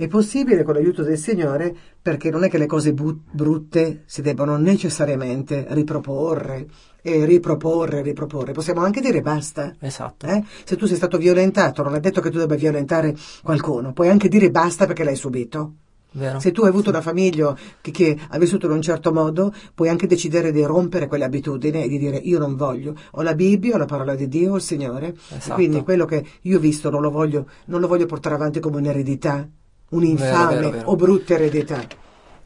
È 0.00 0.08
possibile 0.08 0.62
con 0.62 0.72
l'aiuto 0.72 1.02
del 1.02 1.18
Signore 1.18 1.76
perché 2.00 2.30
non 2.30 2.42
è 2.42 2.48
che 2.48 2.56
le 2.56 2.64
cose 2.64 2.94
bu- 2.94 3.20
brutte 3.30 4.04
si 4.06 4.22
debbano 4.22 4.56
necessariamente 4.56 5.66
riproporre 5.68 6.66
e 7.02 7.26
riproporre, 7.26 8.00
riproporre. 8.00 8.52
Possiamo 8.52 8.80
anche 8.80 9.02
dire 9.02 9.20
basta. 9.20 9.74
Esatto. 9.78 10.24
Eh? 10.24 10.42
Se 10.64 10.76
tu 10.76 10.86
sei 10.86 10.96
stato 10.96 11.18
violentato, 11.18 11.82
non 11.82 11.96
è 11.96 12.00
detto 12.00 12.22
che 12.22 12.30
tu 12.30 12.38
debba 12.38 12.54
violentare 12.54 13.14
qualcuno, 13.42 13.92
puoi 13.92 14.08
anche 14.08 14.28
dire 14.28 14.50
basta 14.50 14.86
perché 14.86 15.04
l'hai 15.04 15.16
subito. 15.16 15.74
Vero? 16.12 16.40
Se 16.40 16.50
tu 16.50 16.62
hai 16.62 16.70
avuto 16.70 16.88
una 16.88 17.02
famiglia 17.02 17.54
che, 17.82 17.90
che, 17.90 18.18
ha 18.26 18.38
vissuto 18.38 18.64
in 18.64 18.72
un 18.72 18.80
certo 18.80 19.12
modo, 19.12 19.52
puoi 19.74 19.90
anche 19.90 20.06
decidere 20.06 20.50
di 20.50 20.64
rompere 20.64 21.08
quelle 21.08 21.24
abitudini 21.24 21.82
e 21.82 21.88
di 21.88 21.98
dire 21.98 22.16
io 22.16 22.38
non 22.38 22.56
voglio. 22.56 22.94
Ho 23.10 23.20
la 23.22 23.34
Bibbia, 23.34 23.74
ho 23.74 23.78
la 23.78 23.84
parola 23.84 24.14
di 24.14 24.28
Dio, 24.28 24.52
ho 24.52 24.56
il 24.56 24.62
Signore. 24.62 25.14
Esatto. 25.28 25.52
Quindi 25.52 25.82
quello 25.82 26.06
che 26.06 26.24
io 26.40 26.56
ho 26.56 26.60
visto 26.60 26.88
non 26.88 27.02
lo 27.02 27.10
voglio, 27.10 27.46
non 27.66 27.80
lo 27.80 27.86
voglio 27.86 28.06
portare 28.06 28.34
avanti 28.34 28.60
come 28.60 28.78
un'eredità, 28.78 29.46
un'infame 29.90 30.54
Vero, 30.54 30.60
vero, 30.60 30.70
vero. 30.70 30.90
o 30.90 30.96
brutta 30.96 31.34
eredità. 31.34 31.80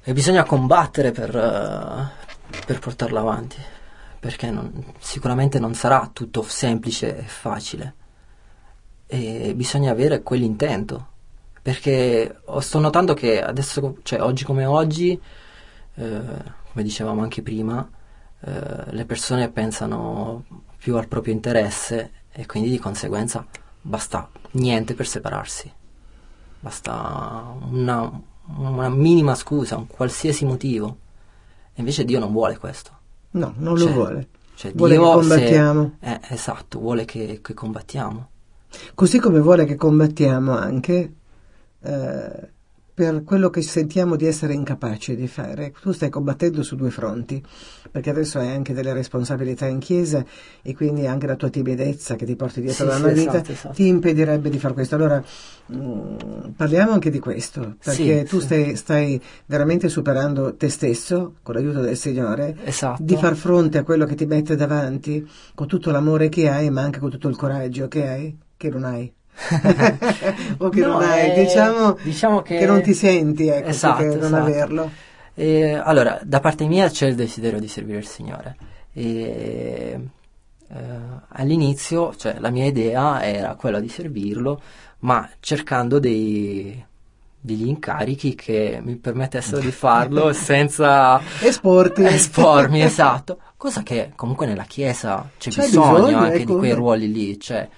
E 0.02 0.12
bisogna 0.12 0.44
combattere 0.44 1.12
per, 1.12 1.34
eh, 1.34 2.62
per 2.66 2.78
portarla 2.78 3.20
avanti, 3.20 3.56
perché 4.20 4.50
non- 4.50 4.92
sicuramente 4.98 5.58
non 5.58 5.74
sarà 5.74 6.10
tutto 6.12 6.42
semplice 6.42 7.16
e 7.16 7.22
facile. 7.22 7.94
E 9.06 9.52
bisogna 9.54 9.90
avere 9.92 10.22
quell'intento, 10.22 11.08
perché 11.62 12.40
sto 12.60 12.78
notando 12.78 13.14
che 13.14 13.42
adesso, 13.42 13.96
cioè 14.02 14.20
oggi 14.20 14.44
come 14.44 14.64
oggi, 14.66 15.12
eh, 15.94 16.20
come 16.70 16.82
dicevamo 16.82 17.22
anche 17.22 17.42
prima, 17.42 17.88
eh, 18.40 18.84
le 18.90 19.04
persone 19.06 19.50
pensano 19.50 20.44
più 20.76 20.96
al 20.96 21.08
proprio 21.08 21.32
interesse 21.32 22.10
e 22.32 22.44
quindi 22.46 22.68
di 22.68 22.78
conseguenza 22.78 23.46
basta 23.80 24.28
niente 24.52 24.94
per 24.94 25.06
separarsi. 25.06 25.72
Basta 26.64 27.54
una, 27.70 28.10
una 28.56 28.88
minima 28.88 29.34
scusa, 29.34 29.76
un 29.76 29.86
qualsiasi 29.86 30.46
motivo. 30.46 30.96
E 31.74 31.80
invece 31.80 32.06
Dio 32.06 32.18
non 32.18 32.32
vuole 32.32 32.56
questo. 32.56 32.90
No, 33.32 33.52
non 33.58 33.76
Cioè, 33.76 33.88
lo 33.88 33.92
vuole. 33.92 34.28
Cioè 34.54 34.72
Vuole 34.72 34.94
Dio 34.96 35.02
che 35.02 35.22
se- 35.24 35.28
combattiamo. 35.28 35.96
eh, 36.00 36.20
esatto, 36.30 36.78
vuole 36.78 37.04
che, 37.04 37.40
che 37.42 37.52
combattiamo. 37.52 38.28
Così 38.94 39.18
come 39.18 39.40
vuole 39.40 39.66
che 39.66 39.76
combattiamo 39.76 40.56
anche 40.56 41.12
eh, 41.82 42.50
per 42.94 43.24
quello 43.24 43.50
che 43.50 43.60
sentiamo 43.60 44.14
di 44.14 44.24
essere 44.24 44.52
incapaci 44.54 45.16
di 45.16 45.26
fare. 45.26 45.74
Tu 45.80 45.90
stai 45.90 46.10
combattendo 46.10 46.62
su 46.62 46.76
due 46.76 46.90
fronti, 46.90 47.42
perché 47.90 48.10
adesso 48.10 48.38
hai 48.38 48.50
anche 48.50 48.72
delle 48.72 48.92
responsabilità 48.92 49.66
in 49.66 49.80
chiesa 49.80 50.24
e 50.62 50.76
quindi 50.76 51.04
anche 51.06 51.26
la 51.26 51.34
tua 51.34 51.48
timidezza 51.50 52.14
che 52.14 52.24
ti 52.24 52.36
porti 52.36 52.60
dietro 52.60 52.88
Sì, 52.92 53.02
da 53.02 53.08
sì, 53.08 53.14
vita 53.14 53.30
esatto, 53.32 53.52
esatto. 53.52 53.74
ti 53.74 53.88
impedirebbe 53.88 54.48
di 54.48 54.58
fare 54.60 54.74
questo. 54.74 54.94
Allora 54.94 55.20
mm, 55.72 56.16
parliamo 56.56 56.92
anche 56.92 57.10
di 57.10 57.18
questo, 57.18 57.76
perché 57.82 58.20
Sì, 58.20 58.24
tu. 58.28 58.38
Stai, 58.38 58.76
stai 58.76 59.20
veramente 59.46 59.88
superando 59.88 60.54
te 60.54 60.68
stesso 60.68 61.34
con 61.42 61.54
l'aiuto 61.54 61.80
del 61.80 61.96
Signore 61.96 62.56
Esatto. 62.64 63.02
di 63.02 63.16
far 63.16 63.34
fronte 63.34 63.78
a 63.78 63.82
quello 63.82 64.04
che 64.04 64.14
ti 64.14 64.26
mette 64.26 64.54
davanti 64.54 65.26
con 65.54 65.66
tutto 65.66 65.90
l'amore 65.90 66.28
che 66.28 66.48
hai, 66.48 66.70
ma 66.70 66.82
anche 66.82 67.00
con 67.00 67.10
tutto 67.10 67.28
il 67.28 67.36
coraggio 67.36 67.88
che 67.88 68.06
hai, 68.06 68.38
che 68.56 68.68
non 68.68 68.84
hai. 68.84 69.12
o 70.58 70.68
che 70.68 70.80
No, 70.80 70.86
non 70.92 71.02
hai, 71.02 71.30
eh, 71.32 71.42
diciamo, 71.44 71.98
diciamo 72.02 72.42
che- 72.42 72.64
non 72.66 72.82
ti 72.82 72.94
senti, 72.94 73.48
ecco, 73.48 73.68
Esatto, 73.68 74.02
che 74.02 74.08
non 74.08 74.18
esatto. 74.24 74.36
averlo. 74.36 74.90
E, 75.34 75.74
allora, 75.74 76.20
da 76.22 76.40
parte 76.40 76.66
mia 76.66 76.88
c'è 76.88 77.06
il 77.08 77.14
desiderio 77.16 77.58
di 77.58 77.68
servire 77.68 77.98
il 77.98 78.06
Signore. 78.06 78.56
E, 78.92 80.00
eh, 80.68 80.76
all'inizio, 81.28 82.14
cioè, 82.16 82.36
la 82.38 82.50
mia 82.50 82.66
idea 82.66 83.22
era 83.24 83.54
quella 83.56 83.80
di 83.80 83.88
servirlo, 83.88 84.60
ma 85.00 85.28
cercando 85.40 85.98
dei, 85.98 86.82
degli 87.40 87.66
incarichi 87.66 88.34
che 88.36 88.80
mi 88.82 88.94
permettessero 88.96 89.60
di 89.60 89.72
farlo 89.72 90.32
senza 90.34 91.20
Esporti. 91.42 92.04
espormi, 92.04 92.80
esatto. 92.84 93.38
Cosa 93.56 93.82
che 93.82 94.12
comunque 94.14 94.46
nella 94.46 94.64
Chiesa 94.64 95.28
c'è, 95.38 95.50
C'è 95.50 95.62
bisogno, 95.64 95.94
bisogno, 95.94 96.18
anche 96.18 96.36
ecco. 96.42 96.52
di 96.52 96.58
quei 96.58 96.72
ruoli 96.72 97.10
lì, 97.12 97.40
cioè 97.40 97.68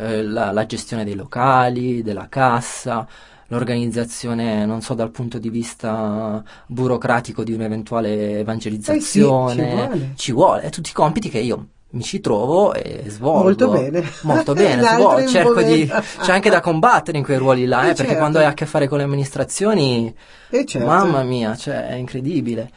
eh, 0.00 0.22
la, 0.22 0.50
la 0.50 0.66
gestione 0.66 1.04
dei 1.04 1.14
locali, 1.14 2.02
della 2.02 2.28
cassa, 2.28 3.06
l'organizzazione, 3.48 4.64
non 4.64 4.80
so, 4.80 4.94
dal 4.94 5.10
punto 5.10 5.38
di 5.38 5.50
vista 5.50 6.42
burocratico 6.66 7.44
di 7.44 7.52
un'eventuale 7.52 8.38
evangelizzazione. 8.38 9.52
Eh 9.52 9.56
sì, 9.56 9.66
ci 9.76 9.82
vuole. 9.82 10.12
Ci 10.16 10.32
vuole, 10.32 10.70
tutti 10.70 10.92
compiti 10.92 11.28
che 11.28 11.38
io 11.38 11.66
mi 11.90 12.02
ci 12.02 12.20
trovo 12.20 12.72
e 12.72 13.04
svolgo. 13.08 13.42
Molto 13.42 13.68
bene. 13.68 14.04
Molto 14.22 14.52
bene, 14.54 14.82
svolgo, 14.82 15.26
cerco 15.26 15.62
di... 15.62 15.90
C'è 16.20 16.32
anche 16.32 16.50
da 16.50 16.60
combattere 16.60 17.18
in 17.18 17.24
quei 17.24 17.38
ruoli 17.38 17.66
là, 17.66 17.80
Eh, 17.80 17.82
eh, 17.82 17.86
perché 17.88 18.02
certo. 18.02 18.18
quando 18.18 18.38
hai 18.38 18.44
a 18.44 18.54
che 18.54 18.66
fare 18.66 18.88
con 18.88 18.98
le 18.98 19.04
amministrazioni... 19.04 20.14
E 20.48 20.64
certo. 20.64 20.86
Mamma 20.86 21.22
mia, 21.22 21.56
cioè 21.56 21.88
è 21.88 21.94
incredibile. 21.94 22.70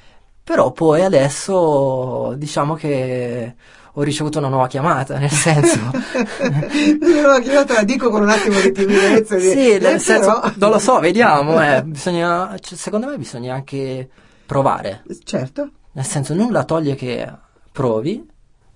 Però 0.44 0.72
poi 0.72 1.04
adesso 1.04 2.34
diciamo 2.36 2.74
che 2.74 3.56
ho 3.96 4.02
ricevuto 4.02 4.40
una 4.40 4.48
nuova 4.48 4.68
chiamata, 4.68 5.18
nel 5.20 5.30
senso... 5.30 5.80
no, 5.80 7.38
io 7.38 7.66
te 7.66 7.74
la 7.74 7.84
dico 7.84 8.10
con 8.10 8.22
un 8.24 8.30
attimo 8.30 8.60
di 8.60 8.72
timidezza. 8.72 9.38
sì, 9.38 9.78
nel 9.78 9.96
eh, 9.96 10.00
senso, 10.00 10.40
però- 10.40 10.54
non 10.56 10.70
lo 10.72 10.80
so, 10.80 11.00
vediamo, 11.00 11.64
eh, 11.64 11.84
bisogna, 11.84 12.58
cioè, 12.60 12.78
secondo 12.78 13.08
me 13.08 13.18
bisogna 13.18 13.54
anche 13.54 14.10
provare. 14.46 15.04
Certo, 15.24 15.70
Nel 15.92 16.06
senso, 16.06 16.34
nulla 16.34 16.64
toglie 16.64 16.96
che 16.96 17.32
provi, 17.72 18.28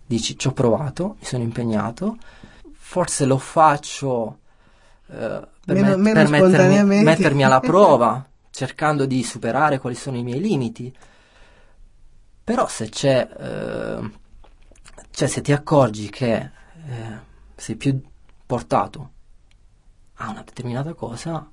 dici 0.05 0.37
ci 0.37 0.47
ho 0.47 0.51
provato, 0.51 1.15
mi 1.19 1.25
sono 1.25 1.43
impegnato, 1.43 2.17
forse 2.77 3.25
lo 3.25 3.37
faccio 3.39 4.37
eh, 5.09 5.41
per, 5.65 5.75
Meno- 5.75 5.97
me- 5.97 6.13
meno 6.13 6.29
per 6.29 6.29
mettermi, 6.29 7.03
mettermi 7.03 7.43
alla 7.43 7.59
prova, 7.61 8.23
cercando 8.51 9.05
di 9.05 9.23
superare 9.23 9.79
quali 9.79 9.95
sono 9.95 10.17
i 10.17 10.23
miei 10.23 10.39
limiti. 10.39 10.95
Però 12.43 12.67
se 12.67 12.87
c'è, 12.89 13.27
eh, 13.37 14.11
cioè 15.17 15.27
se 15.27 15.41
ti 15.41 15.51
accorgi 15.51 16.11
che 16.11 16.35
eh, 16.35 16.49
sei 17.55 17.75
più 17.75 17.99
portato 18.45 19.09
a 20.17 20.29
una 20.29 20.43
determinata 20.45 20.93
cosa, 20.93 21.49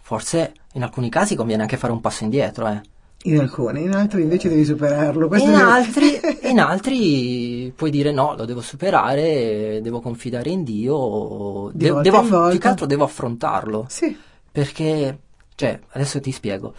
forse 0.00 0.52
in 0.74 0.84
alcuni 0.84 1.10
casi 1.10 1.34
conviene 1.34 1.62
anche 1.62 1.78
fare 1.78 1.92
un 1.92 2.00
passo 2.00 2.22
indietro, 2.22 2.68
eh. 2.68 2.80
in 3.24 3.40
alcuni, 3.40 3.82
in 3.82 3.92
altri 3.92 4.22
invece 4.22 4.48
devi 4.48 4.64
superarlo. 4.64 5.28
In 5.34 5.54
altri, 5.54 6.20
in 6.48 6.60
altri 6.60 7.72
puoi 7.74 7.90
dire 7.90 8.12
no, 8.12 8.36
lo 8.36 8.44
devo 8.44 8.60
superare, 8.60 9.80
devo 9.82 10.00
confidare 10.00 10.50
in 10.50 10.62
Dio, 10.62 11.72
Di 11.74 11.86
de- 11.86 12.00
devo, 12.02 12.22
volta. 12.22 12.50
più 12.50 12.60
che 12.60 12.68
altro 12.68 12.86
devo 12.86 13.02
affrontarlo. 13.02 13.86
Sì, 13.88 14.16
Perché, 14.52 15.18
cioè, 15.56 15.76
adesso 15.88 16.20
ti 16.20 16.30
spiego, 16.30 16.72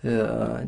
eh, 0.00 0.66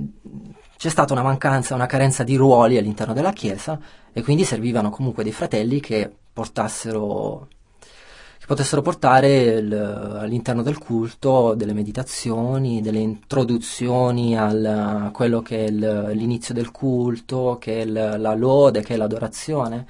c'è 0.85 0.91
stata 0.91 1.15
una 1.15 1.23
mancanza, 1.23 1.75
una 1.75 1.87
carenza 1.87 2.25
di 2.25 2.37
ruoli 2.37 2.77
all'interno 2.77 3.15
della 3.15 3.33
Chiesa 3.33 3.81
e 4.13 4.23
quindi 4.23 4.45
servivano 4.45 4.91
comunque 4.91 5.23
dei 5.23 5.33
fratelli 5.33 5.81
che 5.81 6.13
portassero, 6.31 7.49
che 8.39 8.45
potessero 8.47 8.83
portare 8.83 9.45
il- 9.45 9.73
all'interno 9.73 10.61
del 10.63 10.77
culto 10.77 11.55
delle 11.55 11.73
meditazioni, 11.73 12.83
delle 12.83 12.99
introduzioni 12.99 14.37
al, 14.37 14.63
a 15.07 15.11
quello 15.11 15.41
che 15.41 15.65
è 15.65 15.69
il- 15.71 16.11
l'inizio 16.13 16.53
del 16.53 16.71
culto, 16.71 17.57
che 17.59 17.79
è 17.81 17.85
il- 17.87 18.17
la 18.19 18.35
lode, 18.35 18.83
che 18.83 18.93
è 18.93 18.97
l'adorazione 18.99 19.87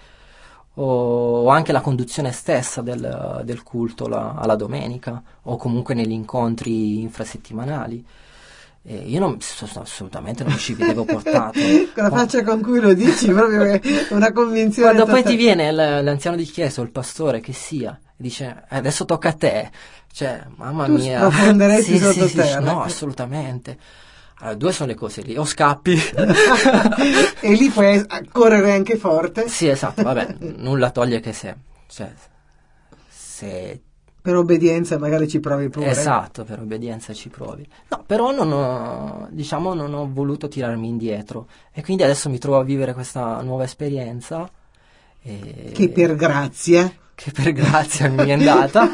o 0.75 1.49
anche 1.49 1.73
la 1.73 1.81
conduzione 1.81 2.31
stessa 2.31 2.83
del, 2.83 3.43
del 3.45 3.65
culto 3.65 4.07
la- 4.07 4.35
alla 4.37 4.55
domenica 4.55 5.21
o 5.43 5.57
comunque 5.57 5.95
negli 5.95 6.13
incontri 6.13 7.01
infrasettimanali. 7.01 8.05
E 8.87 8.97
io 8.97 9.19
non, 9.19 9.41
so- 9.41 9.65
so- 9.67 9.81
assolutamente 9.81 10.45
non 10.45 10.59
ci 10.59 10.75
vedevo 10.75 11.05
portato. 11.07 11.59
con 11.95 12.03
la 12.03 12.11
faccia 12.11 12.43
con 12.45 12.61
cui 12.61 12.81
lo 12.81 12.93
dici, 12.93 13.31
proprio 13.33 13.81
una 14.11 14.31
convinzione. 14.33 14.89
Quando 14.93 15.11
poi 15.11 15.23
totale. 15.23 15.37
ti 15.37 15.43
viene 15.43 15.71
l'anziano 15.73 16.37
di 16.37 16.45
chiesa 16.45 16.81
o 16.83 16.85
il 16.85 16.91
pastore 16.91 17.41
che 17.41 17.53
sia 17.55 17.99
e 18.07 18.13
dice 18.17 18.65
"Eh, 18.71 18.77
adesso 18.77 19.07
tocca 19.07 19.31
a 19.31 19.33
te, 19.33 19.71
cioè 20.13 20.45
mamma 20.57 20.85
Tu 20.85 20.93
mia, 20.97 21.19
sprofonderesti 21.31 21.93
Sì, 21.93 21.99
sì, 21.99 22.13
sì, 22.13 22.29
sottoterra. 22.29 22.61
no, 22.61 22.83
assolutamente. 22.83 23.79
Allora, 24.41 24.57
due 24.57 24.73
sono 24.73 24.91
le 24.91 24.97
cose 24.97 25.23
lì, 25.23 25.35
o 25.39 25.45
scappi. 25.47 25.99
e 27.41 27.53
lì 27.55 27.71
puoi 27.71 28.05
correre 28.31 28.73
anche 28.73 28.97
forte. 28.99 29.49
sì, 29.49 29.67
esatto, 29.69 30.03
vabbè, 30.03 30.37
nulla 30.57 30.91
toglie 30.91 31.21
che 31.21 31.33
se, 31.33 31.55
cioè, 31.87 32.13
se 33.09 33.81
Per 34.25 34.35
obbedienza 34.35 34.99
magari 34.99 35.29
ci 35.29 35.39
provi 35.39 35.69
pure. 35.69 35.91
Esatto, 35.91 36.45
per 36.45 36.61
obbedienza 36.61 37.13
ci 37.13 37.29
provi. 37.29 37.69
No, 37.89 38.03
però 38.07 38.31
non 38.31 38.53
ho, 38.53 39.29
diciamo, 39.31 39.75
non 39.75 39.93
ho 39.93 40.11
voluto 40.11 40.49
tirarmi 40.49 40.89
indietro 40.89 41.47
e 41.71 41.83
quindi 41.83 42.05
adesso 42.05 42.31
mi 42.31 42.39
trovo 42.39 42.59
a 42.59 42.65
vivere 42.65 42.95
questa 42.95 43.43
nuova 43.43 43.65
esperienza. 43.65 44.51
E... 45.21 45.73
Che 45.75 45.89
per 45.91 46.15
grazia 46.17 46.91
che 47.15 47.31
per 47.31 47.53
grazia 47.53 48.09
mi 48.09 48.29
è 48.29 48.33
andata. 48.33 48.89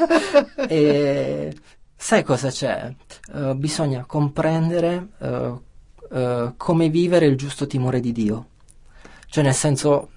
e 0.68 1.57
sai 1.97 2.22
cosa 2.22 2.51
c'è? 2.51 2.93
Uh, 3.33 3.55
bisogna 3.55 4.05
comprendere 4.05 5.09
uh, 5.18 5.62
uh, 6.16 6.55
come 6.57 6.89
vivere 6.89 7.26
il 7.26 7.37
giusto 7.37 7.66
timore 7.66 8.01
di 8.01 8.12
Dio. 8.12 8.47
Cioè 9.26 9.45
nel 9.45 9.55
senso, 9.55 10.11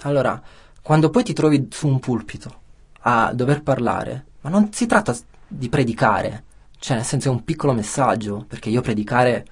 allora, 0.00 0.40
quando 0.82 1.10
poi 1.10 1.22
ti 1.22 1.32
trovi 1.32 1.68
su 1.70 1.86
un 1.86 2.00
pulpito 2.00 2.62
a 3.00 3.32
dover 3.34 3.62
parlare, 3.62 4.24
ma 4.44 4.50
non 4.50 4.72
si 4.72 4.84
tratta 4.84 5.16
di 5.48 5.70
predicare, 5.70 6.44
cioè 6.78 6.96
nel 6.96 7.06
senso 7.06 7.28
è 7.28 7.30
un 7.30 7.44
piccolo 7.44 7.72
messaggio, 7.72 8.44
perché 8.46 8.68
io 8.68 8.82
predicare 8.82 9.46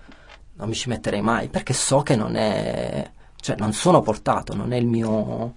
non 0.57 0.69
mi 0.69 0.75
ci 0.75 0.91
metterei 0.91 1.23
mai, 1.23 1.49
perché 1.49 1.73
so 1.73 2.03
che 2.03 2.15
non 2.15 2.37
è, 2.37 3.11
cioè 3.37 3.57
non 3.59 3.73
sono 3.73 4.03
portato, 4.03 4.55
non 4.55 4.71
è 4.75 4.77
il 4.77 4.87
mio, 4.87 5.55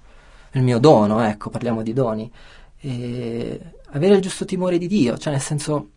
il 0.52 0.62
mio 0.64 0.80
dono, 0.80 1.20
ecco, 1.20 1.50
parliamo 1.50 1.82
di 1.82 1.92
doni. 1.92 2.32
E 2.78 3.60
avere 3.92 4.16
il 4.16 4.22
giusto 4.22 4.46
timore 4.46 4.78
di 4.78 4.88
Dio, 4.88 5.18
cioè 5.18 5.34
nel 5.34 5.42
senso 5.42 5.90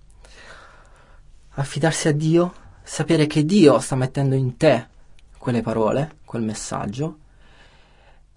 affidarsi 1.50 2.08
a 2.08 2.12
Dio, 2.12 2.52
sapere 2.82 3.28
che 3.28 3.44
Dio 3.44 3.78
sta 3.78 3.94
mettendo 3.94 4.34
in 4.34 4.56
te 4.56 4.88
quelle 5.38 5.62
parole, 5.62 6.16
quel 6.24 6.42
messaggio, 6.42 7.18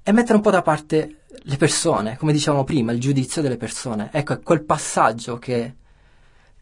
e 0.04 0.12
mettere 0.12 0.36
un 0.36 0.41
po' 0.41 0.52
da 0.52 0.62
parte 0.62 1.20
le 1.43 1.57
persone, 1.57 2.17
come 2.17 2.32
dicevamo 2.32 2.63
prima, 2.63 2.91
il 2.91 2.99
giudizio 2.99 3.41
delle 3.41 3.57
persone. 3.57 4.09
Ecco, 4.11 4.34
è 4.34 4.39
quel 4.41 4.63
passaggio 4.63 5.38
che 5.38 5.75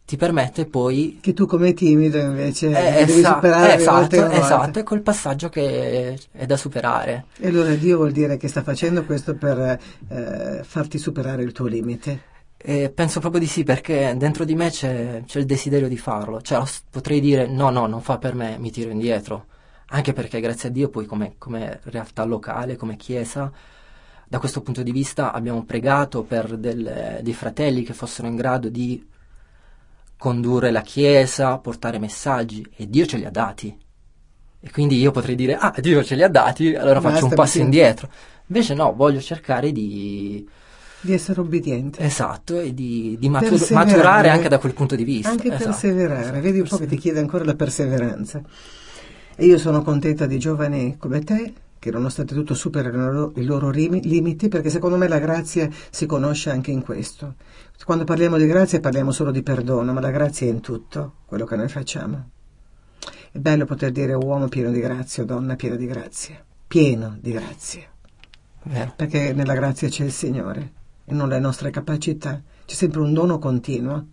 ti 0.06 0.18
permette 0.18 0.66
poi... 0.66 1.20
Che 1.22 1.34
tu 1.34 1.46
come 1.46 1.74
timido 1.74 2.18
invece 2.18 2.68
eh, 2.70 3.06
devi 3.06 3.20
esa- 3.20 3.36
superare 3.36 3.76
esatto, 3.76 3.98
volte 3.98 4.20
volte. 4.20 4.40
esatto, 4.40 4.80
è 4.80 4.84
quel 4.84 5.02
passaggio 5.02 5.50
che 5.50 6.20
è 6.32 6.46
da 6.48 6.58
superare. 6.58 7.26
E 7.38 7.48
allora 7.48 7.76
Dio 7.76 7.98
vuol 7.98 8.12
dire 8.12 8.38
che 8.38 8.48
sta 8.48 8.64
facendo 8.64 9.06
questo 9.06 9.36
per 9.36 9.80
eh, 10.08 10.62
farti 10.64 10.98
superare 10.98 11.44
il 11.44 11.52
tuo 11.52 11.68
limite? 11.68 12.22
E 12.58 12.90
penso 12.90 13.20
proprio 13.20 13.40
di 13.40 13.48
sì, 13.48 13.64
perché 13.64 14.14
dentro 14.18 14.46
di 14.46 14.56
me 14.56 14.70
c'è, 14.70 15.24
c'è 15.26 15.40
il 15.40 15.46
desiderio 15.46 15.88
di 15.88 15.98
farlo. 15.98 16.42
Cioè, 16.42 16.62
potrei 16.90 17.20
dire 17.22 17.48
no, 17.48 17.70
no, 17.70 17.86
non 17.86 18.02
fa 18.02 18.18
per 18.18 18.34
me, 18.34 18.58
mi 18.58 18.72
tiro 18.72 18.90
indietro. 18.90 19.46
Anche 19.92 20.14
perché 20.14 20.40
grazie 20.40 20.70
a 20.70 20.72
Dio 20.72 20.90
poi 20.90 21.06
come, 21.06 21.36
come 21.38 21.80
realtà 21.84 22.24
locale, 22.24 22.76
come 22.76 22.98
chiesa, 22.98 23.52
da 24.30 24.38
questo 24.38 24.62
punto 24.62 24.84
di 24.84 24.92
vista 24.92 25.32
abbiamo 25.34 25.64
pregato 25.64 26.22
per 26.22 26.56
del, 26.56 27.20
dei 27.24 27.34
fratelli 27.34 27.82
che 27.82 27.94
fossero 27.94 28.28
in 28.28 28.36
grado 28.36 28.70
di 28.70 29.04
condurre 30.16 30.70
la 30.70 30.82
Chiesa, 30.82 31.58
portare 31.58 31.98
messaggi 31.98 32.64
e 32.76 32.88
Dio 32.88 33.08
ce 33.08 33.18
li 33.18 33.26
ha 33.26 33.32
dati. 33.32 33.76
E 34.62 34.70
quindi 34.72 35.00
io 35.00 35.10
potrei 35.10 35.34
dire, 35.34 35.56
ah, 35.56 35.74
Dio 35.80 36.04
ce 36.04 36.14
li 36.14 36.22
ha 36.22 36.30
dati, 36.30 36.76
allora 36.76 37.02
faccio 37.02 37.26
un 37.26 37.34
passo 37.34 37.58
indietro. 37.58 38.08
Invece 38.46 38.76
no, 38.76 38.94
voglio 38.94 39.20
cercare 39.20 39.72
di... 39.72 40.48
Di 41.02 41.14
essere 41.14 41.40
obbediente. 41.40 42.04
Esatto, 42.04 42.60
e 42.60 42.74
di, 42.74 43.16
di 43.18 43.30
matur- 43.30 43.72
maturare 43.72 44.30
anche 44.30 44.50
da 44.50 44.60
quel 44.60 44.74
punto 44.74 44.96
di 44.96 45.06
vista. 45.06 45.30
Anche 45.30 45.48
esatto. 45.48 45.64
perseverare, 45.64 46.40
vedi 46.40 46.60
un 46.60 46.68
po' 46.68 46.78
che 46.78 46.86
ti 46.86 46.98
chiede 46.98 47.20
ancora 47.20 47.46
la 47.46 47.56
perseveranza. 47.56 48.42
E 49.36 49.46
io 49.46 49.58
sono 49.58 49.82
contenta 49.82 50.28
di 50.28 50.38
giovani 50.38 50.98
come 50.98 51.22
te, 51.22 51.54
che 51.80 51.92
nonostante 51.92 52.36
tutto 52.36 52.54
superano 52.54 53.32
i 53.36 53.46
loro 53.46 53.70
limiti, 53.70 54.50
perché 54.50 54.70
secondo 54.70 54.98
me 54.98 55.08
la 55.08 55.20
grazia 55.20 55.70
si 55.90 56.06
conosce 56.06 56.50
anche 56.50 56.72
in 56.72 56.84
questo. 56.84 57.36
Quando 57.86 58.04
parliamo 58.04 58.38
di 58.38 58.46
grazia 58.46 58.82
parliamo 58.82 59.12
solo 59.12 59.32
di 59.32 59.42
perdono, 59.42 59.94
ma 59.94 60.02
la 60.02 60.12
grazia 60.12 60.46
è 60.46 60.50
in 60.50 60.60
tutto 60.60 61.14
quello 61.26 61.46
che 61.46 61.56
noi 61.56 61.70
facciamo. 61.70 62.30
È 63.32 63.38
bello 63.38 63.66
poter 63.66 63.92
dire 63.92 64.14
uomo 64.14 64.48
pieno 64.50 64.72
di 64.72 64.80
grazia 64.80 65.24
donna 65.24 65.56
piena 65.56 65.76
di 65.76 65.88
grazia, 65.88 66.44
pieno 66.68 67.18
di 67.20 67.32
grazia. 67.32 67.84
Vero. 68.64 68.94
Perché 68.96 69.34
nella 69.34 69.54
grazia 69.54 69.88
c'è 69.88 70.04
il 70.04 70.12
Signore 70.12 70.74
e 71.06 71.14
non 71.14 71.30
le 71.30 71.40
nostre 71.40 71.70
capacità, 71.70 72.42
c'è 72.66 72.76
sempre 72.76 73.00
un 73.00 73.14
dono 73.14 73.40
continuo 73.40 74.08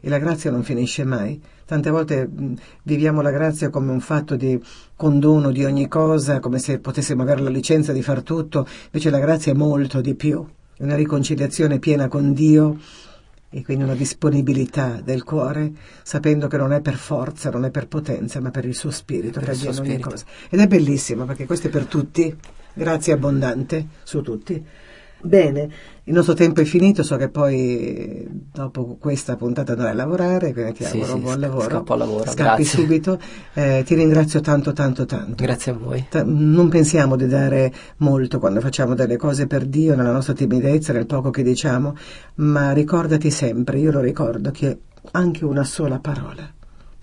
e 0.00 0.08
la 0.08 0.18
grazia 0.18 0.50
non 0.50 0.64
finisce 0.64 1.04
mai. 1.04 1.40
Tante 1.66 1.90
volte 1.90 2.26
mh, 2.26 2.54
viviamo 2.84 3.20
la 3.22 3.32
grazia 3.32 3.70
come 3.70 3.90
un 3.90 3.98
fatto 3.98 4.36
di 4.36 4.58
condono 4.94 5.50
di 5.50 5.64
ogni 5.64 5.88
cosa, 5.88 6.38
come 6.38 6.60
se 6.60 6.78
potessimo 6.78 7.22
avere 7.22 7.40
la 7.42 7.50
licenza 7.50 7.92
di 7.92 8.02
far 8.02 8.22
tutto, 8.22 8.66
invece 8.84 9.10
la 9.10 9.18
grazia 9.18 9.50
è 9.50 9.54
molto 9.56 10.00
di 10.00 10.14
più, 10.14 10.46
è 10.76 10.84
una 10.84 10.94
riconciliazione 10.94 11.80
piena 11.80 12.06
con 12.06 12.32
Dio 12.32 12.78
e 13.50 13.64
quindi 13.64 13.82
una 13.82 13.94
disponibilità 13.94 15.00
del 15.02 15.24
cuore, 15.24 15.72
sapendo 16.04 16.46
che 16.46 16.56
non 16.56 16.72
è 16.72 16.80
per 16.80 16.94
forza, 16.94 17.50
non 17.50 17.64
è 17.64 17.70
per 17.70 17.88
potenza, 17.88 18.40
ma 18.40 18.50
per 18.50 18.64
il 18.64 18.74
suo 18.74 18.92
spirito 18.92 19.40
Per 19.40 19.48
che 19.48 19.68
avviene 19.68 19.80
ogni 19.80 20.00
cosa. 20.00 20.24
Ed 20.48 20.60
è 20.60 20.68
bellissimo 20.68 21.24
perché 21.24 21.46
questo 21.46 21.66
è 21.66 21.70
per 21.70 21.86
tutti, 21.86 22.32
grazia 22.74 23.14
abbondante 23.14 23.86
su 24.04 24.22
tutti. 24.22 24.64
Bene, 25.22 25.68
il 26.04 26.12
nostro 26.14 26.34
tempo 26.34 26.60
è 26.60 26.64
finito, 26.64 27.02
so 27.02 27.16
che 27.16 27.28
poi 27.30 28.26
dopo 28.52 28.96
questa 29.00 29.34
puntata 29.36 29.72
andrai 29.72 29.90
a 29.90 29.94
lavorare, 29.94 30.52
quindi 30.52 30.74
ti 30.74 30.84
Sì, 30.84 30.98
auguro 31.00 31.14
sì, 31.14 31.20
buon 31.20 31.32
sca- 31.38 31.40
lavoro. 31.46 31.68
scappo 31.68 31.92
al 31.94 31.98
lavoro, 31.98 32.24
Scappi 32.24 32.42
grazie. 32.42 32.64
subito. 32.64 33.18
Eh, 33.54 33.82
ti 33.84 33.94
ringrazio 33.94 34.40
tanto, 34.40 34.72
tanto, 34.72 35.04
tanto. 35.06 35.42
Grazie 35.42 35.72
a 35.72 35.74
voi. 35.74 36.06
Ta- 36.08 36.22
Non 36.24 36.68
pensiamo 36.68 37.16
di 37.16 37.26
dare 37.26 37.72
molto 37.98 38.38
quando 38.38 38.60
facciamo 38.60 38.94
delle 38.94 39.16
cose 39.16 39.46
per 39.46 39.64
Dio, 39.64 39.96
nella 39.96 40.12
nostra 40.12 40.34
timidezza, 40.34 40.92
nel 40.92 41.06
poco 41.06 41.30
che 41.30 41.42
diciamo, 41.42 41.96
ma 42.36 42.72
ricordati 42.72 43.30
sempre, 43.30 43.78
io 43.78 43.90
lo 43.90 44.00
ricordo, 44.00 44.50
che 44.50 44.78
anche 45.12 45.44
una 45.44 45.64
sola 45.64 45.98
parola 45.98 46.48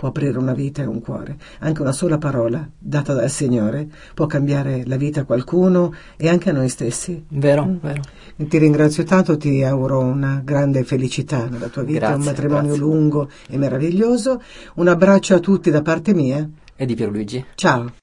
può 0.03 0.09
aprire 0.11 0.37
una 0.37 0.51
vita 0.53 0.81
e 0.81 0.85
un 0.85 0.99
cuore. 0.99 1.37
Anche 1.59 1.81
una 1.81 1.93
sola 1.93 2.17
parola 2.17 2.67
data 2.77 3.13
dal 3.13 3.29
Signore 3.29 3.87
può 4.13 4.25
cambiare 4.25 4.83
la 4.85 4.97
vita 4.97 5.21
a 5.21 5.23
qualcuno 5.23 5.93
e 6.17 6.27
anche 6.27 6.49
a 6.49 6.53
noi 6.53 6.67
stessi. 6.67 7.23
Vero, 7.29 7.63
Mm. 7.65 7.75
vero. 7.79 8.01
Ti 8.35 8.57
ringrazio 8.57 9.05
tanto, 9.05 9.37
ti 9.37 9.63
auguro 9.63 9.99
una 9.99 10.41
grande 10.43 10.83
felicità 10.83 11.47
nella 11.47 11.69
tua 11.69 11.83
vita, 11.83 12.07
un 12.07 12.15
Grazie, 12.15 12.31
matrimonio 12.31 12.67
grazie. 12.75 12.83
lungo 12.83 13.29
e 13.47 13.57
meraviglioso. 13.57 14.41
Un 14.75 14.89
abbraccio 14.89 15.35
a 15.35 15.39
tutti 15.39 15.71
da 15.71 15.81
parte 15.81 16.13
mia. 16.13 16.45
E 16.75 16.85
di 16.85 16.95
Pierluigi. 16.95 17.45
Ciao. 17.55 18.02